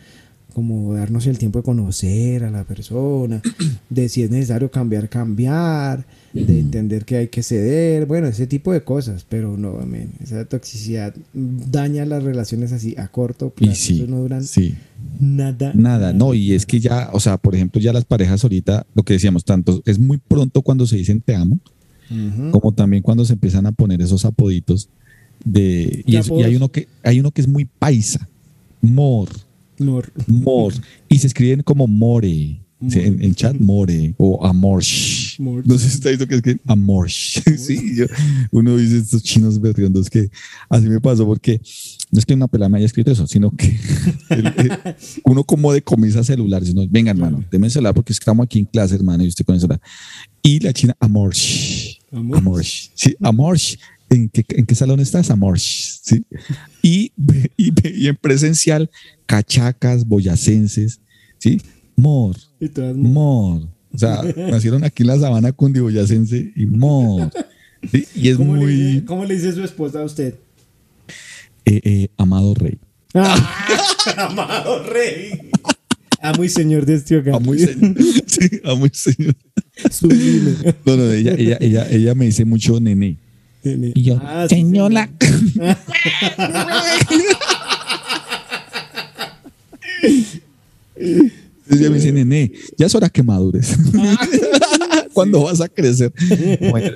como 0.54 0.94
darnos 0.94 1.26
el 1.26 1.36
tiempo 1.36 1.58
de 1.58 1.64
conocer 1.64 2.44
a 2.44 2.50
la 2.50 2.64
persona, 2.64 3.42
de 3.90 4.08
si 4.08 4.22
es 4.22 4.30
necesario 4.30 4.70
cambiar, 4.70 5.08
cambiar, 5.10 6.06
de 6.32 6.60
entender 6.60 7.04
que 7.04 7.16
hay 7.18 7.28
que 7.28 7.42
ceder, 7.42 8.06
bueno, 8.06 8.26
ese 8.28 8.46
tipo 8.46 8.72
de 8.72 8.82
cosas, 8.82 9.26
pero 9.28 9.56
no, 9.56 9.74
men, 9.86 10.12
esa 10.22 10.44
toxicidad 10.46 11.14
daña 11.34 12.04
las 12.06 12.22
relaciones 12.22 12.72
así 12.72 12.94
a 12.96 13.08
corto 13.08 13.50
plazo, 13.50 13.72
Y 13.72 13.74
sí, 13.76 13.94
eso 13.96 14.06
no 14.10 14.20
duran 14.20 14.42
sí. 14.44 14.74
nada. 15.20 15.72
Nada, 15.74 16.12
no, 16.12 16.34
y 16.34 16.52
es 16.54 16.64
que 16.66 16.80
ya, 16.80 17.10
o 17.12 17.20
sea, 17.20 17.36
por 17.36 17.54
ejemplo, 17.54 17.80
ya 17.80 17.92
las 17.92 18.04
parejas 18.04 18.42
ahorita, 18.42 18.86
lo 18.94 19.02
que 19.02 19.12
decíamos, 19.14 19.44
tanto 19.44 19.82
es 19.84 19.98
muy 19.98 20.18
pronto 20.18 20.62
cuando 20.62 20.86
se 20.86 20.96
dicen 20.96 21.20
te 21.20 21.34
amo, 21.34 21.58
como 22.50 22.72
también 22.72 23.02
cuando 23.02 23.24
se 23.24 23.32
empiezan 23.32 23.66
a 23.66 23.72
poner 23.72 24.00
esos 24.00 24.24
apoditos 24.24 24.88
de 25.44 26.02
y, 26.06 26.12
¿Qué 26.12 26.18
es- 26.18 26.28
y 26.28 26.42
hay 26.42 26.54
uno 26.56 26.68
que 26.70 26.86
hay 27.02 27.18
uno 27.20 27.30
que 27.30 27.40
es 27.40 27.48
muy 27.48 27.64
paisa, 27.64 28.28
mor, 28.80 29.28
Mor. 29.84 30.12
mor, 30.26 30.72
y 31.08 31.18
se 31.18 31.26
escriben 31.26 31.62
como 31.62 31.86
more, 31.86 32.60
sí, 32.88 33.00
en, 33.00 33.22
en 33.22 33.34
chat 33.34 33.56
more 33.58 34.14
o 34.18 34.44
amorsh. 34.44 35.38
Morsh. 35.40 35.66
No 35.66 35.76
sé 35.78 35.88
si 35.88 35.94
está 35.96 36.10
visto 36.10 36.26
que 36.28 36.36
es 36.36 36.42
que 36.42 36.56
amorsh. 36.66 37.40
sí, 37.58 37.96
yo- 37.96 38.06
uno 38.52 38.76
dice 38.76 38.98
estos 38.98 39.22
chinos 39.22 39.60
berriondos 39.60 40.08
que 40.08 40.30
así 40.68 40.88
me 40.88 41.00
pasó 41.00 41.26
porque 41.26 41.60
no 42.12 42.18
es 42.20 42.24
que 42.26 42.34
una 42.34 42.46
pelada 42.46 42.68
me 42.68 42.78
haya 42.78 42.86
escrito 42.86 43.10
eso, 43.10 43.26
sino 43.26 43.50
que 43.50 43.76
el- 44.30 44.46
el- 44.46 44.72
uno 45.24 45.42
como 45.44 45.72
decomisa 45.72 46.22
celulares, 46.22 46.74
no, 46.74 46.86
venga 46.88 47.10
hermano, 47.10 47.44
deme 47.50 47.66
el 47.66 47.72
celular 47.72 47.94
porque 47.94 48.12
estamos 48.12 48.44
aquí 48.44 48.60
en 48.60 48.64
clase, 48.66 48.94
hermano, 48.94 49.24
y 49.24 49.28
usted 49.28 49.44
con 49.44 49.54
el 49.54 49.60
celular. 49.60 49.80
Y 50.42 50.60
la 50.60 50.72
china 50.72 50.96
amorsh. 51.00 51.98
Amorsh. 52.12 52.38
Amorsh. 52.38 52.90
Sí, 52.94 53.16
amorsh. 53.20 53.76
¿En 54.10 54.28
qué, 54.28 54.44
¿En 54.50 54.66
qué 54.66 54.74
salón 54.74 55.00
estás? 55.00 55.30
Amorsh. 55.30 56.00
Sí. 56.02 56.24
Y, 56.82 57.12
y, 57.56 57.72
y 57.84 58.08
en 58.08 58.16
presencial, 58.16 58.90
cachacas, 59.26 60.06
boyacenses. 60.06 61.00
¿Sí? 61.38 61.60
Mor, 61.96 62.36
Y 62.60 62.68
todas 62.68 62.96
mor. 62.96 63.68
O 63.92 63.98
sea, 63.98 64.22
nacieron 64.36 64.84
aquí 64.84 65.02
en 65.02 65.08
la 65.08 65.18
sabana 65.18 65.52
cundiboyacense 65.52 66.52
y 66.56 66.66
mor. 66.66 67.30
¿Sí? 67.90 68.06
Y 68.14 68.28
es 68.30 68.36
¿Cómo, 68.36 68.54
le 68.56 68.62
muy 68.62 68.72
dice, 68.74 69.04
cómo 69.04 69.24
le 69.24 69.34
dice 69.34 69.52
su 69.52 69.62
esposa 69.62 70.00
a 70.00 70.04
usted? 70.04 70.34
eh, 71.66 71.80
eh, 71.84 72.08
amado 72.16 72.54
rey. 72.54 72.78
Amado 74.16 74.82
rey. 74.84 75.50
Amo 76.20 76.42
y 76.44 76.48
señor 76.48 76.86
de 76.86 76.94
este 76.94 77.16
hogar. 77.18 77.34
A 77.36 77.38
muy 77.38 77.58
señor. 77.58 77.94
Sí, 78.26 78.60
a 78.64 78.74
muy 78.74 78.90
señor. 78.92 79.36
Sublime. 79.90 80.54
No, 80.84 80.96
no, 80.96 81.10
ella, 81.12 81.34
ella, 81.36 81.58
ella, 81.60 81.86
ella 81.90 82.14
me 82.14 82.24
dice 82.26 82.44
mucho 82.44 82.80
nene. 82.80 83.18
Y 83.64 84.02
yo, 84.02 84.18
Ah, 84.22 84.46
señora. 84.48 85.10
Entonces 90.96 91.80
ella 91.80 91.90
me 91.90 91.96
dice, 91.96 92.12
nene, 92.12 92.52
ya 92.76 92.86
es 92.86 92.94
hora 92.94 93.08
que 93.08 93.22
madures. 93.22 93.76
¿Cuándo 95.12 95.42
vas 95.44 95.60
a 95.60 95.68
crecer? 95.68 96.12
Bueno, 96.70 96.90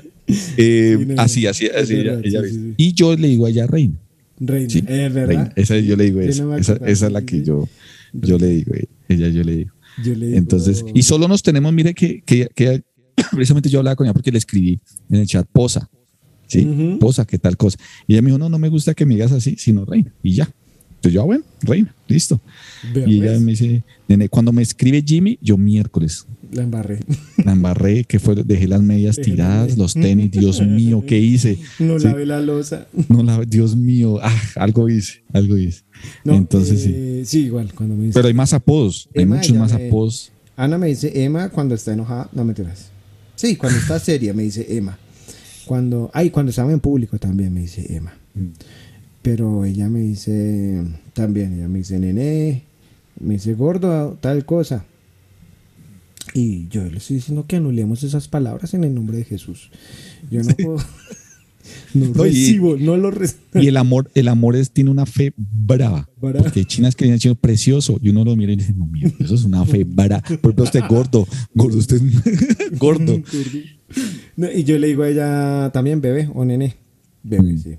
eh, 0.57 1.04
no, 1.09 1.22
así, 1.22 1.46
así, 1.46 1.68
así. 1.68 1.94
verdad, 1.96 2.20
ella. 2.24 2.42
Y 2.76 2.92
yo 2.92 3.16
le 3.16 3.28
digo 3.28 3.46
a 3.46 3.50
ella 3.50 3.66
reina. 3.66 3.94
Reina. 4.40 4.68
Sí, 4.68 4.78
es 4.87 5.12
verdad. 5.14 5.26
reina. 5.26 5.52
Esa 5.57 5.78
yo 5.78 5.96
le 5.96 6.04
digo 6.04 6.20
esa. 6.20 6.42
no 6.44 6.57
esa, 6.57 6.74
es 6.85 7.00
la 7.02 7.22
que 7.22 7.42
yo, 7.44 7.68
yo 8.12 8.38
le 8.38 8.48
digo. 8.48 8.74
eh, 8.74 8.87
Ella 9.09 9.28
yo 9.28 9.42
le 9.42 9.57
digo. 9.57 9.70
Yo 10.04 10.14
le 10.14 10.26
digo- 10.26 10.38
Entonces, 10.38 10.85
y 10.95 11.03
solo 11.03 11.28
nos 11.28 11.43
tenemos, 11.43 11.72
mire 11.72 11.95
que, 11.95 12.22
que, 12.22 12.49
que 12.55 12.82
precisamente 13.32 13.68
yo 13.70 13.78
hablaba 13.78 13.97
con 13.97 14.07
ella 14.07 14.14
porque 14.14 14.30
le 14.32 14.38
escribí 14.38 14.78
en 15.11 15.16
el 15.16 15.26
chat 15.26 15.47
posa. 15.51 15.88
¿Sí? 16.49 16.96
Posa, 16.99 17.24
¿qué 17.24 17.38
tal 17.38 17.57
cosa? 17.57 17.78
Y 18.09 18.14
ella 18.14 18.22
me 18.22 18.28
dijo, 18.30 18.38
no, 18.38 18.49
no 18.49 18.59
me 18.59 18.68
gusta 18.68 18.94
que 18.94 19.07
me 19.07 19.14
digas 19.14 19.30
así, 19.32 19.55
sino 19.57 19.84
reina. 19.84 20.12
Y 20.22 20.32
ya. 20.34 20.51
Entonces 20.96 21.12
yo, 21.12 21.22
ah, 21.22 21.26
bueno, 21.26 21.44
reina, 21.62 21.94
listo. 22.09 22.40
Y 22.92 23.18
ella 23.20 23.26
pues, 23.32 23.40
me 23.42 23.51
dice, 23.53 23.84
nene, 24.09 24.28
cuando 24.28 24.53
me 24.53 24.62
escribe 24.62 25.01
Jimmy, 25.07 25.38
yo 25.40 25.57
miércoles. 25.57 26.26
La 26.51 26.62
embarré. 26.64 26.99
La 27.44 27.53
embarré, 27.53 28.03
que 28.05 28.18
fue, 28.18 28.34
dejé 28.34 28.66
las 28.66 28.82
medias 28.82 29.14
Dejé 29.16 29.30
tiradas, 29.30 29.76
los 29.78 29.92
tenis, 29.94 30.30
Dios 30.32 30.61
mío, 30.66 31.05
¿qué 31.07 31.18
hice? 31.20 31.59
No 31.78 32.01
Sí. 32.01 32.07
lavé 32.07 32.24
la 32.26 32.40
losa. 32.40 32.88
No, 33.09 33.22
la, 33.22 33.44
Dios 33.44 33.76
mío, 33.76 34.18
ah, 34.22 34.34
algo 34.57 34.88
hice, 34.88 35.22
algo 35.32 35.57
hice. 35.57 35.82
No, 36.24 36.34
Entonces 36.34 36.82
sí. 36.82 36.90
eh, 36.94 37.22
Sí, 37.26 37.40
igual, 37.44 37.72
cuando 37.74 37.94
me 37.94 38.05
dice. 38.07 38.14
Pero 38.14 38.26
hay 38.28 38.34
más 38.34 38.53
apodos, 38.55 39.09
hay 39.14 39.26
muchos 39.26 39.55
más 39.55 39.74
me- 39.74 39.86
apodos. 39.86 40.32
Ana 40.57 40.78
me 40.78 40.88
dice 40.88 41.12
Emma 41.22 41.51
cuando 41.51 41.74
está 41.76 41.92
enojada. 41.92 42.28
No 42.32 42.44
me 42.44 42.55
tiras. 42.55 42.90
Sí, 43.36 43.55
cuando 43.55 43.78
está 43.78 44.01
seria 44.01 44.32
me 44.34 44.42
dice 44.42 44.66
Emma. 44.68 44.99
Cuando. 45.69 46.11
Ay, 46.14 46.31
cuando 46.31 46.51
estaba 46.51 46.73
en 46.73 46.81
público 46.81 47.19
también 47.19 47.55
me 47.55 47.61
dice 47.61 47.95
Emma. 47.95 48.14
Mm. 48.35 48.49
Pero 49.23 49.64
ella 49.64 49.89
me 49.89 50.01
dice 50.01 50.83
también, 51.12 51.53
ella 51.53 51.69
me 51.69 51.79
dice, 51.79 51.99
nene, 51.99 52.62
me 53.21 53.35
dice 53.35 53.55
gordo, 53.55 54.16
tal 54.21 54.45
cosa. 54.45 54.85
Y 56.35 56.69
yo 56.69 56.85
le 56.85 56.99
estoy 56.99 57.16
diciendo 57.16 57.47
que 57.47 57.57
anulemos 57.57 58.03
esas 58.03 58.29
palabras 58.29 58.75
en 58.75 58.85
el 58.85 58.95
nombre 58.95 59.19
de 59.19 59.25
Jesús. 59.25 59.71
Yo 60.31 60.43
no 60.43 60.55
puedo. 60.55 60.79
No, 61.95 62.07
No, 62.14 62.27
y- 62.27 62.59
no 62.81 62.97
lo 62.97 63.11
recibo. 63.11 63.41
Y 63.55 63.66
el 63.69 63.77
amor, 63.77 64.11
el 64.14 64.29
amor 64.29 64.57
es, 64.57 64.71
tiene 64.71 64.91
una 64.91 65.07
fe 65.07 65.33
brava. 65.37 66.09
Porque 66.21 66.61
hay 66.61 66.64
chinas 66.64 66.95
que 66.97 67.11
dicen 67.11 67.37
precioso 67.37 67.99
y 68.03 68.09
uno 68.11 68.25
lo 68.25 68.37
mira 68.37 68.53
y 68.53 68.57
dice, 68.57 68.73
no, 68.75 68.87
mira, 68.87 69.11
eso 69.19 69.35
es 69.35 69.45
una 69.45 69.64
fe 69.64 69.85
brava. 69.85 70.21
Por 70.23 70.33
ejemplo, 70.53 70.64
usted 70.64 70.81
gordo, 70.89 71.27
gordo, 71.55 71.79
usted 71.79 71.97
es 71.97 72.79
gordo. 72.79 73.23
No, 74.37 74.51
y 74.53 74.64
yo 74.64 74.79
le 74.79 74.89
digo 74.89 75.03
a 75.03 75.09
ella 75.11 75.71
también, 75.73 76.01
bebé 76.01 76.29
o 76.35 76.45
nene. 76.45 76.77
Bebé, 77.23 77.53
Mm. 77.55 77.59
sí. 77.59 77.71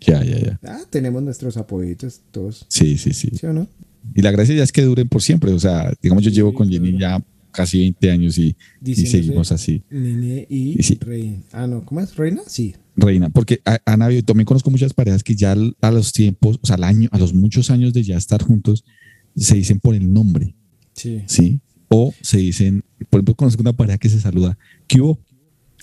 Ya, 0.00 0.22
ya, 0.22 0.38
ya. 0.38 0.60
Ah, 0.64 0.80
tenemos 0.90 1.22
nuestros 1.22 1.56
apoyitos 1.56 2.20
todos. 2.30 2.66
Sí, 2.68 2.98
sí, 2.98 3.12
sí. 3.14 3.30
¿Sí 3.38 3.46
o 3.46 3.52
no? 3.54 3.66
Y 4.14 4.20
la 4.20 4.30
gracia 4.32 4.54
ya 4.54 4.62
es 4.62 4.70
que 4.72 4.82
duren 4.82 5.08
por 5.08 5.22
siempre. 5.22 5.50
O 5.52 5.58
sea, 5.58 5.92
digamos, 6.02 6.22
yo 6.22 6.30
llevo 6.30 6.52
con 6.52 6.68
Jenny 6.68 6.98
ya 6.98 7.24
casi 7.50 7.78
20 7.78 8.10
años 8.10 8.36
y, 8.36 8.54
y 8.84 8.94
seguimos 8.96 9.50
así. 9.52 9.82
Nene 9.88 10.46
y 10.50 10.78
Y 10.78 10.82
sí. 10.82 10.98
reina. 11.00 11.38
Ah, 11.52 11.66
no, 11.66 11.82
¿cómo 11.86 12.00
es? 12.02 12.14
¿Reina? 12.16 12.42
Sí. 12.46 12.74
Reina, 12.96 13.28
porque 13.30 13.60
ha- 13.64 13.80
han 13.86 14.02
habido, 14.02 14.22
también 14.22 14.44
conozco 14.46 14.70
muchas 14.70 14.94
parejas 14.94 15.22
que 15.24 15.34
ya 15.34 15.56
a 15.80 15.90
los 15.90 16.12
tiempos, 16.12 16.58
o 16.62 16.66
sea, 16.66 16.76
al 16.76 16.84
año, 16.84 17.08
a 17.12 17.18
los 17.18 17.34
muchos 17.34 17.70
años 17.70 17.92
de 17.92 18.02
ya 18.04 18.16
estar 18.16 18.42
juntos, 18.42 18.84
se 19.36 19.56
dicen 19.56 19.80
por 19.80 19.94
el 19.94 20.12
nombre, 20.12 20.54
Sí. 20.94 21.22
¿sí? 21.26 21.60
O 21.88 22.14
se 22.20 22.38
dicen, 22.38 22.84
por 23.10 23.18
ejemplo, 23.18 23.34
conozco 23.34 23.60
una 23.62 23.72
pareja 23.72 23.98
que 23.98 24.08
se 24.08 24.20
saluda, 24.20 24.56
¿qué 24.86 25.00
hubo? 25.00 25.18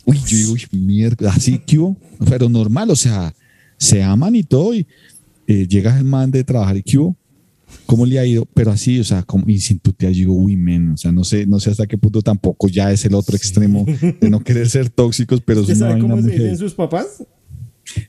Uy, 0.05 0.17
yo 0.25 0.37
digo, 0.37 0.53
uy, 0.53 0.63
mierda, 0.71 1.31
así, 1.31 1.59
¿qué 1.59 1.77
hubo? 1.79 1.97
Pero 2.29 2.47
normal, 2.49 2.89
o 2.89 2.95
sea, 2.95 3.33
se 3.77 4.01
aman 4.01 4.35
y 4.35 4.43
todo, 4.43 4.73
y 4.73 4.87
eh, 5.47 5.67
llega 5.67 5.97
el 5.97 6.05
man 6.05 6.31
de 6.31 6.43
trabajar 6.43 6.77
y 6.77 6.83
¿qué 6.83 6.97
hubo? 6.97 7.15
¿Cómo 7.85 8.05
le 8.05 8.19
ha 8.19 8.25
ido? 8.25 8.45
Pero 8.53 8.71
así, 8.71 8.99
o 8.99 9.03
sea, 9.03 9.23
como, 9.23 9.45
y 9.49 9.59
sin 9.59 9.79
tutear, 9.79 10.11
yo 10.13 10.19
digo, 10.19 10.33
uy, 10.33 10.55
men, 10.55 10.91
o 10.91 10.97
sea, 10.97 11.11
no 11.11 11.23
sé, 11.23 11.45
no 11.45 11.59
sé 11.59 11.71
hasta 11.71 11.87
qué 11.87 11.97
punto 11.97 12.21
tampoco 12.21 12.67
ya 12.69 12.91
es 12.91 13.03
el 13.05 13.13
otro 13.15 13.35
extremo 13.35 13.85
de 13.85 14.29
no 14.29 14.39
querer 14.43 14.69
ser 14.69 14.89
tóxicos, 14.89 15.41
pero 15.41 15.61
es 15.61 15.63
¿Usted 15.69 15.75
una 15.77 15.89
sabe 15.89 16.01
vaina 16.01 16.15
cómo 16.15 16.27
se 16.27 16.31
dicen 16.37 16.57
sus 16.57 16.73
papás? 16.73 17.23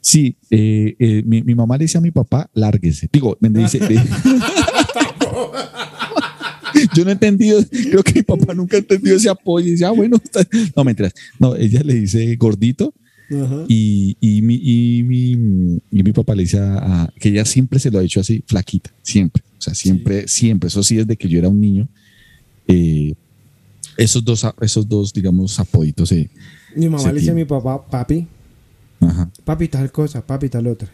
Sí, 0.01 0.37
eh, 0.51 0.95
eh, 0.99 1.23
mi, 1.27 1.43
mi 1.43 1.55
mamá 1.55 1.77
le 1.77 1.85
dice 1.85 1.99
a 1.99 2.01
mi 2.01 2.11
papá, 2.13 2.49
lárguese. 2.55 3.09
Digo, 3.13 3.37
me 3.41 3.49
dice. 3.49 3.81
Yo 6.95 7.05
no 7.05 7.11
he 7.11 7.13
entendido, 7.13 7.61
creo 7.71 8.03
que 8.03 8.15
mi 8.15 8.23
papá 8.23 8.55
nunca 8.55 8.77
ha 8.77 8.81
entendido 8.81 9.17
ese 9.17 9.29
apoyo. 9.29 9.67
Y 9.69 9.73
dice, 9.73 9.85
ah, 9.85 9.91
bueno, 9.91 10.17
está- 10.23 10.47
no 10.75 10.85
mentiras. 10.85 11.13
No, 11.39 11.55
ella 11.57 11.81
le 11.85 11.95
dice 11.95 12.35
gordito 12.37 12.95
Ajá. 13.31 13.65
y, 13.69 14.17
y, 14.21 14.43
mi, 14.43 14.55
y, 14.57 15.03
mi, 15.03 15.31
y 15.91 16.03
mi 16.03 16.13
papá 16.13 16.35
le 16.35 16.43
dice 16.43 16.59
a, 16.59 17.03
a- 17.05 17.13
que 17.19 17.29
ella 17.31 17.45
siempre 17.45 17.79
se 17.79 17.91
lo 17.91 17.99
ha 17.99 18.05
hecho 18.05 18.21
así, 18.21 18.43
flaquita, 18.47 18.91
siempre. 19.03 19.43
O 19.59 19.61
sea, 19.63 19.75
siempre, 19.75 20.27
siempre. 20.29 20.69
Eso 20.69 20.83
sí, 20.83 20.97
desde 20.97 21.17
que 21.17 21.29
yo 21.29 21.39
era 21.39 21.49
un 21.49 21.61
niño. 21.61 21.89
eh, 22.69 23.15
esos 23.97 24.25
dos, 24.25 24.47
esos 24.61 24.89
dos, 24.89 25.13
digamos, 25.13 25.59
apoditos. 25.61 26.11
eh, 26.13 26.31
Mi 26.75 26.89
mamá 26.89 27.13
le 27.13 27.21
dice 27.21 27.31
a 27.31 27.35
mi 27.35 27.45
papá, 27.45 27.87
papi, 27.87 28.27
ajá, 29.01 29.31
papi 29.45 29.69
tal 29.69 29.93
cosa, 29.93 30.27
papi 30.27 30.49
tal 30.49 30.67
otra. 30.67 30.89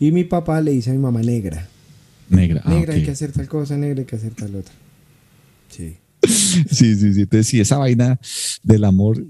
Y 0.00 0.10
mi 0.12 0.24
papá 0.24 0.60
le 0.60 0.70
dice 0.72 0.90
a 0.90 0.92
mi 0.94 0.98
mamá 0.98 1.20
negra. 1.22 1.68
negra. 2.30 2.62
ah, 2.64 2.70
Negra, 2.70 2.94
hay 2.94 3.02
que 3.02 3.10
hacer 3.10 3.32
tal 3.32 3.48
cosa, 3.48 3.76
negra, 3.76 4.00
hay 4.00 4.06
que 4.06 4.16
hacer 4.16 4.32
tal 4.34 4.54
otra. 4.56 4.72
Sí. 5.70 5.96
Sí, 6.70 6.94
sí, 6.96 7.14
sí. 7.14 7.20
Entonces, 7.22 7.46
sí, 7.46 7.60
esa 7.60 7.78
vaina 7.78 8.18
del 8.62 8.84
amor, 8.84 9.24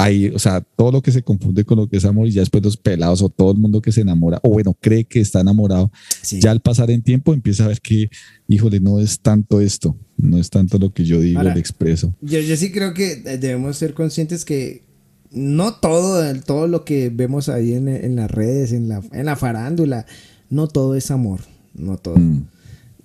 ahí, 0.00 0.28
o 0.28 0.38
sea, 0.38 0.60
todo 0.60 0.92
lo 0.92 1.02
que 1.02 1.10
se 1.10 1.22
confunde 1.22 1.64
con 1.64 1.76
lo 1.78 1.88
que 1.88 1.96
es 1.96 2.04
amor 2.04 2.28
y 2.28 2.30
ya 2.32 2.40
después 2.42 2.62
los 2.62 2.76
pelados 2.76 3.20
o 3.22 3.28
todo 3.28 3.50
el 3.52 3.58
mundo 3.58 3.82
que 3.82 3.90
se 3.92 4.02
enamora, 4.02 4.38
o 4.44 4.50
bueno, 4.50 4.76
cree 4.80 5.04
que 5.04 5.20
está 5.20 5.40
enamorado, 5.40 5.90
Sí. 6.22 6.40
ya 6.40 6.52
al 6.52 6.60
pasar 6.60 6.90
en 6.90 7.02
tiempo 7.02 7.34
empieza 7.34 7.64
a 7.64 7.68
ver 7.68 7.80
que, 7.80 8.08
híjole, 8.46 8.78
no 8.80 9.00
es 9.00 9.18
tanto 9.20 9.60
esto, 9.60 9.96
no 10.16 10.38
es 10.38 10.50
tanto 10.50 10.78
lo 10.78 10.92
que 10.92 11.04
yo 11.04 11.20
digo, 11.20 11.38
Ahora- 11.40 11.54
le 11.54 11.60
expreso. 11.60 12.14
Yo, 12.20 12.38
yo 12.40 12.56
sí 12.56 12.70
creo 12.70 12.94
que 12.94 13.12
eh, 13.24 13.38
debemos 13.38 13.76
ser 13.76 13.92
conscientes 13.94 14.44
que 14.44 14.82
no 15.32 15.74
todo, 15.74 16.24
el- 16.24 16.44
todo 16.44 16.68
lo 16.68 16.84
que 16.84 17.10
vemos 17.10 17.48
ahí 17.48 17.74
en, 17.74 17.88
en 17.88 18.14
las 18.16 18.30
redes, 18.30 18.72
en 18.72 18.88
la, 18.88 19.02
en 19.12 19.26
la 19.26 19.36
farándula, 19.36 20.06
no 20.48 20.68
todo 20.68 20.94
es 20.94 21.10
amor. 21.10 21.40
No 21.74 21.96
todo. 21.98 22.16
Mm, 22.16 22.44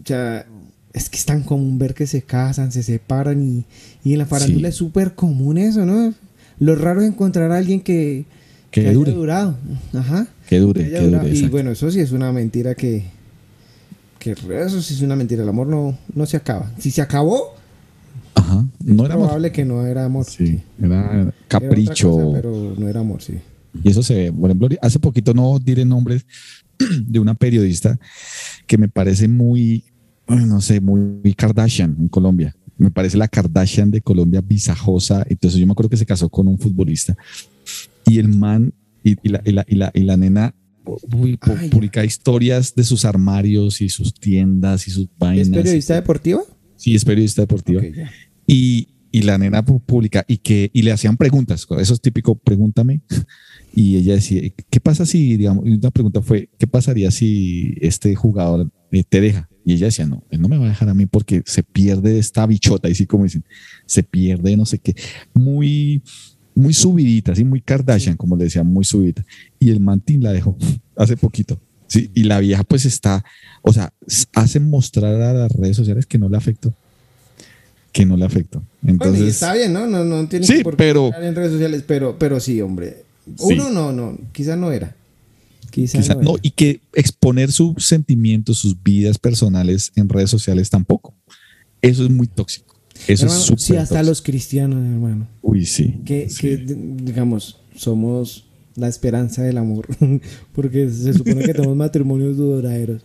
O 0.02 0.06
sea, 0.06 0.46
es 0.94 1.10
que 1.10 1.18
es 1.18 1.26
tan 1.26 1.42
común 1.44 1.78
ver 1.80 1.94
que 1.96 2.06
se 2.08 2.22
casan, 2.22 2.72
se 2.72 2.84
separan 2.84 3.42
y, 3.44 3.66
y 4.08 4.14
en 4.14 4.20
la 4.20 4.26
farándula 4.26 4.68
Sí. 4.70 4.74
es 4.74 4.76
súper 4.76 5.16
común 5.16 5.58
eso, 5.58 5.86
¿no? 5.86 6.14
Lo 6.60 6.76
raro 6.76 7.02
es 7.02 7.08
encontrar 7.08 7.52
a 7.52 7.58
alguien 7.58 7.82
que, 7.82 8.26
Que 8.72 8.82
haya 8.82 8.94
dure. 8.94 9.12
durado. 9.12 9.58
Ajá. 9.94 10.28
que 10.48 10.60
dure, 10.60 10.90
Que 10.90 11.00
dure. 11.00 11.28
Y 11.28 11.32
exacto. 11.32 11.52
bueno, 11.52 11.72
eso 11.72 11.90
sí 11.92 12.00
es 12.00 12.12
una 12.12 12.32
mentira 12.32 12.76
que, 12.76 13.06
que 14.20 14.32
eso 14.32 14.82
sí 14.82 14.94
es 14.94 15.02
una 15.02 15.16
mentira. 15.16 15.44
El 15.44 15.50
amor 15.50 15.68
no, 15.68 15.98
no 16.14 16.26
se 16.26 16.38
acaba. 16.38 16.72
Si 16.80 16.92
se 16.92 17.02
acabó, 17.02 17.56
Ajá, 18.36 18.66
no 18.84 19.06
era 19.06 19.14
amor. 19.16 19.28
probable 19.28 19.52
que 19.52 19.66
no 19.66 19.86
era 19.86 20.06
amor. 20.06 20.26
Sí, 20.26 20.62
era 20.82 21.22
Era 21.22 21.34
capricho. 21.48 22.12
cosa, 22.12 22.32
pero 22.42 22.76
no 22.78 22.88
era 22.88 23.00
amor, 23.02 23.22
sí. 23.22 23.34
Y 23.84 23.90
eso 23.90 24.04
se 24.04 24.16
ve. 24.16 24.32
Por 24.34 24.50
ejemplo, 24.50 24.70
hace 24.82 25.00
poquito 25.00 25.34
no 25.34 25.58
diré 25.60 25.84
nombres 25.86 26.26
de 27.08 27.20
una 27.20 27.34
periodista 27.36 28.00
que 28.68 28.78
me 28.78 28.88
parece 28.88 29.28
muy, 29.28 29.84
no 30.28 30.62
sé, 30.62 30.80
muy 30.80 31.34
Kardashian 31.36 31.96
en 32.00 32.08
Colombia. 32.08 32.56
Me 32.78 32.90
parece 32.92 33.18
la 33.18 33.28
Kardashian 33.28 33.92
de 33.92 34.02
Colombia 34.02 34.42
visajosa. 34.42 35.26
Entonces 35.30 35.60
yo 35.60 35.66
me 35.66 35.72
acuerdo 35.74 35.90
que 35.90 35.98
se 35.98 36.06
casó 36.06 36.30
con 36.30 36.48
un 36.48 36.58
futbolista 36.58 37.16
y 38.08 38.20
el 38.20 38.28
man 38.28 38.74
y, 39.04 39.16
y 39.22 39.30
la, 39.30 39.42
y, 39.46 39.52
la, 39.52 39.66
y, 39.68 39.76
la, 39.76 39.92
y 39.94 40.00
la 40.02 40.18
nena 40.18 40.56
publica 41.70 42.04
historias 42.04 42.76
de 42.76 42.84
sus 42.84 43.06
armarios 43.06 43.80
y 43.82 43.90
sus 43.90 44.14
tiendas 44.14 44.88
y 44.88 44.92
sus 44.92 45.08
vainas. 45.18 45.48
¿Es 45.48 45.54
periodista 45.54 45.96
deportiva? 45.96 46.42
Sí, 46.76 46.96
es 46.96 47.06
periodista 47.06 47.42
deportiva 47.44 47.82
y, 48.46 48.88
la 49.22 49.38
nena 49.38 49.64
pu- 49.64 49.82
publica 49.82 50.26
y 50.28 50.38
que 50.38 50.70
y 50.74 50.82
le 50.82 50.92
hacían 50.92 51.16
preguntas, 51.16 51.66
eso 51.80 51.94
es 51.94 52.02
típico, 52.02 52.36
pregúntame. 52.36 53.02
Y 53.76 53.98
ella 53.98 54.14
decía, 54.14 54.42
¿qué 54.70 54.80
pasa 54.80 55.04
si, 55.06 55.36
digamos, 55.36 55.66
y 55.66 55.72
una 55.72 55.90
pregunta 55.90 56.22
fue, 56.22 56.48
¿qué 56.60 56.68
pasaría 56.68 57.10
si 57.10 57.76
este 57.82 58.14
jugador 58.14 58.70
eh, 58.92 59.04
te 59.08 59.20
deja? 59.20 59.50
Y 59.66 59.74
ella 59.74 59.88
decía, 59.88 60.06
no, 60.06 60.24
él 60.30 60.42
no 60.42 60.48
me 60.48 60.58
va 60.60 60.66
a 60.66 60.70
dejar 60.70 60.90
a 60.90 60.94
mí 60.94 61.06
porque 61.08 61.42
se 61.46 61.64
pierde 61.64 62.20
esta 62.20 62.46
bichota, 62.46 62.88
y 62.90 62.94
sí 62.96 63.06
como 63.08 63.24
dicen, 63.24 63.44
se 63.88 64.04
pierde 64.04 64.56
no 64.58 64.66
sé 64.68 64.78
qué, 64.78 64.94
muy, 65.34 66.04
muy 66.54 66.74
subidita, 66.74 67.32
así 67.32 67.44
muy 67.44 67.62
Kardashian, 67.62 68.16
como 68.16 68.36
le 68.36 68.44
decía, 68.44 68.64
muy 68.64 68.84
subidita. 68.84 69.26
Y 69.60 69.72
el 69.72 69.80
mantín 69.80 70.22
la 70.22 70.32
dejó 70.34 70.56
hace 70.96 71.18
poquito. 71.18 71.60
Sí, 71.88 72.12
y 72.14 72.24
la 72.24 72.40
vieja 72.40 72.64
pues 72.64 72.86
está, 72.86 73.24
o 73.64 73.72
sea, 73.74 73.92
s- 74.08 74.26
hace 74.34 74.60
mostrar 74.60 75.16
a 75.20 75.34
las 75.34 75.52
redes 75.52 75.76
sociales 75.78 76.06
que 76.06 76.18
no 76.20 76.30
le 76.30 76.38
afectó. 76.38 76.74
Que 77.92 78.06
no 78.06 78.18
le 78.18 78.26
afectó. 78.26 78.60
Bueno, 78.82 79.00
y 79.04 79.08
Entonces, 79.08 79.28
está 79.36 79.54
bien, 79.54 79.72
¿no? 79.74 79.86
No, 79.88 80.04
no 80.04 80.28
tiene 80.28 80.46
Sí, 80.46 80.64
por 80.64 80.74
qué 80.74 80.78
pero- 80.78 81.12
en 81.20 81.34
redes 81.36 81.52
sociales, 81.52 81.84
pero, 81.88 82.18
pero 82.20 82.40
sí, 82.40 82.62
hombre. 82.62 83.04
Sí. 83.38 83.54
Uno 83.54 83.70
no, 83.70 83.92
no, 83.92 84.18
quizá 84.32 84.56
no 84.56 84.72
era. 84.72 84.96
Quizá, 85.72 85.98
quizá- 85.98 86.16
no, 86.16 86.36
y 86.42 86.52
que 86.52 86.82
exponer 86.94 87.52
sus 87.52 87.86
sentimientos, 87.86 88.60
sus 88.60 88.82
vidas 88.84 89.18
personales 89.18 89.92
en 89.96 90.10
redes 90.10 90.30
sociales 90.30 90.70
tampoco. 90.70 91.14
Eso 91.82 92.04
es 92.04 92.10
muy 92.10 92.28
tóxico. 92.28 92.76
Eso 93.08 93.26
Hermano, 93.26 93.40
es 93.40 93.46
súper 93.46 93.60
sí, 93.62 93.76
hasta 93.76 93.96
tóxico. 93.96 94.10
los 94.10 94.22
cristianos, 94.22 94.78
hermano. 94.86 95.28
Uy, 95.42 95.66
sí. 95.66 95.96
Que, 96.06 96.30
sí. 96.30 96.42
que, 96.42 96.58
digamos, 96.58 97.58
somos 97.76 98.46
la 98.76 98.88
esperanza 98.88 99.42
del 99.42 99.58
amor. 99.58 99.88
Porque 100.54 100.90
se 100.90 101.14
supone 101.14 101.44
que 101.44 101.54
tenemos 101.54 101.76
matrimonios 101.76 102.38
duraderos. 102.38 103.02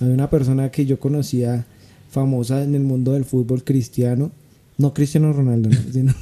Hay 0.00 0.08
una 0.08 0.28
persona 0.30 0.70
que 0.70 0.86
yo 0.86 0.98
conocía 0.98 1.64
famosa 2.10 2.64
en 2.64 2.74
el 2.74 2.82
mundo 2.82 3.12
del 3.12 3.24
fútbol 3.24 3.62
cristiano. 3.62 4.32
No 4.78 4.92
Cristiano 4.94 5.32
Ronaldo, 5.32 5.68
¿no? 5.68 5.76
sino, 5.92 6.14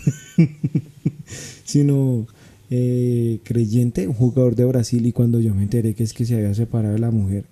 sino, 1.64 2.26
eh, 2.70 3.40
creyente, 3.44 4.06
un 4.08 4.14
jugador 4.14 4.54
de 4.54 4.64
Brasil. 4.64 5.04
Y 5.06 5.12
cuando 5.12 5.40
yo 5.40 5.54
me 5.54 5.62
enteré 5.62 5.94
que 5.94 6.04
es 6.04 6.12
que 6.12 6.24
se 6.24 6.34
había 6.36 6.54
separado 6.54 6.94
de 6.94 7.00
la 7.00 7.10
mujer, 7.10 7.44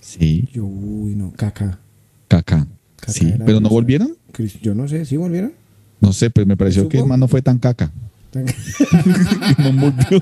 Sí, 0.00 0.48
yo, 0.52 0.64
uy, 0.64 1.14
no, 1.16 1.32
caca. 1.32 1.80
caca. 2.28 2.66
Caca 2.96 3.12
Sí, 3.12 3.34
pero 3.44 3.60
no 3.60 3.68
volvieron. 3.68 4.16
Yo 4.62 4.74
no 4.74 4.86
sé, 4.88 5.04
¿sí 5.04 5.16
volvieron? 5.16 5.52
No 6.00 6.12
sé, 6.12 6.30
pero 6.30 6.46
me 6.46 6.56
pareció 6.56 6.82
¿Supo? 6.82 6.90
que 6.90 6.98
el 6.98 7.06
man 7.06 7.18
no 7.20 7.26
fue 7.28 7.42
tan 7.42 7.58
caca. 7.58 7.90
No 9.58 9.72
volvió. 9.72 10.20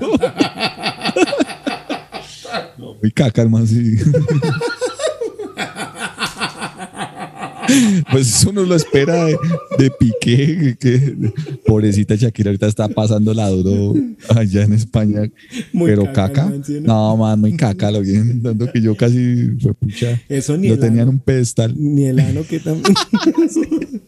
No, 2.77 2.93
muy 3.01 3.11
caca, 3.11 3.41
el 3.41 3.49
man, 3.49 3.67
sí. 3.67 3.95
Pues 8.11 8.27
eso 8.35 8.51
no 8.51 8.63
lo 8.63 8.75
espera 8.75 9.25
de, 9.25 9.37
de 9.77 9.91
Piqué, 9.91 10.77
que, 10.79 11.15
pobrecita 11.65 12.15
Shakira 12.15 12.49
ahorita 12.49 12.67
está 12.67 12.87
pasando 12.87 13.33
la 13.33 13.49
duro 13.49 13.93
allá 14.35 14.63
en 14.63 14.73
España, 14.73 15.21
Muy 15.73 15.89
pero 15.89 16.03
caca 16.05 16.27
caca, 16.27 16.45
man, 16.49 16.63
¿sí, 16.63 16.79
no? 16.81 17.17
man, 17.17 17.39
muy 17.39 17.55
caca, 17.57 17.91
lo 17.91 18.01
vienen 18.01 18.41
dando 18.43 18.71
que 18.71 18.81
yo 18.81 18.95
casi 18.95 19.51
fue 19.59 19.73
pucha, 19.73 20.21
Eso 20.29 20.57
ni 20.57 20.69
lo 20.69 20.77
tenían 20.79 21.09
un 21.09 21.19
pedestal, 21.19 21.73
Ni 21.77 22.05
el 22.05 22.19
ano 22.19 22.41
que 22.47 22.59
también. 22.59 22.93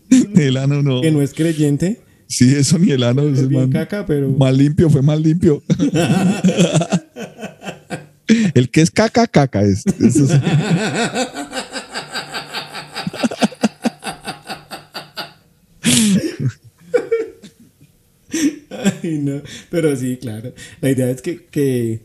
el 0.35 0.57
ano 0.57 0.81
no, 0.83 1.01
que 1.01 1.11
no 1.11 1.21
es 1.21 1.33
creyente. 1.33 2.01
sí, 2.27 2.53
eso 2.55 2.77
ni 2.77 2.91
el 2.91 3.03
ano, 3.03 3.23
Bien 3.25 3.51
man, 3.51 3.69
caca, 3.71 4.05
pero. 4.05 4.29
más 4.29 4.55
limpio, 4.55 4.89
fue 4.89 5.01
más 5.01 5.19
limpio. 5.19 5.63
El 8.53 8.69
que 8.69 8.81
es 8.81 8.91
caca, 8.91 9.25
caca 9.27 9.61
es. 9.61 9.85
Eso 10.01 10.25
es- 10.25 10.31
Ay, 19.03 19.19
no, 19.19 19.41
pero 19.69 19.95
sí, 19.95 20.17
claro. 20.17 20.53
La 20.81 20.89
idea 20.91 21.09
es 21.09 21.21
que, 21.21 21.45
que, 21.45 22.01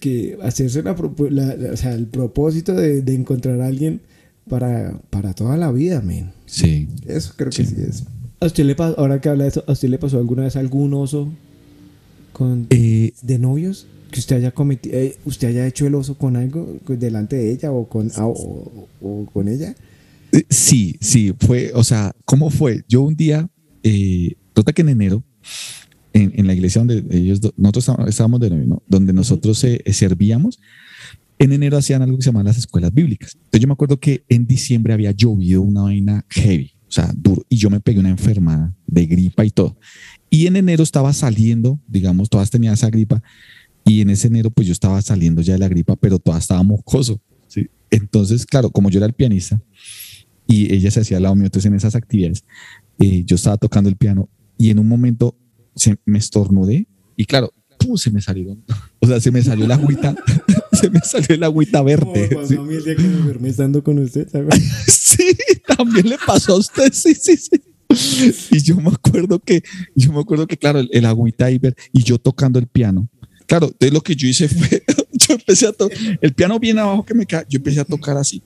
que 0.00 0.38
hacerse 0.42 0.82
la, 0.82 0.94
la- 1.30 1.56
la- 1.56 1.72
o 1.72 1.76
sea, 1.76 1.94
el 1.94 2.06
propósito 2.06 2.74
de, 2.74 3.02
de 3.02 3.14
encontrar 3.14 3.60
a 3.60 3.66
alguien 3.66 4.00
para, 4.48 5.00
para 5.10 5.34
toda 5.34 5.56
la 5.56 5.70
vida, 5.72 6.00
men. 6.02 6.32
Sí. 6.46 6.88
Eso 7.06 7.34
creo 7.36 7.50
que 7.50 7.64
sí 7.64 7.74
es. 7.88 8.04
¿A 8.40 8.46
usted 8.46 8.64
le 8.64 8.74
pasó, 8.74 8.98
ahora 8.98 9.20
que 9.20 9.28
habla 9.28 9.44
de 9.44 9.50
eso, 9.50 9.64
¿a 9.66 9.72
usted 9.72 9.88
le 9.88 9.98
pasó 9.98 10.18
alguna 10.18 10.42
vez 10.42 10.56
algún 10.56 10.92
oso 10.94 11.32
con, 12.32 12.66
Eh, 12.70 13.12
de 13.22 13.38
novios? 13.38 13.86
Que 14.10 14.20
usted 14.20 14.36
haya 14.36 14.50
cometido, 14.50 14.98
eh, 14.98 15.16
usted 15.24 15.48
haya 15.48 15.66
hecho 15.66 15.86
el 15.86 15.94
oso 15.94 16.18
con 16.18 16.36
algo 16.36 16.76
delante 16.86 17.36
de 17.36 17.50
ella 17.52 17.72
o 17.72 17.88
con, 17.88 18.10
ah, 18.16 18.26
o, 18.26 18.88
o 19.00 19.26
con 19.32 19.48
ella. 19.48 19.74
Eh, 20.32 20.44
Sí, 20.50 20.96
sí, 21.00 21.32
fue, 21.38 21.70
o 21.74 21.84
sea, 21.84 22.14
¿cómo 22.24 22.50
fue? 22.50 22.82
Yo 22.88 23.02
un 23.02 23.14
día, 23.16 23.48
eh, 23.84 24.34
resulta 24.54 24.72
que 24.72 24.82
en 24.82 24.88
enero, 24.90 25.22
en, 26.12 26.32
en 26.34 26.46
la 26.46 26.54
iglesia 26.54 26.80
donde 26.80 27.04
ellos, 27.10 27.40
nosotros 27.56 27.88
estábamos- 28.06 28.40
de 28.40 28.50
¿no? 28.50 28.82
Donde 28.86 29.12
nosotros 29.12 29.62
eh, 29.64 29.80
eh, 29.84 29.92
servíamos, 29.92 30.60
en 31.38 31.52
enero 31.52 31.76
hacían 31.76 32.02
algo 32.02 32.16
que 32.16 32.22
se 32.22 32.28
llamaban 32.28 32.46
las 32.46 32.58
escuelas 32.58 32.92
bíblicas. 32.92 33.34
Entonces 33.34 33.60
yo 33.60 33.66
me 33.66 33.72
acuerdo 33.72 33.98
que 33.98 34.24
en 34.28 34.46
diciembre 34.46 34.92
había 34.92 35.10
llovido 35.12 35.62
una 35.62 35.82
vaina 35.82 36.24
heavy, 36.28 36.72
o 36.86 36.92
sea, 36.92 37.12
duro, 37.16 37.44
y 37.48 37.56
yo 37.56 37.70
me 37.70 37.80
pegué 37.80 37.98
una 37.98 38.10
enfermada 38.10 38.74
de 38.86 39.06
gripa 39.06 39.44
y 39.44 39.50
todo. 39.50 39.76
Y 40.30 40.46
en 40.46 40.56
enero 40.56 40.82
estaba 40.82 41.12
saliendo, 41.12 41.80
digamos, 41.86 42.28
todas 42.30 42.50
tenían 42.50 42.74
esa 42.74 42.90
gripa, 42.90 43.22
y 43.84 44.00
en 44.00 44.10
ese 44.10 44.28
enero 44.28 44.50
pues 44.50 44.66
yo 44.66 44.72
estaba 44.72 45.02
saliendo 45.02 45.42
ya 45.42 45.54
de 45.54 45.58
la 45.58 45.68
gripa, 45.68 45.96
pero 45.96 46.18
todas 46.18 46.42
estaba 46.44 46.62
mocoso. 46.62 47.20
¿sí? 47.48 47.68
Entonces, 47.90 48.46
claro, 48.46 48.70
como 48.70 48.88
yo 48.90 48.98
era 48.98 49.06
el 49.06 49.12
pianista, 49.12 49.60
y 50.46 50.72
ella 50.72 50.90
se 50.90 51.00
hacía 51.00 51.16
al 51.16 51.22
lado 51.24 51.34
mío. 51.34 51.46
Entonces, 51.46 51.68
en 51.68 51.74
esas 51.74 51.94
actividades, 51.94 52.44
eh, 52.98 53.24
yo 53.24 53.36
estaba 53.36 53.56
tocando 53.56 53.88
el 53.88 53.96
piano 53.96 54.28
y 54.58 54.70
en 54.70 54.78
un 54.78 54.86
momento 54.86 55.36
se 55.74 55.96
me 56.04 56.18
estornudé 56.18 56.86
y 57.16 57.24
claro, 57.24 57.52
¡pum! 57.78 57.96
se 57.96 58.10
me 58.10 58.20
salieron, 58.20 58.62
o 59.00 59.06
sea, 59.06 59.20
se 59.20 59.30
me 59.30 59.42
salió 59.42 59.66
la 59.66 59.74
agüita, 59.74 60.14
se 60.72 60.90
me 60.90 61.00
salió 61.00 61.34
el 61.36 61.42
agüita 61.44 61.82
verde. 61.82 62.28
pasó 62.34 62.46
Sí. 62.48 62.54
el 62.54 62.84
día 62.84 62.96
que 62.96 63.02
me 63.02 63.16
enfermé 63.18 63.48
estando 63.48 63.82
con 63.82 63.98
usted, 63.98 64.28
¿sabes? 64.30 64.54
Sí, 65.12 65.36
también 65.66 66.08
le 66.08 66.16
pasó 66.26 66.54
a 66.54 66.58
usted, 66.58 66.90
sí, 66.92 67.14
sí, 67.14 67.36
sí. 67.36 67.60
Y 68.50 68.60
yo 68.62 68.76
me 68.76 68.88
acuerdo 68.88 69.38
que, 69.38 69.62
yo 69.94 70.10
me 70.12 70.20
acuerdo 70.20 70.46
que, 70.46 70.56
claro, 70.56 70.78
el, 70.80 70.88
el 70.92 71.04
agüita 71.04 71.50
Iber 71.50 71.76
y 71.92 72.02
yo 72.02 72.16
tocando 72.18 72.58
el 72.58 72.66
piano. 72.66 73.10
Claro, 73.46 73.66
entonces 73.66 73.92
lo 73.92 74.00
que 74.00 74.16
yo 74.16 74.26
hice 74.26 74.48
fue, 74.48 74.82
yo 75.12 75.34
empecé 75.34 75.66
a 75.66 75.72
tocar, 75.72 75.98
el 76.20 76.32
piano 76.32 76.58
bien 76.58 76.78
abajo 76.78 77.04
que 77.04 77.12
me 77.12 77.26
cae, 77.26 77.44
yo 77.50 77.58
empecé 77.58 77.80
a 77.80 77.84
tocar 77.84 78.16
así, 78.16 78.42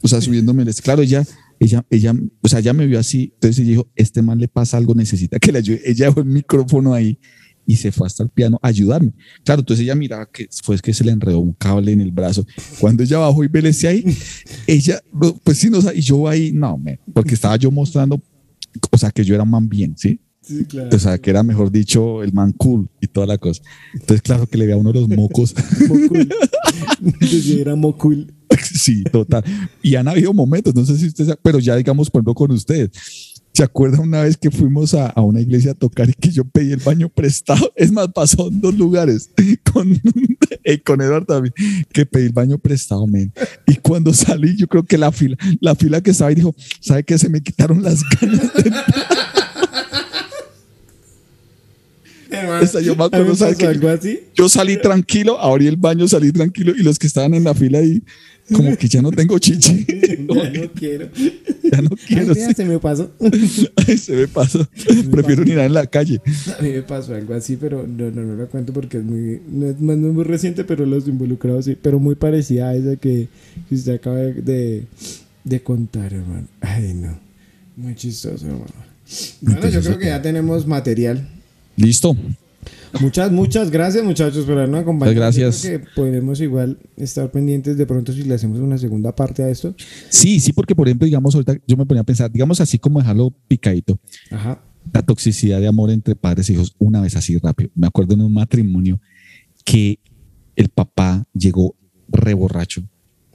o 0.00 0.08
sea, 0.08 0.20
subiéndome. 0.22 0.62
el- 0.62 0.74
Claro, 0.76 1.02
ella, 1.02 1.22
ella, 1.60 1.84
ella, 1.90 2.14
o 2.40 2.48
sea, 2.48 2.60
ella 2.60 2.72
me 2.72 2.86
vio 2.86 2.98
así, 2.98 3.32
entonces 3.34 3.58
ella 3.58 3.70
dijo, 3.70 3.88
este 3.96 4.22
man 4.22 4.38
le 4.38 4.48
pasa 4.48 4.76
algo, 4.76 4.94
necesita 4.94 5.38
que 5.38 5.52
le 5.52 5.58
ayude. 5.58 5.80
Ella 5.84 6.06
dejó 6.06 6.20
el 6.20 6.26
micrófono 6.26 6.94
ahí 6.94 7.18
y 7.66 7.76
se 7.76 7.92
fue 7.92 8.06
hasta 8.06 8.22
el 8.22 8.30
piano 8.30 8.58
a 8.62 8.68
ayudarme. 8.68 9.12
Claro, 9.44 9.60
entonces 9.60 9.84
ella 9.84 9.94
miraba 9.94 10.26
que 10.26 10.48
fue 10.62 10.78
que 10.78 10.94
se 10.94 11.04
le 11.04 11.12
enredó 11.12 11.40
un 11.40 11.52
cable 11.52 11.92
en 11.92 12.00
el 12.00 12.10
brazo. 12.10 12.46
Cuando 12.80 13.02
ella 13.02 13.18
bajó 13.18 13.44
y 13.44 13.48
me 13.48 13.60
ahí, 13.86 14.04
ella, 14.66 15.02
pues 15.44 15.58
sí, 15.58 15.68
no, 15.68 15.78
o 15.78 15.82
sea, 15.82 15.94
y 15.94 16.00
yo 16.00 16.26
ahí, 16.26 16.50
no, 16.52 16.78
me, 16.78 16.98
porque 17.12 17.34
estaba 17.34 17.56
yo 17.56 17.70
mostrando, 17.70 18.22
o 18.90 18.98
sea, 18.98 19.10
que 19.10 19.22
yo 19.22 19.34
era 19.34 19.44
un 19.44 19.50
man 19.50 19.68
bien, 19.68 19.94
¿sí? 19.98 20.18
Sí, 20.40 20.64
claro. 20.64 20.88
O 20.96 20.98
sea, 20.98 21.18
que 21.18 21.28
era, 21.28 21.42
mejor 21.42 21.70
dicho, 21.70 22.22
el 22.22 22.32
man 22.32 22.52
cool 22.52 22.88
y 23.02 23.06
toda 23.06 23.26
la 23.26 23.36
cosa. 23.36 23.60
Entonces, 23.92 24.22
claro 24.22 24.46
que 24.46 24.56
le 24.56 24.64
veía 24.64 24.78
uno 24.78 24.90
los 24.90 25.06
mocos. 25.06 25.54
Mocul. 25.86 26.26
Entonces, 27.04 27.50
era 27.50 27.76
Mocul. 27.76 28.32
Sí, 28.88 29.04
total. 29.04 29.44
Y 29.82 29.94
han 29.96 30.08
habido 30.08 30.32
momentos, 30.32 30.74
no 30.74 30.84
sé 30.84 30.96
si 30.96 31.08
ustedes, 31.08 31.36
pero 31.42 31.58
ya 31.58 31.76
digamos, 31.76 32.10
por 32.10 32.20
ejemplo, 32.20 32.34
con 32.34 32.50
ustedes. 32.52 32.90
¿Se 33.52 33.64
acuerdan 33.64 34.00
una 34.00 34.22
vez 34.22 34.36
que 34.36 34.52
fuimos 34.52 34.94
a, 34.94 35.08
a 35.08 35.20
una 35.20 35.40
iglesia 35.40 35.72
a 35.72 35.74
tocar 35.74 36.08
y 36.08 36.12
que 36.12 36.30
yo 36.30 36.44
pedí 36.44 36.72
el 36.72 36.80
baño 36.80 37.08
prestado? 37.08 37.72
Es 37.76 37.90
más, 37.90 38.08
pasó 38.14 38.48
en 38.48 38.60
dos 38.60 38.74
lugares 38.74 39.30
con, 39.72 40.00
eh, 40.64 40.80
con 40.80 41.00
Eduardo 41.00 41.26
también, 41.26 41.54
que 41.92 42.06
pedí 42.06 42.26
el 42.26 42.32
baño 42.32 42.58
prestado, 42.58 43.06
men. 43.06 43.32
Y 43.66 43.76
cuando 43.76 44.14
salí, 44.14 44.56
yo 44.56 44.68
creo 44.68 44.84
que 44.84 44.96
la 44.96 45.10
fila, 45.10 45.36
la 45.60 45.74
fila 45.74 46.00
que 46.00 46.12
estaba 46.12 46.28
ahí 46.28 46.36
dijo, 46.36 46.54
¿sabe 46.80 47.04
qué? 47.04 47.18
Se 47.18 47.28
me 47.28 47.42
quitaron 47.42 47.82
las 47.82 48.02
ganas 48.20 48.54
de 48.54 48.70
Esa 52.62 52.80
yo 52.80 52.94
me 52.96 53.04
acuerdo, 53.04 53.30
me 53.30 53.36
¿sabe 53.36 53.52
pasó 53.52 53.58
qué? 53.58 53.66
algo 53.66 53.88
así. 53.88 54.20
Yo 54.34 54.48
salí 54.48 54.76
tranquilo, 54.80 55.40
abrí 55.40 55.66
el 55.66 55.76
baño, 55.76 56.06
salí 56.08 56.32
tranquilo 56.32 56.72
y 56.76 56.82
los 56.82 56.98
que 56.98 57.06
estaban 57.06 57.34
en 57.34 57.44
la 57.44 57.54
fila 57.54 57.78
ahí, 57.78 58.02
como 58.52 58.76
que 58.76 58.88
ya 58.88 59.00
no 59.02 59.10
tengo 59.10 59.38
chichi. 59.38 59.86
Ya 60.28 60.50
no 60.50 60.70
quiero. 60.74 61.08
ya 61.72 61.80
no 61.80 61.88
Ay, 61.92 62.06
quiero. 62.06 62.34
sí. 62.34 62.40
se 62.54 62.64
me 62.66 62.78
pasó. 62.78 63.10
Ay, 63.86 63.96
se 63.96 64.12
me 64.12 64.28
pasó. 64.28 64.68
Prefiero 65.10 65.42
mirar 65.42 65.64
en 65.66 65.72
la 65.72 65.86
calle. 65.86 66.20
A 66.58 66.62
mí 66.62 66.68
me 66.70 66.82
pasó 66.82 67.14
algo 67.14 67.32
así, 67.32 67.56
pero 67.56 67.86
no, 67.86 68.10
no, 68.10 68.22
no 68.22 68.34
lo 68.34 68.46
cuento 68.48 68.74
porque 68.74 68.98
es 68.98 69.04
muy, 69.04 69.40
no 69.50 69.68
es, 69.68 69.80
no 69.80 69.92
es 69.94 69.98
muy 69.98 70.24
reciente, 70.24 70.64
pero 70.64 70.84
los 70.84 71.08
involucrados 71.08 71.64
sí, 71.64 71.78
pero 71.80 71.98
muy 71.98 72.14
parecida 72.14 72.68
a 72.68 72.74
esa 72.74 72.96
que, 72.96 73.28
que 73.68 73.74
usted 73.74 73.94
acaba 73.94 74.16
de, 74.18 74.84
de, 75.44 75.62
contar, 75.62 76.12
hermano. 76.12 76.46
Ay, 76.60 76.92
no. 76.94 77.18
Muy 77.76 77.94
chistoso, 77.94 78.44
hermano. 78.46 78.66
Bueno, 79.40 79.68
yo 79.68 79.80
creo 79.80 79.98
que 79.98 80.06
ya 80.06 80.20
tenemos 80.20 80.66
material. 80.66 81.26
Listo. 81.78 82.16
Muchas, 83.00 83.30
muchas 83.30 83.70
gracias, 83.70 84.02
muchachos, 84.02 84.44
por 84.44 84.54
habernos 84.54 84.80
acompañado. 84.80 85.14
Muchas 85.14 85.36
gracias. 85.36 85.62
Yo 85.62 85.68
creo 85.68 85.80
que 85.80 85.86
podemos 85.94 86.40
igual 86.40 86.78
estar 86.96 87.30
pendientes 87.30 87.76
de 87.76 87.86
pronto 87.86 88.12
si 88.12 88.24
le 88.24 88.34
hacemos 88.34 88.58
una 88.58 88.76
segunda 88.78 89.14
parte 89.14 89.44
a 89.44 89.48
esto. 89.48 89.74
Sí, 90.08 90.40
sí, 90.40 90.52
porque 90.52 90.74
por 90.74 90.88
ejemplo, 90.88 91.06
digamos, 91.06 91.34
ahorita 91.34 91.56
yo 91.66 91.76
me 91.76 91.86
ponía 91.86 92.00
a 92.00 92.04
pensar, 92.04 92.32
digamos 92.32 92.60
así 92.60 92.78
como 92.78 92.98
dejarlo 92.98 93.32
picadito, 93.46 94.00
Ajá. 94.30 94.60
la 94.92 95.02
toxicidad 95.02 95.60
de 95.60 95.68
amor 95.68 95.90
entre 95.90 96.16
padres 96.16 96.50
e 96.50 96.54
hijos, 96.54 96.74
una 96.78 97.00
vez 97.00 97.14
así 97.14 97.38
rápido. 97.38 97.70
Me 97.76 97.86
acuerdo 97.86 98.14
en 98.14 98.22
un 98.22 98.32
matrimonio 98.32 99.00
que 99.64 100.00
el 100.56 100.68
papá 100.68 101.24
llegó 101.32 101.76
re 102.08 102.34
borracho 102.34 102.82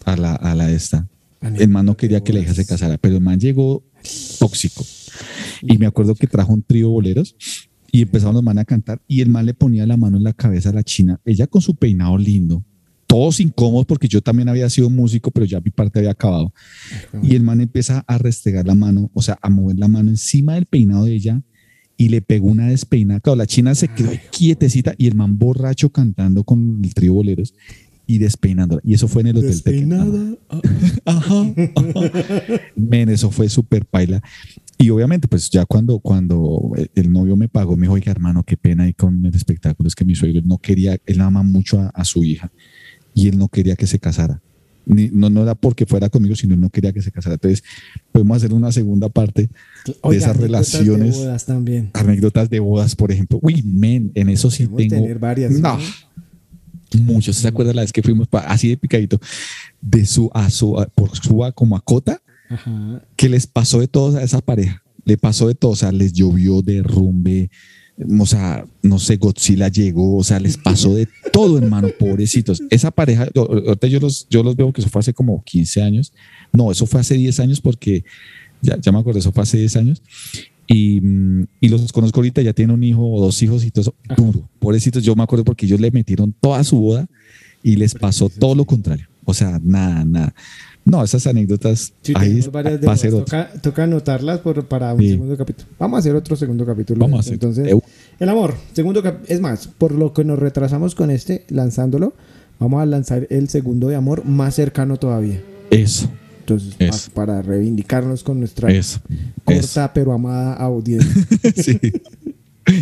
a 0.03 0.17
la, 0.17 0.35
a 0.35 0.53
la 0.53 0.69
esta. 0.69 1.07
El 1.41 1.69
man 1.69 1.85
no 1.85 1.95
quería 1.95 2.21
que 2.21 2.33
la 2.33 2.39
hija 2.39 2.53
se 2.53 2.65
casara, 2.65 2.97
pero 2.97 3.15
el 3.15 3.21
man 3.21 3.39
llegó 3.39 3.83
tóxico. 4.39 4.83
Y 5.61 5.77
me 5.77 5.85
acuerdo 5.85 6.15
que 6.15 6.27
trajo 6.27 6.53
un 6.53 6.63
trío 6.63 6.89
boleros 6.89 7.35
y 7.93 8.01
empezaron 8.01 8.33
los 8.33 8.43
man 8.43 8.57
a 8.57 8.65
cantar 8.65 8.99
y 9.07 9.21
el 9.21 9.29
man 9.29 9.45
le 9.45 9.53
ponía 9.53 9.85
la 9.85 9.95
mano 9.97 10.17
en 10.17 10.23
la 10.23 10.33
cabeza 10.33 10.69
a 10.69 10.73
la 10.73 10.81
china, 10.83 11.21
ella 11.23 11.45
con 11.45 11.61
su 11.61 11.75
peinado 11.75 12.17
lindo, 12.17 12.65
todos 13.05 13.39
incómodos 13.39 13.85
porque 13.85 14.07
yo 14.07 14.19
también 14.19 14.49
había 14.49 14.67
sido 14.67 14.89
músico, 14.89 15.29
pero 15.29 15.45
ya 15.45 15.61
mi 15.61 15.69
parte 15.69 15.99
había 15.99 16.09
acabado. 16.09 16.51
Y 17.21 17.35
el 17.35 17.43
man 17.43 17.61
empieza 17.61 18.03
a 18.07 18.17
restregar 18.17 18.65
la 18.65 18.73
mano, 18.73 19.11
o 19.13 19.21
sea, 19.21 19.37
a 19.43 19.49
mover 19.51 19.77
la 19.77 19.87
mano 19.87 20.09
encima 20.09 20.55
del 20.55 20.65
peinado 20.65 21.05
de 21.05 21.13
ella 21.13 21.43
y 21.95 22.09
le 22.09 22.23
pegó 22.23 22.47
una 22.47 22.67
despeinada. 22.67 23.19
Claro, 23.19 23.35
la 23.35 23.45
china 23.45 23.75
se 23.75 23.87
quedó 23.89 24.09
quietecita 24.31 24.95
y 24.97 25.05
el 25.05 25.13
man 25.13 25.37
borracho 25.37 25.91
cantando 25.91 26.43
con 26.43 26.81
el 26.83 26.95
trío 26.95 27.13
boleros 27.13 27.53
y 28.05 28.17
despeinándola. 28.17 28.81
Y 28.83 28.93
eso 28.93 29.07
fue 29.07 29.21
en 29.21 29.27
el 29.27 29.37
Hotel. 29.37 29.49
Despeinada. 29.51 30.35
Ajá, 31.05 31.33
ajá. 31.75 32.11
Men, 32.75 33.09
eso 33.09 33.31
fue 33.31 33.49
súper 33.49 33.85
paila. 33.85 34.21
Y 34.77 34.89
obviamente, 34.89 35.27
pues 35.27 35.49
ya 35.49 35.65
cuando, 35.65 35.99
cuando 35.99 36.71
el- 36.75 36.91
el 36.95 37.11
novio 37.11 37.35
me 37.35 37.47
pagó, 37.47 37.75
me 37.77 37.83
dijo, 37.83 37.93
oiga, 37.93 38.11
hermano, 38.11 38.43
qué 38.43 38.57
pena 38.57 38.83
ahí 38.83 38.93
con 38.93 39.25
el 39.25 39.33
espectáculo. 39.35 39.87
Es 39.87 39.95
que 39.95 40.03
mi 40.05 40.15
suegro 40.15 40.41
no 40.43 40.57
quería, 40.57 40.97
él 41.05 41.21
ama 41.21 41.43
mucho 41.43 41.79
a, 41.79 41.87
a 41.89 42.03
su 42.03 42.23
hija 42.23 42.51
y 43.13 43.27
él 43.29 43.37
no 43.37 43.47
quería 43.47 43.75
que 43.75 43.87
se 43.87 43.99
casara. 43.99 44.41
Ni- 44.85 45.09
no, 45.13 45.29
no 45.29 45.43
era 45.43 45.55
porque 45.55 45.85
fuera 45.85 46.09
conmigo, 46.09 46.35
sino 46.35 46.55
él 46.55 46.59
no 46.59 46.69
quería 46.69 46.91
que 46.91 47.01
se 47.01 47.11
casara. 47.11 47.35
Entonces, 47.35 47.63
podemos 48.11 48.35
hacer 48.35 48.53
una 48.53 48.69
segunda 48.73 49.07
parte 49.07 49.43
de 49.85 50.17
esas 50.17 50.31
anécdotas 50.35 50.37
de 50.37 50.43
relaciones, 50.43 51.15
bodas 51.17 51.45
también. 51.45 51.89
anécdotas 51.93 52.49
de 52.49 52.59
bodas, 52.59 52.93
por 52.95 53.09
ejemplo. 53.11 53.39
Uy, 53.41 53.63
men, 53.63 54.11
en 54.15 54.27
eso 54.27 54.51
sí 54.51 54.65
Podemos 54.65 54.89
tengo. 54.89 55.03
tener 55.03 55.19
varias, 55.19 55.51
No, 55.53 55.77
¿no? 55.77 55.83
Muchos. 56.95 57.35
¿Se 57.37 57.47
acuerda 57.47 57.73
la 57.73 57.81
vez 57.81 57.91
que 57.93 58.01
fuimos 58.03 58.27
pa- 58.27 58.41
así 58.41 58.69
de 58.69 58.77
picadito 58.77 59.19
de 59.81 60.05
su 60.05 60.29
a 60.33 60.49
su 60.49 60.79
a- 60.79 60.85
por 60.87 61.15
su 61.15 61.43
a- 61.43 61.51
como 61.51 61.75
a 61.75 61.81
Cota? 61.81 62.21
Ajá. 62.49 63.03
que 63.15 63.29
les 63.29 63.47
pasó 63.47 63.79
de 63.79 63.87
todo 63.87 64.15
a 64.17 64.21
esa 64.23 64.39
pareja. 64.41 64.83
Le 65.05 65.17
pasó 65.17 65.47
de 65.47 65.55
todo, 65.55 65.71
o 65.71 65.75
sea, 65.75 65.91
les 65.91 66.13
llovió 66.13 66.61
derrumbe, 66.61 67.49
o 68.19 68.25
sea, 68.27 68.65
no 68.83 68.99
sé, 68.99 69.15
Godzilla 69.17 69.69
llegó, 69.69 70.17
o 70.17 70.23
sea, 70.23 70.39
les 70.39 70.57
pasó 70.57 70.93
de 70.93 71.07
todo, 71.31 71.57
hermano, 71.57 71.87
pobrecitos. 71.99 72.61
Esa 72.69 72.91
pareja, 72.91 73.27
yo- 73.33 73.49
ahorita 73.51 73.87
yo 73.87 73.99
los, 73.99 74.27
yo 74.29 74.43
los 74.43 74.55
veo 74.55 74.71
que 74.71 74.81
eso 74.81 74.89
fue 74.89 74.99
hace 74.99 75.13
como 75.13 75.41
15 75.43 75.81
años. 75.81 76.13
No, 76.51 76.71
eso 76.71 76.85
fue 76.85 76.99
hace 77.01 77.15
10 77.15 77.39
años 77.39 77.59
porque 77.59 78.03
ya, 78.61 78.77
ya 78.79 78.91
me 78.91 78.99
acuerdo, 78.99 79.19
eso 79.19 79.31
fue 79.31 79.43
hace 79.43 79.57
10 79.57 79.75
años. 79.77 80.01
Y, 80.67 81.01
mm, 81.01 81.45
y 81.59 81.69
los 81.69 81.91
conozco 81.91 82.19
ahorita, 82.19 82.41
ya 82.41 82.53
tienen 82.53 82.73
un 82.75 82.83
hijo 82.83 83.05
o 83.05 83.21
dos 83.21 83.41
hijos 83.43 83.65
y 83.65 83.71
todo 83.71 83.81
eso. 83.81 83.95
Duro, 84.15 84.47
pobrecitos, 84.59 85.03
yo 85.03 85.15
me 85.15 85.23
acuerdo 85.23 85.43
porque 85.43 85.65
ellos 85.65 85.79
le 85.79 85.91
metieron 85.91 86.33
toda 86.39 86.63
su 86.63 86.79
boda 86.79 87.07
y 87.61 87.75
les 87.75 87.93
pasó 87.95 88.29
todo 88.29 88.55
lo 88.55 88.65
contrario. 88.65 89.07
O 89.25 89.33
sea, 89.33 89.59
nada, 89.63 90.03
nada. 90.05 90.33
No, 90.85 91.01
esas 91.01 91.25
anécdotas 91.27 91.93
Sí, 92.01 92.11
ahí 92.15 92.41
varias 92.51 92.85
va 92.85 92.91
a 92.91 92.97
ser 92.97 93.11
toca, 93.11 93.49
toca 93.61 93.83
anotarlas 93.83 94.39
por- 94.39 94.65
para 94.65 94.93
un 94.93 94.99
Sí. 94.99 95.11
segundo 95.11 95.37
capítulo. 95.37 95.69
Vamos 95.79 95.95
a 95.95 95.99
hacer 95.99 96.13
otro 96.15 96.35
segundo 96.35 96.65
capítulo. 96.65 96.99
Vamos 96.99 97.17
a 97.17 97.21
hacer. 97.21 97.33
Entonces, 97.35 97.67
Eu- 97.71 97.81
el 98.19 98.27
amor, 98.29 98.55
segundo 98.73 99.01
es 99.27 99.39
más, 99.39 99.67
por 99.67 99.93
lo 99.93 100.11
que 100.13 100.25
nos 100.25 100.39
retrasamos 100.39 100.93
con 100.93 101.09
este 101.09 101.45
lanzándolo, 101.47 102.13
vamos 102.59 102.81
a 102.81 102.85
lanzar 102.85 103.27
el 103.29 103.47
segundo 103.47 103.87
de 103.87 103.95
amor 103.95 104.25
más 104.25 104.55
cercano 104.55 104.97
todavía. 104.97 105.41
Eso, 105.71 106.09
Entonces, 106.43 106.75
Eso. 106.77 107.11
para 107.13 107.41
reivindicarnos 107.41 108.21
con 108.23 108.39
nuestra 108.39 108.69
eso. 108.71 108.99
corta 109.45 109.61
eso. 109.85 109.91
pero 109.93 110.11
amada 110.13 110.53
audiencia. 110.55 111.09
Sí. 111.55 111.79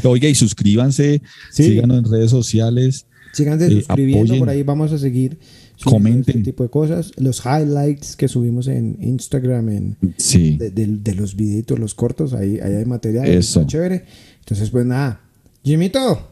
Oiga, 0.04 0.28
y 0.28 0.36
suscríbanse, 0.36 1.22
Sí. 1.52 1.64
síganos 1.64 2.00
en 2.00 2.12
redes 2.12 2.32
sociales. 2.32 3.06
Síganse 3.34 3.68
Eh, 3.68 3.72
suscribiendo, 3.84 4.24
apoyen. 4.26 4.40
por 4.40 4.50
ahí 4.50 4.64
vamos 4.64 4.92
a 4.92 4.98
seguir 4.98 5.40
Comenten. 5.84 6.38
este 6.38 6.52
tipo 6.52 6.64
de 6.64 6.70
cosas. 6.70 7.12
Los 7.18 7.42
highlights 7.46 8.16
que 8.16 8.28
subimos 8.28 8.68
en 8.68 8.98
Instagram, 9.02 9.70
en, 9.70 9.98
Sí. 10.18 10.58
de, 10.58 10.70
de- 10.70 10.86
de 10.88 11.16
los 11.16 11.36
videitos, 11.36 11.80
los 11.80 11.96
cortos, 11.96 12.34
ahí, 12.34 12.60
ahí 12.60 12.74
hay 12.74 12.86
material. 12.86 13.26
Eso. 13.28 13.62
está 13.62 13.72
chévere. 13.72 14.06
Entonces, 14.40 14.70
pues 14.70 14.86
nada. 14.86 15.22
Jimito, 15.64 16.28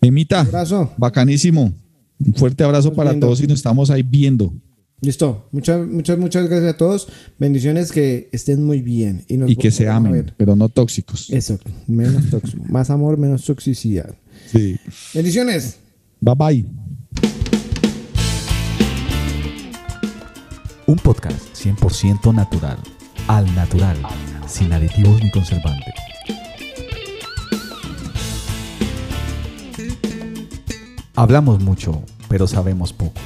Emita, 0.00 0.40
abrazo. 0.40 0.92
bacanísimo. 0.96 1.72
Un 2.24 2.34
fuerte 2.34 2.64
abrazo 2.64 2.92
para 2.94 3.10
viendo. 3.10 3.26
todos 3.26 3.40
y 3.42 3.46
nos 3.46 3.58
estamos 3.58 3.90
ahí 3.90 4.02
viendo. 4.02 4.52
Listo. 5.00 5.46
Muchas, 5.52 5.86
muchas, 5.86 6.18
muchas 6.18 6.48
gracias 6.48 6.74
a 6.74 6.76
todos. 6.76 7.08
Bendiciones, 7.38 7.92
que 7.92 8.28
estén 8.32 8.64
muy 8.64 8.80
bien. 8.80 9.24
Y, 9.28 9.36
nos 9.36 9.50
Y 9.50 9.56
que 9.56 9.70
se 9.70 9.88
amen, 9.88 10.12
ver. 10.12 10.34
pero 10.36 10.56
no 10.56 10.68
tóxicos. 10.68 11.30
Eso, 11.30 11.58
menos 11.86 12.30
tóxico. 12.30 12.64
Más 12.68 12.88
amor, 12.90 13.18
menos 13.18 13.44
toxicidad. 13.44 14.14
Sí. 14.50 14.78
Bendiciones. 15.12 15.76
Bye 16.20 16.34
bye. 16.34 16.64
Un 20.86 20.96
podcast 20.96 21.40
100% 21.54 22.32
natural, 22.32 22.78
al 23.26 23.54
natural, 23.54 23.96
sin 24.48 24.72
aditivos 24.72 25.22
ni 25.22 25.30
conservantes. 25.30 25.94
Hablamos 31.16 31.60
mucho, 31.62 32.02
pero 32.28 32.46
sabemos 32.46 32.92
poco. 32.92 33.20